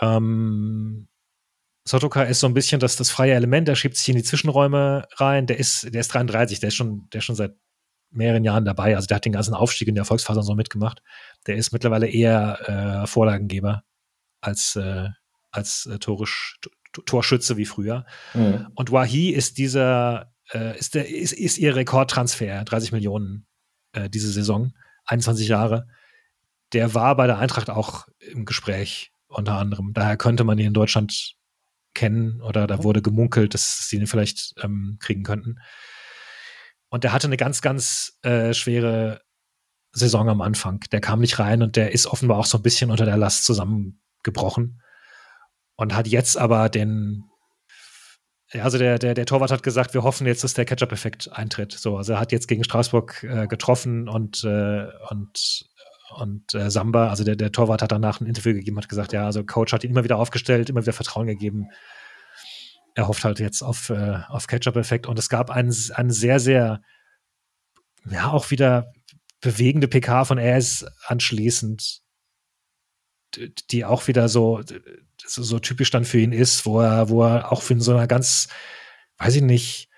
Ähm, 0.00 1.08
Sotoka 1.88 2.24
ist 2.24 2.40
so 2.40 2.48
ein 2.48 2.54
bisschen 2.54 2.80
das, 2.80 2.96
das 2.96 3.10
freie 3.10 3.34
Element, 3.34 3.68
der 3.68 3.76
schiebt 3.76 3.96
sich 3.96 4.08
in 4.08 4.16
die 4.16 4.24
Zwischenräume 4.24 5.06
rein. 5.16 5.46
Der 5.46 5.58
ist, 5.58 5.94
der 5.94 6.00
ist 6.00 6.08
33, 6.08 6.58
der 6.58 6.68
ist 6.68 6.74
schon, 6.74 7.08
der 7.12 7.18
ist 7.18 7.24
schon 7.24 7.36
seit 7.36 7.54
mehreren 8.10 8.44
Jahren 8.44 8.64
dabei. 8.64 8.96
Also 8.96 9.06
der 9.06 9.16
hat 9.16 9.24
den 9.24 9.32
ganzen 9.32 9.54
Aufstieg 9.54 9.86
in 9.86 9.94
der 9.94 10.02
Erfolgsphase 10.02 10.42
so 10.42 10.54
mitgemacht. 10.54 11.02
Der 11.46 11.56
ist 11.56 11.72
mittlerweile 11.72 12.08
eher 12.08 13.02
äh, 13.02 13.06
Vorlagengeber 13.06 13.84
als, 14.40 14.74
äh, 14.74 15.08
als 15.52 15.86
äh, 15.86 15.98
Torisch, 15.98 16.58
Torschütze 17.04 17.56
wie 17.56 17.66
früher. 17.66 18.04
Mhm. 18.34 18.66
Und 18.74 18.90
Wahi 18.90 19.30
ist 19.30 19.56
dieser, 19.56 20.32
äh, 20.52 20.76
ist, 20.76 20.94
der, 20.94 21.08
ist, 21.08 21.32
ist 21.32 21.58
ihr 21.58 21.76
Rekordtransfer, 21.76 22.64
30 22.64 22.90
Millionen 22.90 23.46
äh, 23.92 24.10
diese 24.10 24.32
Saison, 24.32 24.72
21 25.04 25.46
Jahre. 25.46 25.86
Der 26.72 26.94
war 26.94 27.14
bei 27.16 27.28
der 27.28 27.38
Eintracht 27.38 27.70
auch 27.70 28.08
im 28.18 28.44
Gespräch 28.44 29.12
unter 29.28 29.54
anderem. 29.54 29.92
Daher 29.92 30.16
könnte 30.16 30.42
man 30.42 30.58
ihn 30.58 30.66
in 30.66 30.74
Deutschland 30.74 31.36
kennen 31.96 32.40
oder 32.40 32.68
da 32.68 32.76
mhm. 32.76 32.84
wurde 32.84 33.02
gemunkelt, 33.02 33.54
dass 33.54 33.88
sie 33.88 33.96
ihn 33.96 34.06
vielleicht 34.06 34.54
ähm, 34.62 34.98
kriegen 35.00 35.24
könnten. 35.24 35.56
Und 36.88 37.02
der 37.02 37.12
hatte 37.12 37.26
eine 37.26 37.36
ganz, 37.36 37.62
ganz 37.62 38.18
äh, 38.22 38.54
schwere 38.54 39.20
Saison 39.92 40.28
am 40.28 40.40
Anfang. 40.40 40.80
Der 40.92 41.00
kam 41.00 41.20
nicht 41.20 41.38
rein 41.38 41.62
und 41.62 41.74
der 41.76 41.92
ist 41.92 42.06
offenbar 42.06 42.38
auch 42.38 42.46
so 42.46 42.58
ein 42.58 42.62
bisschen 42.62 42.90
unter 42.90 43.06
der 43.06 43.16
Last 43.16 43.44
zusammengebrochen 43.44 44.82
und 45.76 45.94
hat 45.94 46.06
jetzt 46.06 46.36
aber 46.36 46.68
den, 46.68 47.24
also 48.52 48.78
der, 48.78 48.98
der, 48.98 49.14
der 49.14 49.26
Torwart 49.26 49.50
hat 49.50 49.62
gesagt, 49.62 49.94
wir 49.94 50.02
hoffen 50.02 50.26
jetzt, 50.26 50.44
dass 50.44 50.54
der 50.54 50.64
Catch-up-Effekt 50.64 51.32
eintritt. 51.32 51.72
So, 51.72 51.96
also 51.96 52.14
er 52.14 52.20
hat 52.20 52.32
jetzt 52.32 52.46
gegen 52.46 52.64
Straßburg 52.64 53.24
äh, 53.24 53.46
getroffen 53.46 54.08
und, 54.08 54.44
äh, 54.44 54.86
und 55.10 55.66
und 56.14 56.54
äh, 56.54 56.70
Samba, 56.70 57.08
also 57.08 57.24
der, 57.24 57.36
der 57.36 57.52
Torwart 57.52 57.82
hat 57.82 57.92
danach 57.92 58.20
ein 58.20 58.26
Interview 58.26 58.52
gegeben, 58.52 58.78
hat 58.78 58.88
gesagt, 58.88 59.12
ja, 59.12 59.26
also 59.26 59.44
Coach 59.44 59.72
hat 59.72 59.84
ihn 59.84 59.90
immer 59.90 60.04
wieder 60.04 60.18
aufgestellt, 60.18 60.70
immer 60.70 60.82
wieder 60.82 60.92
Vertrauen 60.92 61.26
gegeben. 61.26 61.68
Er 62.94 63.08
hofft 63.08 63.24
halt 63.24 63.40
jetzt 63.40 63.62
auf, 63.62 63.90
äh, 63.90 64.20
auf 64.28 64.46
Catch-up-Effekt. 64.46 65.06
Und 65.06 65.18
es 65.18 65.28
gab 65.28 65.50
einen, 65.50 65.74
einen 65.94 66.10
sehr, 66.10 66.40
sehr, 66.40 66.80
ja, 68.08 68.30
auch 68.30 68.50
wieder 68.50 68.92
bewegende 69.40 69.88
PK 69.88 70.24
von 70.24 70.38
RS 70.38 70.86
anschließend, 71.06 72.00
die 73.70 73.84
auch 73.84 74.06
wieder 74.08 74.28
so, 74.28 74.62
so, 75.24 75.42
so 75.42 75.58
typisch 75.58 75.90
dann 75.90 76.04
für 76.04 76.18
ihn 76.18 76.32
ist, 76.32 76.64
wo 76.64 76.80
er, 76.80 77.08
wo 77.08 77.24
er 77.24 77.52
auch 77.52 77.62
für 77.62 77.78
so 77.80 77.92
einer 77.92 78.06
ganz, 78.06 78.48
weiß 79.18 79.36
ich 79.36 79.42
nicht, 79.42 79.88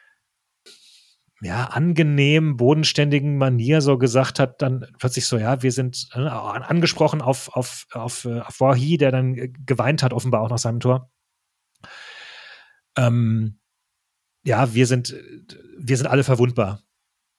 ja, 1.40 1.66
angenehm, 1.66 2.56
bodenständigen 2.56 3.38
Manier 3.38 3.80
so 3.80 3.96
gesagt 3.96 4.40
hat, 4.40 4.60
dann 4.60 4.86
plötzlich 4.98 5.26
so, 5.26 5.38
ja, 5.38 5.62
wir 5.62 5.70
sind 5.70 6.08
äh, 6.14 6.20
angesprochen 6.20 7.22
auf, 7.22 7.48
auf, 7.54 7.86
auf, 7.92 8.24
äh, 8.24 8.40
auf 8.40 8.60
Wahi, 8.60 8.96
der 8.96 9.12
dann 9.12 9.34
geweint 9.64 10.02
hat, 10.02 10.12
offenbar 10.12 10.40
auch 10.40 10.50
nach 10.50 10.58
seinem 10.58 10.80
Tor. 10.80 11.10
Ähm, 12.96 13.60
ja, 14.44 14.74
wir 14.74 14.86
sind, 14.86 15.14
wir 15.78 15.96
sind 15.96 16.06
alle 16.06 16.24
verwundbar. 16.24 16.82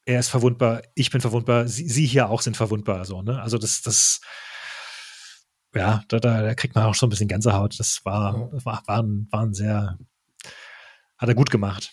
Er 0.05 0.19
ist 0.19 0.29
verwundbar, 0.29 0.81
ich 0.95 1.12
bin 1.12 1.21
verwundbar, 1.21 1.67
sie, 1.67 1.88
sie 1.89 2.05
hier 2.05 2.29
auch 2.29 2.41
sind 2.41 2.55
verwundbar, 2.55 3.03
so, 3.03 3.21
ne? 3.21 3.41
Also 3.41 3.57
das, 3.57 3.81
das, 3.81 4.21
ja, 5.75 6.03
da, 6.07 6.19
da, 6.19 6.41
da 6.41 6.55
kriegt 6.55 6.73
man 6.73 6.85
auch 6.85 6.95
schon 6.95 7.07
ein 7.07 7.09
bisschen 7.12 7.27
Gänsehaut. 7.27 7.79
Das 7.79 8.05
war, 8.05 8.49
das 8.51 8.65
war, 8.65 8.81
war, 8.88 9.03
ein, 9.03 9.27
war 9.29 9.41
ein 9.41 9.53
sehr, 9.53 9.97
hat 11.19 11.27
er 11.27 11.36
gut 11.36 11.51
gemacht. 11.51 11.91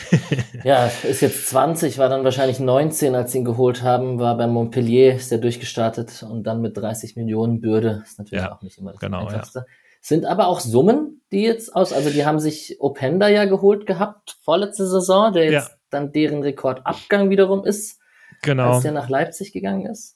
ja, 0.64 0.86
ist 0.86 1.20
jetzt 1.20 1.48
20, 1.48 1.98
war 1.98 2.08
dann 2.08 2.24
wahrscheinlich 2.24 2.58
19, 2.58 3.14
als 3.14 3.30
sie 3.30 3.38
ihn 3.38 3.44
geholt 3.44 3.82
haben, 3.82 4.18
war 4.18 4.36
bei 4.38 4.46
Montpellier, 4.46 5.14
ist 5.14 5.30
er 5.30 5.38
durchgestartet 5.38 6.22
und 6.22 6.44
dann 6.44 6.62
mit 6.62 6.76
30 6.76 7.14
Millionen 7.16 7.60
Bürde, 7.60 8.02
ist 8.04 8.18
natürlich 8.18 8.42
ja, 8.42 8.52
auch 8.52 8.62
nicht 8.62 8.78
immer 8.78 8.92
das 8.92 9.00
genau, 9.00 9.26
Einfachste. 9.26 9.60
Ja. 9.60 9.64
Sind 10.00 10.24
aber 10.24 10.48
auch 10.48 10.60
Summen, 10.60 11.22
die 11.30 11.42
jetzt 11.42 11.76
aus, 11.76 11.92
also 11.92 12.08
die 12.08 12.24
haben 12.24 12.40
sich 12.40 12.76
Openda 12.80 13.28
ja 13.28 13.44
geholt 13.44 13.86
gehabt, 13.86 14.38
vorletzte 14.42 14.86
Saison, 14.86 15.32
der 15.32 15.44
jetzt 15.44 15.68
ja. 15.68 15.76
dann 15.90 16.12
deren 16.12 16.42
Rekordabgang 16.42 17.28
wiederum 17.28 17.64
ist, 17.64 18.00
genau. 18.42 18.72
als 18.72 18.82
der 18.82 18.92
nach 18.92 19.10
Leipzig 19.10 19.52
gegangen 19.52 19.86
ist. 19.86 20.13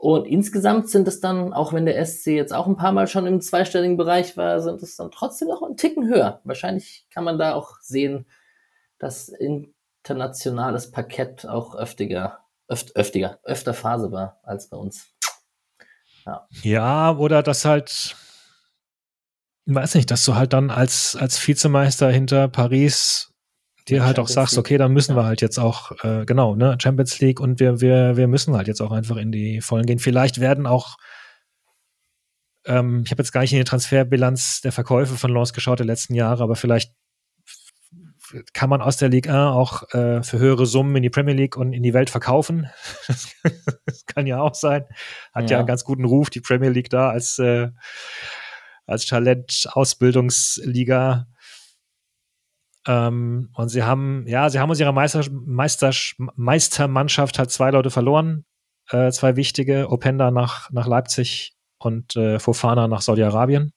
Und 0.00 0.26
insgesamt 0.26 0.88
sind 0.88 1.06
es 1.08 1.20
dann, 1.20 1.52
auch 1.52 1.74
wenn 1.74 1.84
der 1.84 2.02
SC 2.06 2.28
jetzt 2.28 2.54
auch 2.54 2.66
ein 2.66 2.78
paar 2.78 2.92
Mal 2.92 3.06
schon 3.06 3.26
im 3.26 3.42
zweistelligen 3.42 3.98
Bereich 3.98 4.34
war, 4.38 4.62
sind 4.62 4.82
es 4.82 4.96
dann 4.96 5.10
trotzdem 5.10 5.48
noch 5.48 5.62
einen 5.62 5.76
Ticken 5.76 6.08
höher. 6.08 6.40
Wahrscheinlich 6.44 7.06
kann 7.10 7.22
man 7.22 7.36
da 7.36 7.52
auch 7.52 7.78
sehen, 7.82 8.24
dass 8.98 9.28
internationales 9.28 10.90
Parkett 10.90 11.44
auch 11.44 11.74
öftiger, 11.74 12.38
öft, 12.66 12.96
öftiger, 12.96 13.40
öfter 13.42 13.74
Phase 13.74 14.10
war 14.10 14.40
als 14.42 14.70
bei 14.70 14.78
uns. 14.78 15.12
Ja, 16.24 16.48
ja 16.62 17.16
oder 17.18 17.42
das 17.42 17.66
halt, 17.66 18.16
weiß 19.66 19.96
nicht, 19.96 20.10
dass 20.10 20.24
du 20.24 20.34
halt 20.34 20.54
dann 20.54 20.70
als, 20.70 21.14
als 21.14 21.46
Vizemeister 21.46 22.08
hinter 22.08 22.48
Paris 22.48 23.29
dir 23.88 24.04
halt 24.04 24.18
auch 24.18 24.28
sagst, 24.28 24.58
okay, 24.58 24.78
dann 24.78 24.92
müssen 24.92 25.12
ja. 25.12 25.18
wir 25.18 25.24
halt 25.24 25.40
jetzt 25.40 25.58
auch, 25.58 25.92
äh, 26.04 26.24
genau, 26.24 26.54
ne, 26.54 26.76
Champions 26.80 27.18
League 27.20 27.40
und 27.40 27.60
wir, 27.60 27.80
wir, 27.80 28.16
wir 28.16 28.28
müssen 28.28 28.56
halt 28.56 28.68
jetzt 28.68 28.80
auch 28.80 28.92
einfach 28.92 29.16
in 29.16 29.32
die 29.32 29.60
Vollen 29.60 29.86
gehen. 29.86 29.98
Vielleicht 29.98 30.40
werden 30.40 30.66
auch, 30.66 30.96
ähm, 32.66 33.02
ich 33.04 33.10
habe 33.10 33.22
jetzt 33.22 33.32
gar 33.32 33.40
nicht 33.40 33.52
in 33.52 33.58
die 33.58 33.64
Transferbilanz 33.64 34.60
der 34.60 34.72
Verkäufe 34.72 35.16
von 35.16 35.32
Lens 35.32 35.52
geschaut 35.52 35.78
der 35.78 35.86
letzten 35.86 36.14
Jahre, 36.14 36.42
aber 36.42 36.56
vielleicht 36.56 36.92
kann 38.52 38.70
man 38.70 38.80
aus 38.80 38.96
der 38.96 39.08
Liga 39.08 39.50
auch 39.50 39.92
äh, 39.92 40.22
für 40.22 40.38
höhere 40.38 40.66
Summen 40.66 40.94
in 40.96 41.02
die 41.02 41.10
Premier 41.10 41.34
League 41.34 41.56
und 41.56 41.72
in 41.72 41.82
die 41.82 41.94
Welt 41.94 42.10
verkaufen. 42.10 42.70
das 43.06 44.04
kann 44.06 44.26
ja 44.26 44.40
auch 44.40 44.54
sein. 44.54 44.84
Hat 45.32 45.44
ja. 45.44 45.56
ja 45.56 45.58
einen 45.58 45.66
ganz 45.66 45.84
guten 45.84 46.04
Ruf, 46.04 46.30
die 46.30 46.40
Premier 46.40 46.70
League 46.70 46.90
da 46.90 47.10
als, 47.10 47.38
äh, 47.38 47.68
als 48.86 49.06
Talent-Ausbildungsliga. 49.06 51.26
Ähm, 52.86 53.50
und 53.54 53.68
sie 53.68 53.82
haben, 53.82 54.24
ja, 54.26 54.48
sie 54.48 54.58
haben 54.58 54.70
aus 54.70 54.80
ihrer 54.80 54.92
Meister, 54.92 55.24
Meister, 55.30 55.92
Meistermannschaft 56.36 57.38
halt 57.38 57.50
zwei 57.50 57.70
Leute 57.70 57.90
verloren. 57.90 58.44
Äh, 58.88 59.10
zwei 59.12 59.36
wichtige, 59.36 59.90
Openda 59.90 60.30
nach, 60.30 60.70
nach 60.70 60.86
Leipzig 60.86 61.54
und 61.78 62.16
äh, 62.16 62.38
Fofana 62.38 62.88
nach 62.88 63.02
Saudi-Arabien. 63.02 63.72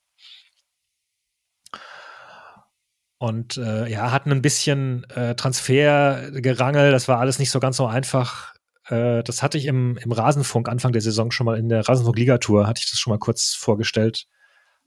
Und 3.18 3.56
äh, 3.56 3.88
ja, 3.90 4.10
hatten 4.10 4.32
ein 4.32 4.42
bisschen 4.42 5.04
äh, 5.10 5.34
Transfergerangel, 5.34 6.90
das 6.90 7.08
war 7.08 7.20
alles 7.20 7.38
nicht 7.38 7.50
so 7.50 7.60
ganz 7.60 7.76
so 7.76 7.86
einfach. 7.86 8.54
Äh, 8.86 9.22
das 9.22 9.42
hatte 9.42 9.56
ich 9.56 9.66
im, 9.66 9.96
im 9.96 10.12
Rasenfunk 10.12 10.68
Anfang 10.68 10.92
der 10.92 11.00
Saison 11.00 11.30
schon 11.30 11.46
mal 11.46 11.58
in 11.58 11.68
der 11.68 11.88
Rasenfunk-Ligatur, 11.88 12.66
hatte 12.66 12.80
ich 12.84 12.90
das 12.90 12.98
schon 12.98 13.12
mal 13.12 13.18
kurz 13.18 13.54
vorgestellt. 13.54 14.26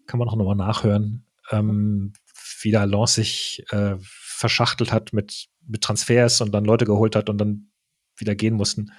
Kann 0.05 0.19
man 0.19 0.27
auch 0.27 0.35
nochmal 0.35 0.55
nachhören. 0.55 1.25
Ähm, 1.51 2.13
wie 2.61 2.71
da 2.71 2.83
Lens 2.83 3.15
sich 3.15 3.63
äh, 3.69 3.95
verschachtelt 3.99 4.91
hat 4.91 5.13
mit, 5.13 5.47
mit 5.65 5.81
Transfers 5.81 6.41
und 6.41 6.51
dann 6.51 6.65
Leute 6.65 6.85
geholt 6.85 7.15
hat 7.15 7.29
und 7.29 7.37
dann 7.37 7.71
wieder 8.17 8.35
gehen 8.35 8.55
mussten. 8.55 8.91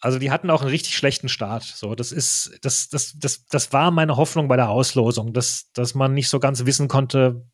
Also 0.00 0.18
die 0.18 0.30
hatten 0.30 0.50
auch 0.50 0.60
einen 0.60 0.70
richtig 0.70 0.96
schlechten 0.96 1.28
Start. 1.28 1.62
So, 1.62 1.94
das 1.94 2.12
ist, 2.12 2.58
das, 2.62 2.88
das, 2.88 3.18
das, 3.18 3.46
das 3.46 3.72
war 3.72 3.90
meine 3.90 4.16
Hoffnung 4.16 4.46
bei 4.48 4.56
der 4.56 4.68
Auslosung, 4.68 5.32
dass, 5.32 5.70
dass 5.72 5.94
man 5.94 6.12
nicht 6.12 6.28
so 6.28 6.38
ganz 6.38 6.66
wissen 6.66 6.88
konnte, 6.88 7.46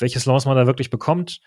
welches 0.00 0.26
Launch 0.26 0.44
man 0.44 0.56
da 0.56 0.66
wirklich 0.66 0.90
bekommt, 0.90 1.40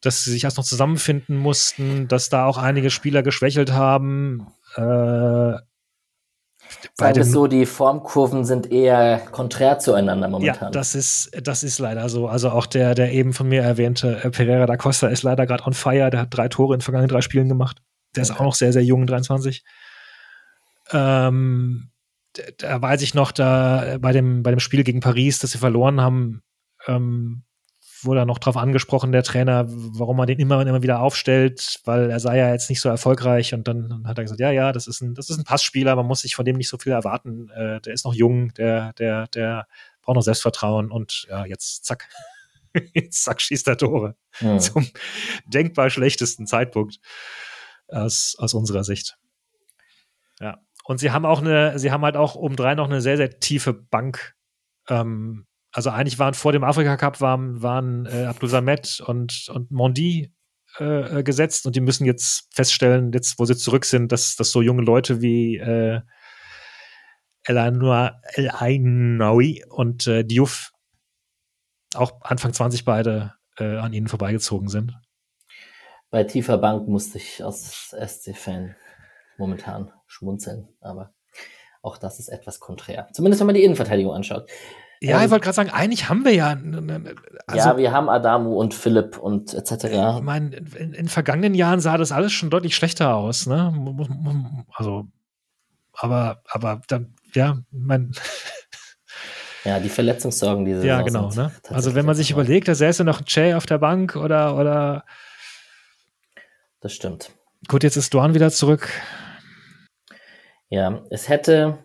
dass 0.00 0.24
sie 0.24 0.32
sich 0.32 0.44
erst 0.44 0.56
noch 0.56 0.64
zusammenfinden 0.64 1.36
mussten, 1.36 2.08
dass 2.08 2.28
da 2.28 2.46
auch 2.46 2.58
einige 2.58 2.90
Spieler 2.90 3.22
geschwächelt 3.22 3.72
haben. 3.72 4.48
Äh, 4.74 5.54
Sagen 6.94 7.16
wir 7.16 7.24
so, 7.24 7.46
die 7.46 7.66
Formkurven 7.66 8.44
sind 8.44 8.70
eher 8.70 9.18
konträr 9.18 9.78
zueinander 9.78 10.28
momentan. 10.28 10.68
Ja, 10.68 10.70
das 10.70 10.94
ist, 10.94 11.30
das 11.42 11.62
ist 11.62 11.78
leider 11.78 12.08
so. 12.08 12.28
Also 12.28 12.50
auch 12.50 12.66
der, 12.66 12.94
der 12.94 13.12
eben 13.12 13.32
von 13.32 13.48
mir 13.48 13.62
erwähnte 13.62 14.20
äh, 14.22 14.30
Pereira 14.30 14.66
da 14.66 14.76
Costa 14.76 15.08
ist 15.08 15.22
leider 15.22 15.46
gerade 15.46 15.64
on 15.66 15.72
fire. 15.72 16.10
Der 16.10 16.20
hat 16.20 16.28
drei 16.30 16.48
Tore 16.48 16.74
in 16.74 16.78
den 16.78 16.84
vergangenen 16.84 17.08
drei 17.08 17.20
Spielen 17.20 17.48
gemacht. 17.48 17.82
Der 18.14 18.22
okay. 18.22 18.32
ist 18.32 18.38
auch 18.38 18.44
noch 18.44 18.54
sehr, 18.54 18.72
sehr 18.72 18.84
jung, 18.84 19.06
23. 19.06 19.64
Ähm, 20.92 21.90
da 22.58 22.82
weiß 22.82 23.02
ich 23.02 23.14
noch, 23.14 23.32
da 23.32 23.96
bei 24.00 24.12
dem, 24.12 24.42
bei 24.42 24.50
dem 24.50 24.60
Spiel 24.60 24.84
gegen 24.84 25.00
Paris, 25.00 25.38
das 25.38 25.52
sie 25.52 25.58
verloren 25.58 26.00
haben, 26.00 26.42
ähm, 26.86 27.42
wurde 28.04 28.20
er 28.20 28.26
noch 28.26 28.38
darauf 28.38 28.56
angesprochen, 28.56 29.12
der 29.12 29.22
Trainer, 29.22 29.66
warum 29.68 30.16
man 30.16 30.26
den 30.26 30.38
immer 30.38 30.58
und 30.58 30.66
immer 30.66 30.82
wieder 30.82 31.00
aufstellt, 31.00 31.80
weil 31.84 32.10
er 32.10 32.20
sei 32.20 32.38
ja 32.38 32.50
jetzt 32.50 32.70
nicht 32.70 32.80
so 32.80 32.88
erfolgreich. 32.88 33.54
Und 33.54 33.68
dann 33.68 34.04
hat 34.06 34.18
er 34.18 34.24
gesagt, 34.24 34.40
ja, 34.40 34.50
ja, 34.50 34.72
das 34.72 34.86
ist 34.86 35.00
ein, 35.00 35.14
das 35.14 35.30
ist 35.30 35.38
ein 35.38 35.44
Passspieler, 35.44 35.96
man 35.96 36.06
muss 36.06 36.20
sich 36.20 36.34
von 36.34 36.44
dem 36.44 36.56
nicht 36.56 36.68
so 36.68 36.78
viel 36.78 36.92
erwarten. 36.92 37.50
Äh, 37.50 37.80
der 37.80 37.94
ist 37.94 38.04
noch 38.04 38.14
jung, 38.14 38.52
der, 38.54 38.92
der, 38.94 39.26
der 39.28 39.66
braucht 40.02 40.16
noch 40.16 40.22
Selbstvertrauen 40.22 40.90
und 40.90 41.26
ja, 41.28 41.44
jetzt 41.46 41.84
zack. 41.84 42.08
jetzt 42.94 43.22
zack, 43.24 43.40
schießt 43.40 43.68
er 43.68 43.76
Tore. 43.76 44.16
Ja. 44.40 44.58
Zum 44.58 44.86
denkbar 45.46 45.90
schlechtesten 45.90 46.46
Zeitpunkt 46.46 47.00
aus, 47.88 48.36
aus 48.38 48.54
unserer 48.54 48.84
Sicht. 48.84 49.18
Ja. 50.40 50.58
Und 50.84 50.98
sie 50.98 51.10
haben 51.10 51.24
auch 51.24 51.40
eine, 51.40 51.78
sie 51.78 51.90
haben 51.90 52.04
halt 52.04 52.16
auch 52.16 52.34
obendrein 52.34 52.76
noch 52.76 52.88
eine 52.88 53.00
sehr, 53.00 53.16
sehr 53.16 53.40
tiefe 53.40 53.72
Bank. 53.72 54.34
Ähm, 54.88 55.46
also 55.74 55.90
eigentlich 55.90 56.20
waren 56.20 56.34
vor 56.34 56.52
dem 56.52 56.62
Afrika 56.62 56.96
Cup 56.96 57.20
waren, 57.20 57.60
waren 57.60 58.06
äh, 58.06 58.26
Abdul 58.26 58.48
Samet 58.48 59.02
und, 59.04 59.48
und 59.52 59.72
Mondi 59.72 60.32
äh, 60.78 61.18
äh, 61.18 61.22
gesetzt 61.24 61.66
und 61.66 61.74
die 61.74 61.80
müssen 61.80 62.04
jetzt 62.04 62.48
feststellen, 62.54 63.10
jetzt 63.12 63.40
wo 63.40 63.44
sie 63.44 63.56
zurück 63.56 63.84
sind, 63.84 64.12
dass, 64.12 64.36
dass 64.36 64.52
so 64.52 64.62
junge 64.62 64.82
Leute 64.82 65.20
wie 65.20 65.56
äh, 65.56 66.00
El 67.42 67.58
Ainawi 67.58 69.64
und 69.68 70.06
äh, 70.06 70.24
Diouf 70.24 70.70
auch 71.96 72.20
Anfang 72.20 72.52
20 72.52 72.84
beide 72.84 73.34
äh, 73.58 73.76
an 73.76 73.92
ihnen 73.92 74.06
vorbeigezogen 74.06 74.68
sind. 74.68 74.94
Bei 76.08 76.22
tiefer 76.22 76.58
Bank 76.58 76.86
musste 76.86 77.18
ich 77.18 77.44
als 77.44 77.96
SC-Fan 78.00 78.76
momentan 79.38 79.92
schmunzeln, 80.06 80.68
aber 80.80 81.12
auch 81.82 81.98
das 81.98 82.20
ist 82.20 82.28
etwas 82.28 82.60
konträr. 82.60 83.08
Zumindest 83.12 83.40
wenn 83.40 83.46
man 83.46 83.56
die 83.56 83.64
Innenverteidigung 83.64 84.14
anschaut. 84.14 84.48
Ja, 85.00 85.18
ähm, 85.18 85.24
ich 85.24 85.30
wollte 85.30 85.44
gerade 85.44 85.54
sagen, 85.54 85.70
eigentlich 85.70 86.08
haben 86.08 86.24
wir 86.24 86.34
ja. 86.34 86.56
Also, 87.46 87.68
ja, 87.68 87.76
wir 87.76 87.92
haben 87.92 88.08
Adamu 88.08 88.58
und 88.58 88.74
Philipp 88.74 89.18
und 89.18 89.54
etc. 89.54 89.84
Ich 89.84 90.22
meine, 90.22 90.56
in, 90.56 90.94
in, 90.94 91.08
vergangenen 91.08 91.54
Jahren 91.54 91.80
sah 91.80 91.96
das 91.96 92.12
alles 92.12 92.32
schon 92.32 92.50
deutlich 92.50 92.74
schlechter 92.74 93.14
aus, 93.14 93.46
ne? 93.46 93.72
Also, 94.72 95.06
aber, 95.92 96.42
aber 96.48 96.80
dann, 96.88 97.14
ja, 97.34 97.58
mein. 97.70 98.12
Ja, 99.64 99.80
die 99.80 99.88
Verletzungssorgen 99.88 100.64
diese 100.66 100.86
Ja, 100.86 101.02
genau, 101.02 101.30
ne? 101.30 101.50
Also, 101.70 101.94
wenn 101.94 102.04
man 102.04 102.14
sich 102.14 102.30
überlegt, 102.30 102.68
da 102.68 102.74
säße 102.74 103.04
noch 103.04 103.22
Jay 103.26 103.54
auf 103.54 103.66
der 103.66 103.78
Bank 103.78 104.16
oder, 104.16 104.56
oder. 104.56 105.04
Das 106.80 106.92
stimmt. 106.92 107.30
Gut, 107.68 107.82
jetzt 107.82 107.96
ist 107.96 108.12
Dorn 108.12 108.34
wieder 108.34 108.50
zurück. 108.50 108.90
Ja, 110.68 111.02
es 111.10 111.28
hätte 111.28 111.78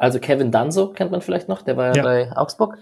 also 0.00 0.18
Kevin 0.18 0.50
Danso 0.50 0.88
kennt 0.88 1.10
man 1.10 1.20
vielleicht 1.20 1.48
noch, 1.48 1.60
der 1.60 1.76
war 1.76 1.94
ja, 1.94 2.02
bei 2.02 2.32
Augsburg. 2.34 2.78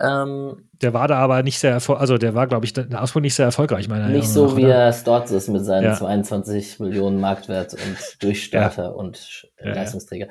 Ähm, 0.00 0.68
der 0.72 0.94
war 0.94 1.06
da 1.06 1.18
aber 1.18 1.42
nicht 1.42 1.58
sehr 1.58 1.70
erfolgreich, 1.70 2.00
also 2.00 2.18
der 2.18 2.34
war, 2.34 2.46
glaube 2.46 2.64
ich, 2.64 2.76
in 2.76 2.94
Augsburg 2.94 3.22
nicht 3.22 3.34
sehr 3.34 3.44
erfolgreich, 3.44 3.88
meiner 3.88 4.08
Nicht 4.08 4.28
so 4.28 4.46
nach, 4.46 4.56
wie 4.56 4.64
er 4.64 4.88
es 4.88 5.04
dort 5.04 5.30
ist 5.30 5.48
mit 5.48 5.64
seinen 5.64 5.84
ja. 5.84 5.94
22 5.94 6.80
Millionen 6.80 7.20
Marktwert 7.20 7.74
und 7.74 8.22
Durchstarter 8.22 8.84
ja. 8.84 8.88
und 8.88 9.46
Leistungsträger. 9.58 10.28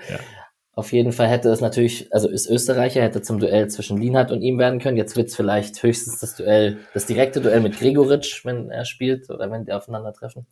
Auf 0.74 0.92
jeden 0.92 1.12
Fall 1.12 1.28
hätte 1.28 1.50
es 1.50 1.62
natürlich, 1.62 2.12
also 2.12 2.28
ist 2.28 2.50
Österreicher, 2.50 3.02
hätte 3.02 3.22
zum 3.22 3.40
Duell 3.40 3.70
zwischen 3.70 3.98
Lienhardt 3.98 4.32
und 4.32 4.42
ihm 4.42 4.58
werden 4.58 4.80
können. 4.80 4.98
Jetzt 4.98 5.16
wird 5.16 5.30
es 5.30 5.36
vielleicht 5.36 5.82
höchstens 5.82 6.20
das 6.20 6.36
Duell, 6.36 6.80
das 6.94 7.06
direkte 7.06 7.40
Duell 7.40 7.62
mit 7.62 7.80
Gregoritsch, 7.80 8.44
wenn 8.46 8.72
er 8.72 8.86
spielt 8.86 9.30
oder 9.30 9.50
wenn 9.52 9.66
die 9.66 9.74
aufeinandertreffen. 9.74 10.48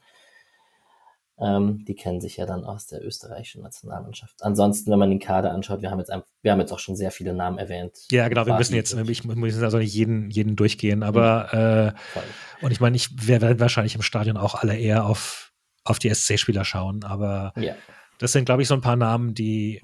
Ähm, 1.39 1.83
die 1.85 1.95
kennen 1.95 2.21
sich 2.21 2.37
ja 2.37 2.45
dann 2.45 2.63
aus 2.63 2.85
der 2.85 3.03
österreichischen 3.03 3.63
Nationalmannschaft. 3.63 4.43
Ansonsten, 4.43 4.91
wenn 4.91 4.99
man 4.99 5.09
den 5.09 5.19
Kader 5.19 5.51
anschaut, 5.51 5.81
wir 5.81 5.89
haben 5.89 5.97
jetzt, 5.97 6.11
ein, 6.11 6.21
wir 6.43 6.51
haben 6.51 6.59
jetzt 6.59 6.71
auch 6.71 6.79
schon 6.79 6.95
sehr 6.95 7.09
viele 7.09 7.33
Namen 7.33 7.57
erwähnt. 7.57 7.97
Ja, 8.11 8.27
genau, 8.27 8.45
wir 8.45 8.55
müssen 8.55 8.75
jetzt, 8.75 8.93
ich 8.93 9.23
muss 9.23 9.61
also 9.61 9.79
nicht 9.79 9.93
jeden, 9.93 10.29
jeden 10.29 10.55
durchgehen, 10.55 11.01
aber 11.01 11.93
äh, 12.23 12.63
und 12.63 12.71
ich 12.71 12.79
meine, 12.79 12.95
ich 12.95 13.27
werde 13.27 13.59
wahrscheinlich 13.59 13.95
im 13.95 14.03
Stadion 14.03 14.37
auch 14.37 14.53
alle 14.53 14.77
eher 14.77 15.05
auf, 15.05 15.51
auf 15.83 15.97
die 15.97 16.13
SC-Spieler 16.13 16.65
schauen, 16.65 17.03
aber 17.03 17.53
ja. 17.55 17.73
das 18.19 18.31
sind, 18.31 18.45
glaube 18.45 18.61
ich, 18.61 18.67
so 18.67 18.75
ein 18.75 18.81
paar 18.81 18.95
Namen, 18.95 19.33
die 19.33 19.81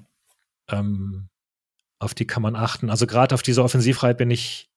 ähm, 0.68 1.30
auf 1.98 2.14
die 2.14 2.26
kann 2.26 2.42
man 2.42 2.54
achten. 2.54 2.90
Also 2.90 3.06
gerade 3.06 3.34
auf 3.34 3.42
diese 3.42 3.62
Offensivreihe 3.62 4.14
bin 4.14 4.30
ich, 4.30 4.70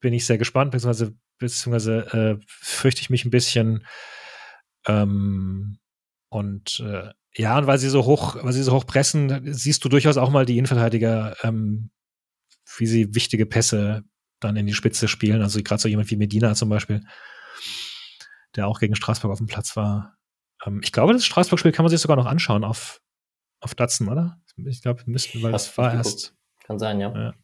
bin 0.00 0.12
ich 0.12 0.26
sehr 0.26 0.38
gespannt, 0.38 0.72
beziehungsweise, 0.72 1.14
beziehungsweise 1.38 2.38
äh, 2.40 2.44
fürchte 2.46 3.00
ich 3.00 3.10
mich 3.10 3.24
ein 3.24 3.30
bisschen. 3.30 3.86
Ähm, 4.86 5.78
und 6.32 6.80
äh, 6.80 7.10
ja, 7.36 7.58
und 7.58 7.66
weil 7.66 7.76
sie 7.76 7.90
so 7.90 8.06
hoch, 8.06 8.36
weil 8.42 8.54
sie 8.54 8.62
so 8.62 8.72
hoch 8.72 8.86
pressen, 8.86 9.52
siehst 9.52 9.84
du 9.84 9.90
durchaus 9.90 10.16
auch 10.16 10.30
mal 10.30 10.46
die 10.46 10.56
Innenverteidiger, 10.56 11.36
ähm, 11.42 11.90
wie 12.78 12.86
sie 12.86 13.14
wichtige 13.14 13.44
Pässe 13.44 14.02
dann 14.40 14.56
in 14.56 14.66
die 14.66 14.72
Spitze 14.72 15.08
spielen. 15.08 15.42
Also 15.42 15.62
gerade 15.62 15.82
so 15.82 15.88
jemand 15.88 16.10
wie 16.10 16.16
Medina 16.16 16.54
zum 16.54 16.70
Beispiel, 16.70 17.04
der 18.56 18.66
auch 18.66 18.80
gegen 18.80 18.94
Straßburg 18.94 19.30
auf 19.30 19.38
dem 19.38 19.46
Platz 19.46 19.76
war. 19.76 20.16
Ähm, 20.64 20.80
ich 20.82 20.92
glaube, 20.92 21.12
das 21.12 21.26
Straßburg-Spiel 21.26 21.72
kann 21.72 21.84
man 21.84 21.90
sich 21.90 22.00
sogar 22.00 22.16
noch 22.16 22.24
anschauen 22.24 22.64
auf, 22.64 23.02
auf 23.60 23.74
Datsen, 23.74 24.08
oder? 24.08 24.40
Ich 24.56 24.80
glaube, 24.80 25.02
müssten, 25.04 25.42
weil 25.42 25.52
das 25.52 25.76
war 25.76 25.92
erst. 25.92 26.34
Kann 26.64 26.78
sein, 26.78 26.98
ja. 26.98 27.12
ja. 27.12 27.34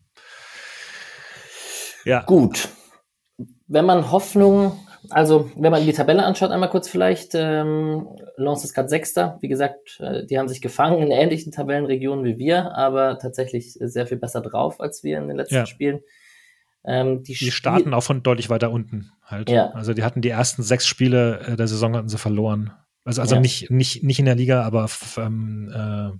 Ja. 2.07 2.22
Gut. 2.22 2.70
Wenn 3.66 3.84
man 3.84 4.11
Hoffnung 4.11 4.80
also, 5.11 5.51
wenn 5.57 5.72
man 5.72 5.84
die 5.84 5.92
Tabelle 5.92 6.24
anschaut, 6.24 6.51
einmal 6.51 6.70
kurz 6.70 6.88
vielleicht, 6.88 7.34
ähm, 7.34 8.09
Lens 8.36 8.64
ist 8.64 8.74
gerade 8.74 8.88
Sechster. 8.88 9.38
Wie 9.40 9.49
gesagt, 9.49 10.01
äh, 10.01 10.26
die 10.26 10.38
haben 10.38 10.49
sich 10.49 10.61
gefangen 10.61 11.03
in 11.03 11.11
ähnlichen 11.11 11.53
Tabellenregionen 11.53 12.24
wie 12.24 12.38
wir, 12.38 12.76
aber 12.76 13.18
tatsächlich 13.18 13.74
sehr 13.80 14.07
viel 14.07 14.18
besser 14.18 14.40
drauf 14.40 14.80
als 14.80 15.03
wir 15.05 15.18
in 15.18 15.28
den 15.28 15.36
letzten 15.36 15.55
ja. 15.55 15.66
Spielen. 15.66 16.01
Ähm, 16.84 17.22
die, 17.22 17.34
die 17.34 17.51
starten 17.51 17.92
auch 17.92 18.03
von 18.03 18.22
deutlich 18.22 18.51
weiter 18.51 18.70
unten 18.70 19.11
halt. 19.24 19.51
Ja. 19.51 19.70
Also 19.70 19.94
die 19.94 20.05
hatten 20.05 20.22
die 20.22 20.30
ersten 20.30 20.62
sechs 20.62 20.86
Spiele 20.86 21.40
äh, 21.40 21.57
der 21.57 21.68
Saison 21.68 21.96
hatten 21.96 22.09
sie 22.09 22.18
verloren. 22.18 22.72
Also, 23.05 23.20
also 23.20 23.36
ja. 23.36 23.40
nicht, 23.40 23.70
nicht, 23.70 24.03
nicht 24.03 24.18
in 24.18 24.26
der 24.26 24.36
Liga, 24.36 24.62
aber 24.62 24.88
ähm, 25.16 25.70
äh, 25.74 26.11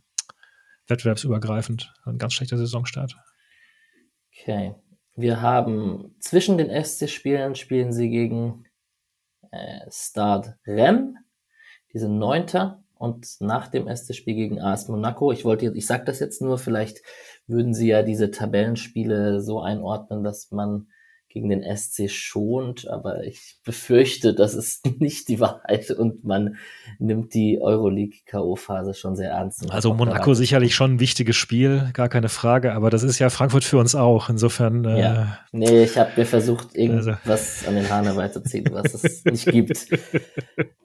wettbewerbsübergreifend. 0.91 1.93
Ein 2.05 2.19
ganz 2.19 2.35
schlechter 2.35 2.57
Saisonstart. 2.57 3.17
Okay. 4.33 4.75
Wir 5.19 5.43
haben 5.43 6.15
zwischen 6.21 6.59
den 6.59 6.71
SC-Spielen 6.71 7.57
spielen 7.57 7.93
sie 7.93 8.09
gegen 8.09 8.65
äh, 9.51 9.91
Stade 9.91 10.59
Rennes, 10.67 11.15
diese 11.93 12.09
Neunter 12.09 12.83
und 12.95 13.41
nach 13.41 13.69
dem 13.69 13.87
ersten 13.87 14.13
Spiel 14.13 14.35
gegen 14.35 14.61
AS 14.61 14.89
Monaco, 14.89 15.33
ich 15.33 15.45
wollte, 15.45 15.73
ich 15.75 15.87
sage 15.87 16.05
das 16.05 16.19
jetzt 16.19 16.43
nur, 16.43 16.59
vielleicht 16.59 17.03
würden 17.47 17.73
sie 17.73 17.89
ja 17.89 18.03
diese 18.03 18.31
Tabellenspiele 18.31 19.41
so 19.41 19.61
einordnen, 19.61 20.25
dass 20.25 20.51
man 20.51 20.89
gegen 21.29 21.51
den 21.51 21.63
SC 21.77 22.11
schont, 22.11 22.89
aber 22.89 23.25
ich 23.25 23.57
befürchte, 23.65 24.35
das 24.35 24.55
ist 24.55 24.87
nicht 25.01 25.29
die 25.29 25.41
Wahrheit 25.41 25.91
und 25.91 26.25
man 26.25 26.57
nimmt 26.99 27.35
die 27.35 27.61
Euroleague-K.O.-Phase 27.61 28.95
schon 28.95 29.17
sehr 29.17 29.31
ernst. 29.31 29.71
Also 29.71 29.93
Monaco 29.95 30.35
sicherlich 30.35 30.75
schon 30.75 30.95
ein 30.95 31.01
wichtiges 31.01 31.37
Spiel, 31.37 31.91
gar 31.93 32.09
keine 32.09 32.29
Frage, 32.29 32.73
aber 32.73 32.91
das 32.91 33.03
ist 33.03 33.19
ja 33.19 33.31
Frankfurt 33.31 33.65
für 33.65 33.79
uns 33.79 33.95
auch, 33.95 34.29
insofern. 34.29 34.85
Äh, 34.85 35.01
ja. 35.01 35.39
Nee, 35.53 35.85
ich 35.85 35.99
habe 35.99 36.11
mir 36.17 36.27
versucht, 36.27 36.75
irgendwas 36.75 37.59
also. 37.59 37.69
an 37.69 37.75
den 37.75 37.91
Haaren 37.91 38.07
herbeizuziehen, 38.07 38.67
was 38.73 38.95
es 38.95 39.25
nicht 39.25 39.47
gibt. 39.47 39.89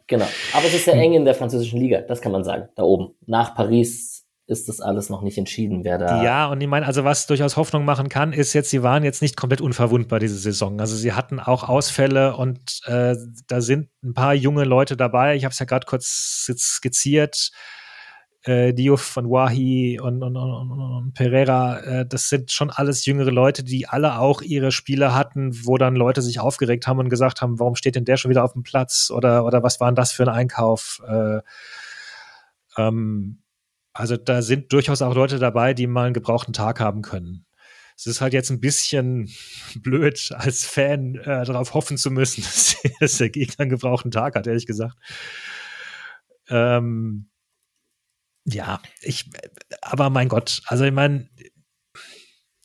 Genau. 0.08 0.28
Aber 0.54 0.66
es 0.66 0.74
ist 0.74 0.86
sehr 0.86 0.96
eng 0.96 1.14
in 1.14 1.26
der 1.26 1.36
französischen 1.36 1.80
Liga, 1.80 2.02
das 2.02 2.22
kann 2.22 2.32
man 2.32 2.44
sagen, 2.44 2.68
da 2.76 2.84
oben. 2.84 3.16
Nach 3.26 3.56
Paris 3.56 4.23
ist 4.46 4.68
das 4.68 4.82
alles 4.82 5.10
noch 5.10 5.22
nicht 5.22 5.38
entschieden, 5.38 5.84
wer 5.84 5.98
da. 5.98 6.22
Ja, 6.24 6.48
und 6.48 6.60
ich 6.60 6.68
meine, 6.68 6.86
also 6.86 7.04
was 7.06 7.28
durchaus 7.28 7.56
Hoffnung 7.56 7.86
machen 7.86 8.10
kann, 8.10 8.34
ist 8.34 8.54
jetzt, 8.54 8.70
sie 8.70 8.84
waren 8.84 9.04
jetzt 9.04 9.22
nicht 9.22 9.38
komplett 9.38 9.62
unverwundbar 9.62 10.20
diese 10.20 10.38
Saison. 10.38 10.80
Also 10.82 10.96
sie 10.96 11.14
hatten 11.14 11.40
auch 11.40 11.68
Ausfälle 11.68 12.36
und 12.36 12.82
äh, 12.86 13.16
da 13.48 13.62
sind 13.62 13.90
ein 14.04 14.14
paar 14.14 14.34
junge 14.34 14.66
Leute 14.66 14.98
dabei. 14.98 15.36
Ich 15.36 15.46
habe 15.46 15.54
es 15.54 15.60
ja 15.60 15.66
gerade 15.66 15.86
kurz 15.86 16.46
skizziert. 16.58 17.52
Äh, 18.46 18.74
Diouf 18.74 19.02
von 19.02 19.30
Wahi 19.30 20.02
und, 20.02 20.22
und, 20.22 20.36
und, 20.36 20.72
und 20.72 21.14
Pereira, 21.14 21.80
äh, 21.80 22.06
das 22.06 22.28
sind 22.28 22.52
schon 22.52 22.70
alles 22.70 23.06
jüngere 23.06 23.32
Leute, 23.32 23.64
die 23.64 23.88
alle 23.88 24.20
auch 24.20 24.42
ihre 24.42 24.74
Spiele 24.74 25.16
hatten, 25.16 25.52
wo 25.66 25.78
dann 25.78 25.96
Leute 25.96 26.22
sich 26.22 26.42
aufgeregt 26.42 26.86
haben 26.86 27.00
und 27.00 27.08
gesagt 27.08 27.42
haben, 27.42 27.58
warum 27.62 27.76
steht 27.76 27.96
denn 27.96 28.04
der 28.04 28.18
schon 28.18 28.30
wieder 28.30 28.44
auf 28.44 28.52
dem 28.52 28.64
Platz 28.64 29.10
oder, 29.16 29.46
oder 29.46 29.64
was 29.64 29.80
war 29.80 29.90
denn 29.90 29.96
das 29.96 30.12
für 30.12 30.24
ein 30.24 30.30
Einkauf? 30.30 31.02
Äh, 31.08 31.40
Ähm, 32.76 33.43
also 33.94 34.18
da 34.18 34.42
sind 34.42 34.74
durchaus 34.74 35.02
auch 35.02 35.14
Leute 35.14 35.40
dabei, 35.40 35.74
die 35.74 35.88
mal 35.88 36.06
einen 36.06 36.14
gebrauchten 36.14 36.54
Tag 36.54 36.80
haben 36.80 37.02
können. 37.02 37.46
Es 37.96 38.08
ist 38.08 38.22
halt 38.22 38.34
jetzt 38.34 38.50
ein 38.50 38.60
bisschen 38.60 39.30
blöd, 39.76 40.32
als 40.36 40.66
Fan 40.66 41.16
äh, 41.16 41.46
darauf 41.46 41.74
hoffen 41.74 41.98
zu 41.98 42.12
müssen, 42.12 42.44
dass, 43.00 43.18
der 43.18 43.30
Gegner 43.30 43.62
einen 43.62 43.70
gebrauchten 43.70 44.12
Tag 44.12 44.36
hat, 44.36 44.48
ehrlich 44.48 44.66
gesagt. 44.66 44.96
Ähm, 46.50 47.30
ja, 48.46 48.82
ich, 49.02 49.30
aber 49.82 50.10
mein 50.10 50.28
Gott, 50.28 50.62
also 50.66 50.84
ich 50.84 50.92
meine, 50.92 51.30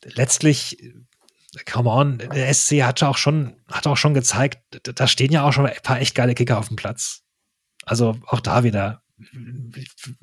letztlich, 0.03 0.77
come 1.71 1.89
on, 1.89 2.17
der 2.17 2.53
SC 2.53 2.83
hat 2.83 3.01
auch 3.03 3.17
schon, 3.17 3.55
hat 3.67 3.87
auch 3.87 3.97
schon 3.97 4.13
gezeigt, 4.13 4.81
da 4.83 5.07
stehen 5.07 5.31
ja 5.31 5.43
auch 5.43 5.53
schon 5.53 5.65
ein 5.65 5.77
paar 5.83 6.01
echt 6.01 6.15
geile 6.15 6.35
Kicker 6.35 6.57
auf 6.57 6.67
dem 6.67 6.75
Platz. 6.75 7.23
Also 7.85 8.17
auch 8.27 8.41
da 8.41 8.63
wieder, 8.63 9.03
im 9.33 9.71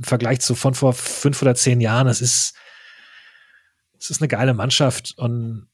Vergleich 0.00 0.40
zu 0.40 0.54
von 0.54 0.74
vor 0.74 0.92
fünf 0.92 1.40
oder 1.42 1.54
zehn 1.54 1.80
Jahren, 1.80 2.08
es 2.08 2.20
ist, 2.20 2.54
es 3.98 4.10
ist 4.10 4.20
eine 4.20 4.28
geile 4.28 4.54
Mannschaft 4.54 5.14
und, 5.16 5.68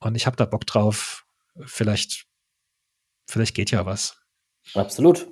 und 0.00 0.14
ich 0.14 0.26
habe 0.26 0.36
da 0.36 0.44
Bock 0.44 0.66
drauf. 0.66 1.26
Vielleicht, 1.64 2.26
vielleicht 3.26 3.54
geht 3.54 3.70
ja 3.70 3.86
was. 3.86 4.16
Absolut. 4.74 5.28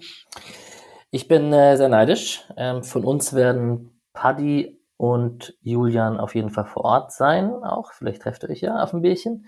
Ich 1.10 1.28
bin 1.28 1.52
äh, 1.52 1.76
sehr 1.76 1.88
neidisch. 1.88 2.44
Ähm, 2.56 2.84
von 2.84 3.04
uns 3.04 3.34
werden 3.34 4.00
Paddy 4.12 4.80
und 4.96 5.56
Julian 5.60 6.18
auf 6.20 6.34
jeden 6.34 6.50
Fall 6.50 6.64
vor 6.64 6.84
Ort 6.84 7.12
sein, 7.12 7.50
auch. 7.50 7.92
Vielleicht 7.92 8.22
trefft 8.22 8.44
ihr 8.44 8.50
euch 8.50 8.60
ja 8.60 8.82
auf 8.82 8.92
ein 8.92 9.02
Bierchen. 9.02 9.46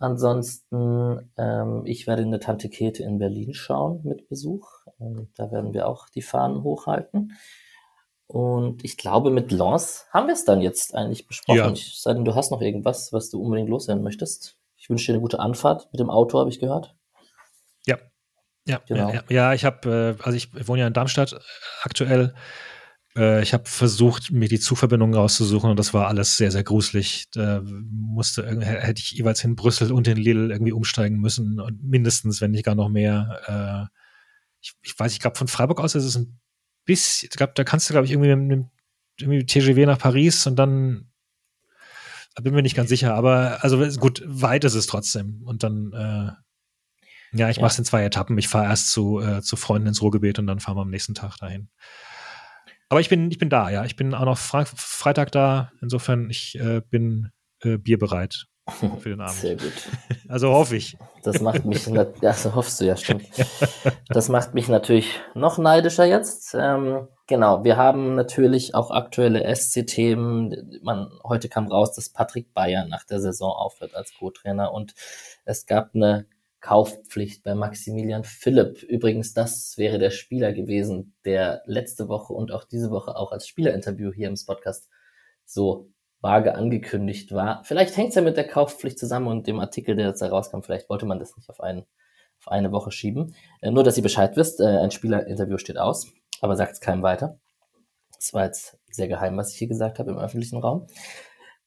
Ansonsten, 0.00 1.30
ähm, 1.36 1.82
ich 1.84 2.06
werde 2.06 2.22
in 2.22 2.30
der 2.30 2.40
Tante 2.40 2.70
Kete 2.70 3.02
in 3.02 3.18
Berlin 3.18 3.52
schauen 3.52 4.00
mit 4.02 4.28
Besuch. 4.30 4.66
Ähm, 4.98 5.28
da 5.36 5.52
werden 5.52 5.74
wir 5.74 5.86
auch 5.86 6.08
die 6.08 6.22
Fahnen 6.22 6.62
hochhalten. 6.62 7.36
Und 8.26 8.82
ich 8.82 8.96
glaube, 8.96 9.30
mit 9.30 9.52
Lance 9.52 10.04
haben 10.10 10.26
wir 10.26 10.32
es 10.32 10.46
dann 10.46 10.62
jetzt 10.62 10.94
eigentlich 10.94 11.26
besprochen. 11.26 11.58
Ja. 11.58 11.70
Ich, 11.70 12.00
sei 12.00 12.14
denn, 12.14 12.24
du 12.24 12.34
hast 12.34 12.50
noch 12.50 12.62
irgendwas, 12.62 13.12
was 13.12 13.28
du 13.28 13.42
unbedingt 13.42 13.68
loswerden 13.68 14.02
möchtest. 14.02 14.56
Ich 14.78 14.88
wünsche 14.88 15.06
dir 15.06 15.12
eine 15.12 15.20
gute 15.20 15.38
Anfahrt 15.38 15.88
mit 15.92 16.00
dem 16.00 16.08
Auto, 16.08 16.38
habe 16.38 16.48
ich 16.48 16.60
gehört. 16.60 16.96
Ja. 17.84 17.98
Ja, 18.66 18.80
genau. 18.86 19.12
ja, 19.12 19.22
ja, 19.28 19.52
ich 19.52 19.66
habe, 19.66 20.16
äh, 20.18 20.22
also 20.22 20.36
ich 20.36 20.66
wohne 20.66 20.80
ja 20.80 20.86
in 20.86 20.94
Darmstadt 20.94 21.38
aktuell. 21.82 22.34
Äh, 23.16 23.42
ich 23.42 23.52
habe 23.52 23.68
versucht, 23.68 24.30
mir 24.30 24.48
die 24.48 24.60
Zugverbindungen 24.60 25.14
rauszusuchen 25.14 25.70
und 25.70 25.78
das 25.78 25.94
war 25.94 26.08
alles 26.08 26.36
sehr, 26.36 26.50
sehr 26.50 26.64
gruselig. 26.64 27.28
Da 27.32 27.62
musste, 27.64 28.46
hätte 28.60 29.00
ich 29.00 29.12
jeweils 29.12 29.44
in 29.44 29.56
Brüssel 29.56 29.92
und 29.92 30.08
in 30.08 30.16
Lille 30.16 30.52
irgendwie 30.52 30.72
umsteigen 30.72 31.18
müssen 31.18 31.60
und 31.60 31.82
mindestens, 31.82 32.40
wenn 32.40 32.50
nicht 32.52 32.64
gar 32.64 32.74
noch 32.74 32.88
mehr. 32.88 33.88
Äh, 33.90 33.96
ich, 34.60 34.74
ich 34.82 34.98
weiß, 34.98 35.12
ich 35.12 35.20
glaube, 35.20 35.38
von 35.38 35.48
Freiburg 35.48 35.80
aus 35.80 35.94
ist 35.94 36.04
es 36.04 36.16
ein 36.16 36.38
bisschen, 36.84 37.28
ich 37.30 37.36
glaube, 37.36 37.52
da 37.54 37.64
kannst 37.64 37.88
du, 37.88 37.94
glaube 37.94 38.06
ich, 38.06 38.12
irgendwie 38.12 38.34
mit 38.36 38.68
dem 39.20 39.46
TGW 39.46 39.86
nach 39.86 39.98
Paris 39.98 40.46
und 40.46 40.56
dann 40.56 41.10
da 42.34 42.42
bin 42.42 42.54
mir 42.54 42.62
nicht 42.62 42.76
ganz 42.76 42.88
sicher, 42.88 43.14
aber 43.14 43.62
also 43.62 43.78
gut, 43.98 44.22
weit 44.24 44.64
ist 44.64 44.74
es 44.74 44.86
trotzdem. 44.86 45.42
Und 45.44 45.62
dann, 45.62 45.92
äh, 45.92 47.36
ja, 47.36 47.50
ich 47.50 47.56
ja. 47.56 47.62
mache 47.62 47.72
es 47.72 47.78
in 47.78 47.84
zwei 47.84 48.04
Etappen. 48.04 48.38
Ich 48.38 48.48
fahre 48.48 48.66
erst 48.66 48.90
zu, 48.90 49.20
äh, 49.20 49.42
zu 49.42 49.56
Freunden 49.56 49.88
ins 49.88 50.00
Ruhrgebiet 50.00 50.38
und 50.38 50.46
dann 50.46 50.60
fahren 50.60 50.76
wir 50.76 50.82
am 50.82 50.90
nächsten 50.90 51.14
Tag 51.14 51.36
dahin. 51.38 51.68
Aber 52.90 53.00
ich 53.00 53.08
bin, 53.08 53.30
ich 53.30 53.38
bin 53.38 53.48
da, 53.48 53.70
ja. 53.70 53.84
Ich 53.84 53.96
bin 53.96 54.14
auch 54.14 54.24
noch 54.24 54.36
Fre 54.36 54.66
Freitag 54.66 55.30
da. 55.32 55.70
Insofern, 55.80 56.28
ich 56.28 56.58
äh, 56.58 56.82
bin 56.90 57.30
äh, 57.62 57.78
bierbereit 57.78 58.46
für 58.98 59.10
den 59.10 59.20
Abend. 59.20 59.36
Sehr 59.36 59.56
gut. 59.56 59.72
Also 60.28 60.52
hoffe 60.52 60.76
ich. 60.76 60.96
Das 61.24 61.40
macht 61.40 61.64
mich, 61.64 61.88
ja, 62.20 62.32
so 62.34 62.54
hoffst 62.54 62.80
du 62.80 62.84
ja, 62.84 62.96
stimmt. 62.96 63.24
Das 64.08 64.28
macht 64.28 64.54
mich 64.54 64.68
natürlich 64.68 65.18
noch 65.34 65.58
neidischer 65.58 66.04
jetzt. 66.04 66.54
Ähm, 66.56 67.08
genau, 67.26 67.64
wir 67.64 67.76
haben 67.76 68.14
natürlich 68.14 68.76
auch 68.76 68.92
aktuelle 68.92 69.44
SC-Themen. 69.52 70.78
Man, 70.84 71.10
heute 71.24 71.48
kam 71.48 71.66
raus, 71.66 71.94
dass 71.94 72.10
Patrick 72.10 72.54
Bayer 72.54 72.86
nach 72.86 73.02
der 73.02 73.18
Saison 73.18 73.50
aufhört 73.50 73.96
als 73.96 74.14
Co-Trainer 74.16 74.72
und 74.72 74.94
es 75.44 75.66
gab 75.66 75.96
eine 75.96 76.26
Kaufpflicht 76.60 77.42
bei 77.42 77.54
Maximilian 77.54 78.24
Philipp. 78.24 78.82
Übrigens, 78.82 79.32
das 79.32 79.74
wäre 79.78 79.98
der 79.98 80.10
Spieler 80.10 80.52
gewesen, 80.52 81.14
der 81.24 81.62
letzte 81.64 82.08
Woche 82.08 82.32
und 82.32 82.52
auch 82.52 82.64
diese 82.64 82.90
Woche 82.90 83.16
auch 83.16 83.32
als 83.32 83.46
Spielerinterview 83.46 84.12
hier 84.12 84.28
im 84.28 84.36
Podcast 84.46 84.88
so 85.44 85.90
vage 86.20 86.54
angekündigt 86.54 87.32
war. 87.32 87.64
Vielleicht 87.64 87.96
hängt 87.96 88.10
es 88.10 88.14
ja 88.14 88.22
mit 88.22 88.36
der 88.36 88.46
Kaufpflicht 88.46 88.98
zusammen 88.98 89.26
und 89.28 89.46
dem 89.46 89.58
Artikel, 89.58 89.96
der 89.96 90.08
jetzt 90.08 90.20
herauskam. 90.20 90.60
Vielleicht 90.60 90.90
wollte 90.90 91.06
man 91.06 91.18
das 91.18 91.34
nicht 91.36 91.48
auf, 91.48 91.60
einen, 91.60 91.86
auf 92.38 92.48
eine 92.48 92.72
Woche 92.72 92.90
schieben. 92.90 93.34
Äh, 93.62 93.70
nur, 93.70 93.82
dass 93.82 93.96
ihr 93.96 94.02
Bescheid 94.02 94.36
wisst, 94.36 94.60
äh, 94.60 94.64
ein 94.64 94.90
Spielerinterview 94.90 95.56
steht 95.56 95.78
aus, 95.78 96.08
aber 96.40 96.56
sagt 96.56 96.72
es 96.72 96.80
keinem 96.80 97.02
weiter. 97.02 97.38
Das 98.14 98.34
war 98.34 98.44
jetzt 98.44 98.78
sehr 98.90 99.08
geheim, 99.08 99.36
was 99.38 99.52
ich 99.52 99.58
hier 99.58 99.68
gesagt 99.68 99.98
habe 99.98 100.10
im 100.10 100.18
öffentlichen 100.18 100.58
Raum. 100.58 100.86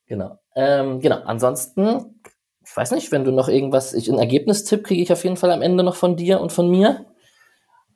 Genau. 0.05 0.37
Ähm, 0.55 0.99
genau. 0.99 1.21
Ansonsten 1.23 2.21
ich 2.65 2.75
weiß 2.75 2.91
nicht, 2.91 3.11
wenn 3.11 3.23
du 3.23 3.31
noch 3.31 3.49
irgendwas, 3.49 3.93
ich, 3.93 4.09
ein 4.09 4.17
Ergebnistipp 4.17 4.83
kriege 4.83 5.01
ich 5.01 5.11
auf 5.11 5.23
jeden 5.23 5.37
Fall 5.37 5.51
am 5.51 5.61
Ende 5.61 5.83
noch 5.83 5.95
von 5.95 6.15
dir 6.15 6.39
und 6.41 6.51
von 6.51 6.69
mir. 6.69 7.05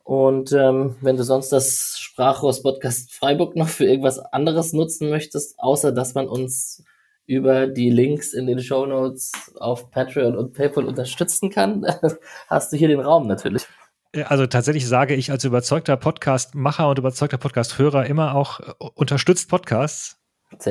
Und 0.04 0.54
ähm, 0.54 0.96
wenn 1.02 1.18
du 1.18 1.24
sonst 1.24 1.50
das 1.50 1.98
Sprachrohrs 2.00 2.64
Podcast 2.64 3.14
Freiburg 3.14 3.56
noch 3.56 3.68
für 3.68 3.86
irgendwas 3.86 4.20
anderes 4.20 4.72
nutzen 4.74 5.10
möchtest, 5.10 5.60
außer 5.60 5.92
dass 5.92 6.14
man 6.14 6.28
uns 6.28 6.84
über 7.26 7.68
die 7.68 7.90
Links 7.90 8.34
in 8.34 8.48
den 8.48 8.62
Show 8.62 8.86
Notes 8.86 9.34
auf 9.60 9.92
Patreon 9.92 10.38
und 10.38 10.54
PayPal 10.54 10.86
unterstützen 10.86 11.50
kann, 11.50 11.86
hast 12.48 12.72
du 12.72 12.78
hier 12.78 12.88
den 12.88 13.02
Raum 13.02 13.28
natürlich. 13.28 13.68
Also 14.26 14.48
tatsächlich 14.48 14.88
sage 14.88 15.14
ich 15.14 15.30
als 15.30 15.44
überzeugter 15.44 15.98
Podcast-Macher 15.98 16.90
und 16.90 16.98
überzeugter 16.98 17.38
Podcast-Hörer 17.38 18.06
immer 18.06 18.36
auch 18.36 18.62
äh, 18.62 18.74
unterstützt 18.96 19.50
Podcasts. 19.50 20.18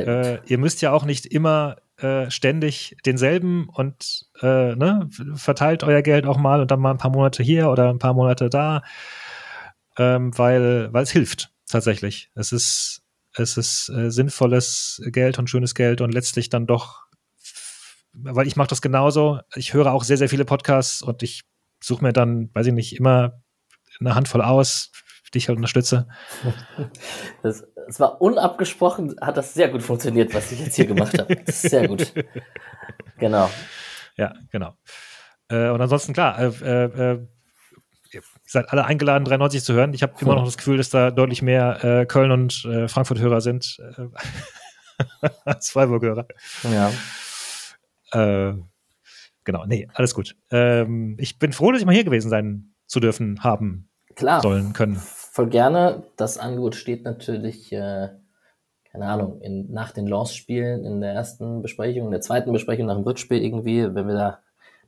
Äh, 0.07 0.41
ihr 0.47 0.59
müsst 0.59 0.83
ja 0.83 0.93
auch 0.93 1.05
nicht 1.05 1.27
immer 1.27 1.77
äh, 1.99 2.31
ständig 2.31 2.97
denselben 3.05 3.69
und 3.69 4.27
äh, 4.41 4.75
ne, 4.75 5.09
verteilt 5.35 5.85
euer 5.85 6.03
Geld 6.03 6.27
auch 6.27 6.39
mal 6.39 6.61
und 6.61 6.71
dann 6.71 6.81
mal 6.81 6.91
ein 6.91 6.99
paar 6.99 7.11
Monate 7.11 7.43
hier 7.43 7.71
oder 7.71 7.91
ein 7.91 7.99
paar 7.99 8.15
Monate 8.15 8.51
da, 8.51 8.83
ähm, 9.99 10.37
weil, 10.37 10.93
weil 10.93 11.03
es 11.03 11.11
hilft 11.11 11.51
tatsächlich. 11.69 12.31
Es 12.35 12.53
ist, 12.53 13.03
es 13.35 13.57
ist 13.57 13.89
äh, 13.91 14.11
sinnvolles 14.11 15.03
Geld 15.07 15.39
und 15.39 15.51
schönes 15.51 15.75
Geld 15.75 16.01
und 16.01 16.13
letztlich 16.13 16.49
dann 16.49 16.67
doch, 16.67 17.05
weil 18.13 18.47
ich 18.47 18.57
mache 18.57 18.69
das 18.69 18.83
genauso. 18.83 19.41
Ich 19.55 19.75
höre 19.75 19.93
auch 19.93 20.05
sehr, 20.05 20.17
sehr 20.17 20.29
viele 20.29 20.45
Podcasts 20.45 21.03
und 21.03 21.23
ich 21.23 21.43
suche 21.83 22.03
mir 22.03 22.13
dann, 22.13 22.51
weiß 22.55 22.67
ich 22.67 22.73
nicht, 22.73 22.97
immer 22.97 23.43
eine 24.01 24.15
Handvoll 24.15 24.43
aus, 24.43 24.91
die 25.35 25.39
ich 25.39 25.49
halt 25.49 25.57
unterstütze. 25.57 26.07
Das, 27.43 27.65
es 27.89 28.01
war 28.01 28.21
unabgesprochen, 28.21 29.17
hat 29.21 29.37
das 29.37 29.55
sehr 29.55 29.69
gut 29.69 29.83
funktioniert, 29.83 30.35
was 30.35 30.53
ich 30.53 30.61
jetzt 30.61 30.77
hier 30.77 30.87
gemacht 30.87 31.19
habe. 31.19 31.37
Sehr 31.47 31.89
gut. 31.89 32.13
Genau. 33.19 33.51
Ja, 34.17 34.35
genau. 34.51 34.77
Äh, 35.49 35.71
und 35.71 35.81
ansonsten, 35.81 36.13
klar, 36.13 36.39
äh, 36.39 36.47
äh, 36.47 37.13
äh 37.13 37.27
ihr 38.13 38.23
seid 38.47 38.71
alle 38.71 38.85
eingeladen, 38.85 39.25
93 39.25 39.65
zu 39.65 39.75
hören. 39.75 39.93
Ich 39.93 40.03
habe 40.03 40.15
immer 40.21 40.37
noch 40.37 40.45
das 40.45 40.57
Gefühl, 40.57 40.77
dass 40.77 40.91
da 40.91 41.11
deutlich 41.11 41.43
mehr 41.43 41.85
äh, 41.85 42.07
Köln- 42.07 42.31
und 42.31 42.65
äh, 42.65 42.89
Frankfurt-Hörer 42.89 43.41
sind 43.41 43.79
als 45.45 45.71
Freiburg-Hörer. 45.71 46.27
Ja. 46.63 46.93
genau, 49.45 49.67
nee, 49.67 49.89
alles 49.93 50.15
gut. 50.15 50.37
Ähm, 50.51 51.17
ich 51.19 51.39
bin 51.39 51.53
froh, 51.53 51.73
dass 51.73 51.81
ich 51.81 51.87
mal 51.87 51.95
hier 51.95 52.05
gewesen 52.05 52.31
sein 52.31 52.75
zu 52.87 53.01
dürfen 53.01 53.43
haben 53.43 53.91
Klar. 54.15 54.41
sollen 54.41 54.73
können 54.73 55.01
voll 55.37 55.49
gerne. 55.51 56.03
Das 56.17 56.39
Angebot 56.39 56.75
steht 56.75 57.05
natürlich, 57.05 57.71
äh, 57.71 58.09
keine 58.91 59.07
Ahnung, 59.07 59.43
in, 59.43 59.71
nach 59.71 59.93
den 59.93 60.07
Launch-Spielen, 60.07 60.87
in 60.87 61.03
der 61.03 61.13
ersten 61.13 61.61
Besprechung, 61.61 62.07
in 62.07 62.11
der 62.11 62.23
zweiten 62.23 62.53
Besprechung 62.53 62.87
nach 62.87 62.95
dem 62.95 63.05
Rückspiel 63.05 63.45
irgendwie, 63.45 63.95
wenn 63.95 64.09
wir 64.09 64.15
da 64.15 64.39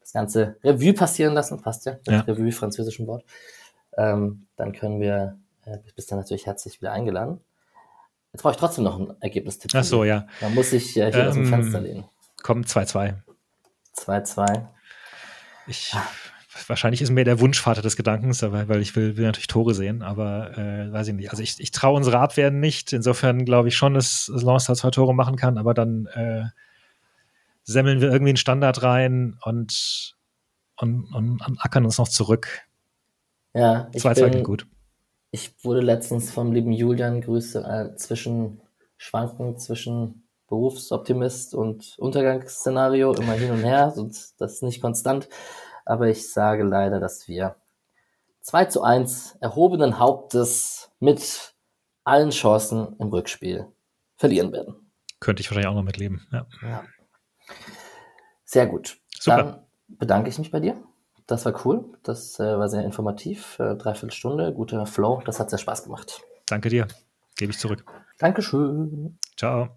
das 0.00 0.14
ganze 0.14 0.56
Revue 0.64 0.94
passieren 0.94 1.34
lassen, 1.34 1.60
passt 1.60 1.84
ja, 1.84 1.98
das 2.02 2.14
ja. 2.14 2.20
Revue 2.22 2.50
französischen 2.50 3.06
Wort, 3.06 3.24
ähm, 3.98 4.46
dann 4.56 4.72
können 4.72 5.02
wir, 5.02 5.38
äh, 5.66 5.76
bist 5.94 6.10
dann 6.10 6.18
natürlich 6.18 6.46
herzlich 6.46 6.80
wieder 6.80 6.92
eingeladen. 6.92 7.40
Jetzt 8.32 8.40
brauche 8.40 8.52
ich 8.52 8.58
trotzdem 8.58 8.84
noch 8.84 8.98
ein 8.98 9.14
Ergebnistipp. 9.20 9.70
Ach 9.74 9.84
so, 9.84 10.04
ja. 10.04 10.26
Da 10.40 10.48
muss 10.48 10.72
ich 10.72 10.96
äh, 10.96 11.12
hier 11.12 11.24
ähm, 11.24 11.28
aus 11.28 11.34
dem 11.34 11.44
ähm, 11.44 11.50
Fenster 11.50 11.80
lehnen. 11.82 12.04
Komm, 12.42 12.62
2-2. 12.62 13.16
2-2. 13.98 14.66
Ich 15.66 15.92
ah 15.92 16.08
wahrscheinlich 16.66 17.02
ist 17.02 17.10
mir 17.10 17.24
der 17.24 17.40
Wunschvater 17.40 17.82
des 17.82 17.96
Gedankens, 17.96 18.42
weil 18.42 18.80
ich 18.80 18.94
will, 18.96 19.16
will 19.16 19.26
natürlich 19.26 19.46
Tore 19.46 19.74
sehen, 19.74 20.02
aber 20.02 20.56
äh, 20.56 20.92
weiß 20.92 21.08
ich 21.08 21.14
nicht. 21.14 21.30
Also 21.30 21.42
ich, 21.42 21.58
ich 21.58 21.70
traue 21.70 21.96
unsere 21.96 22.18
Abwehr 22.18 22.50
nicht. 22.50 22.92
Insofern 22.92 23.44
glaube 23.44 23.68
ich 23.68 23.76
schon, 23.76 23.94
dass 23.94 24.30
Lance 24.34 24.66
da 24.68 24.74
zwei 24.74 24.90
Tore 24.90 25.14
machen 25.14 25.36
kann, 25.36 25.58
aber 25.58 25.74
dann 25.74 26.06
äh, 26.06 26.44
semmeln 27.62 28.00
wir 28.00 28.10
irgendwie 28.10 28.30
einen 28.30 28.36
Standard 28.36 28.82
rein 28.82 29.38
und, 29.44 30.16
und, 30.76 31.12
und, 31.14 31.46
und 31.46 31.60
ackern 31.60 31.84
uns 31.84 31.98
noch 31.98 32.08
zurück. 32.08 32.48
Ja, 33.54 33.88
ich 33.92 34.02
2 34.02 34.12
-2 34.12 34.28
bin, 34.30 34.44
gut. 34.44 34.66
Ich 35.30 35.52
wurde 35.62 35.80
letztens 35.80 36.30
vom 36.30 36.52
lieben 36.52 36.72
Julian 36.72 37.20
Grüße 37.20 37.60
äh, 37.62 37.96
zwischen 37.96 38.60
Schwanken 38.96 39.58
zwischen 39.58 40.28
Berufsoptimist 40.48 41.54
und 41.54 41.94
Untergangsszenario 41.98 43.12
immer 43.12 43.34
hin 43.34 43.50
und 43.50 43.64
her 43.64 43.92
und 43.96 44.16
das 44.38 44.54
ist 44.54 44.62
nicht 44.62 44.80
konstant 44.80 45.28
aber 45.88 46.08
ich 46.08 46.30
sage 46.32 46.62
leider, 46.62 47.00
dass 47.00 47.28
wir 47.28 47.56
2 48.42 48.66
zu 48.66 48.82
1 48.82 49.38
erhobenen 49.40 49.98
Hauptes 49.98 50.90
mit 51.00 51.54
allen 52.04 52.30
Chancen 52.30 52.96
im 52.98 53.08
Rückspiel 53.08 53.66
verlieren 54.16 54.52
werden. 54.52 54.90
Könnte 55.20 55.40
ich 55.40 55.50
wahrscheinlich 55.50 55.68
auch 55.68 55.74
noch 55.74 55.82
mitleben. 55.82 56.26
Ja. 56.32 56.46
ja. 56.62 56.84
Sehr 58.44 58.66
gut. 58.66 58.98
Super. 59.18 59.36
Dann 59.36 59.66
bedanke 59.88 60.30
ich 60.30 60.38
mich 60.38 60.50
bei 60.50 60.60
dir. 60.60 60.82
Das 61.26 61.44
war 61.44 61.66
cool. 61.66 61.84
Das 62.02 62.40
äh, 62.40 62.58
war 62.58 62.68
sehr 62.68 62.84
informativ. 62.84 63.58
Äh, 63.58 63.76
dreiviertel 63.76 64.12
Stunde, 64.12 64.52
guter 64.54 64.86
Flow. 64.86 65.20
Das 65.24 65.38
hat 65.38 65.50
sehr 65.50 65.58
Spaß 65.58 65.84
gemacht. 65.84 66.22
Danke 66.46 66.70
dir. 66.70 66.86
Gebe 67.36 67.52
ich 67.52 67.58
zurück. 67.58 67.84
Dankeschön. 68.18 69.18
Ciao. 69.36 69.68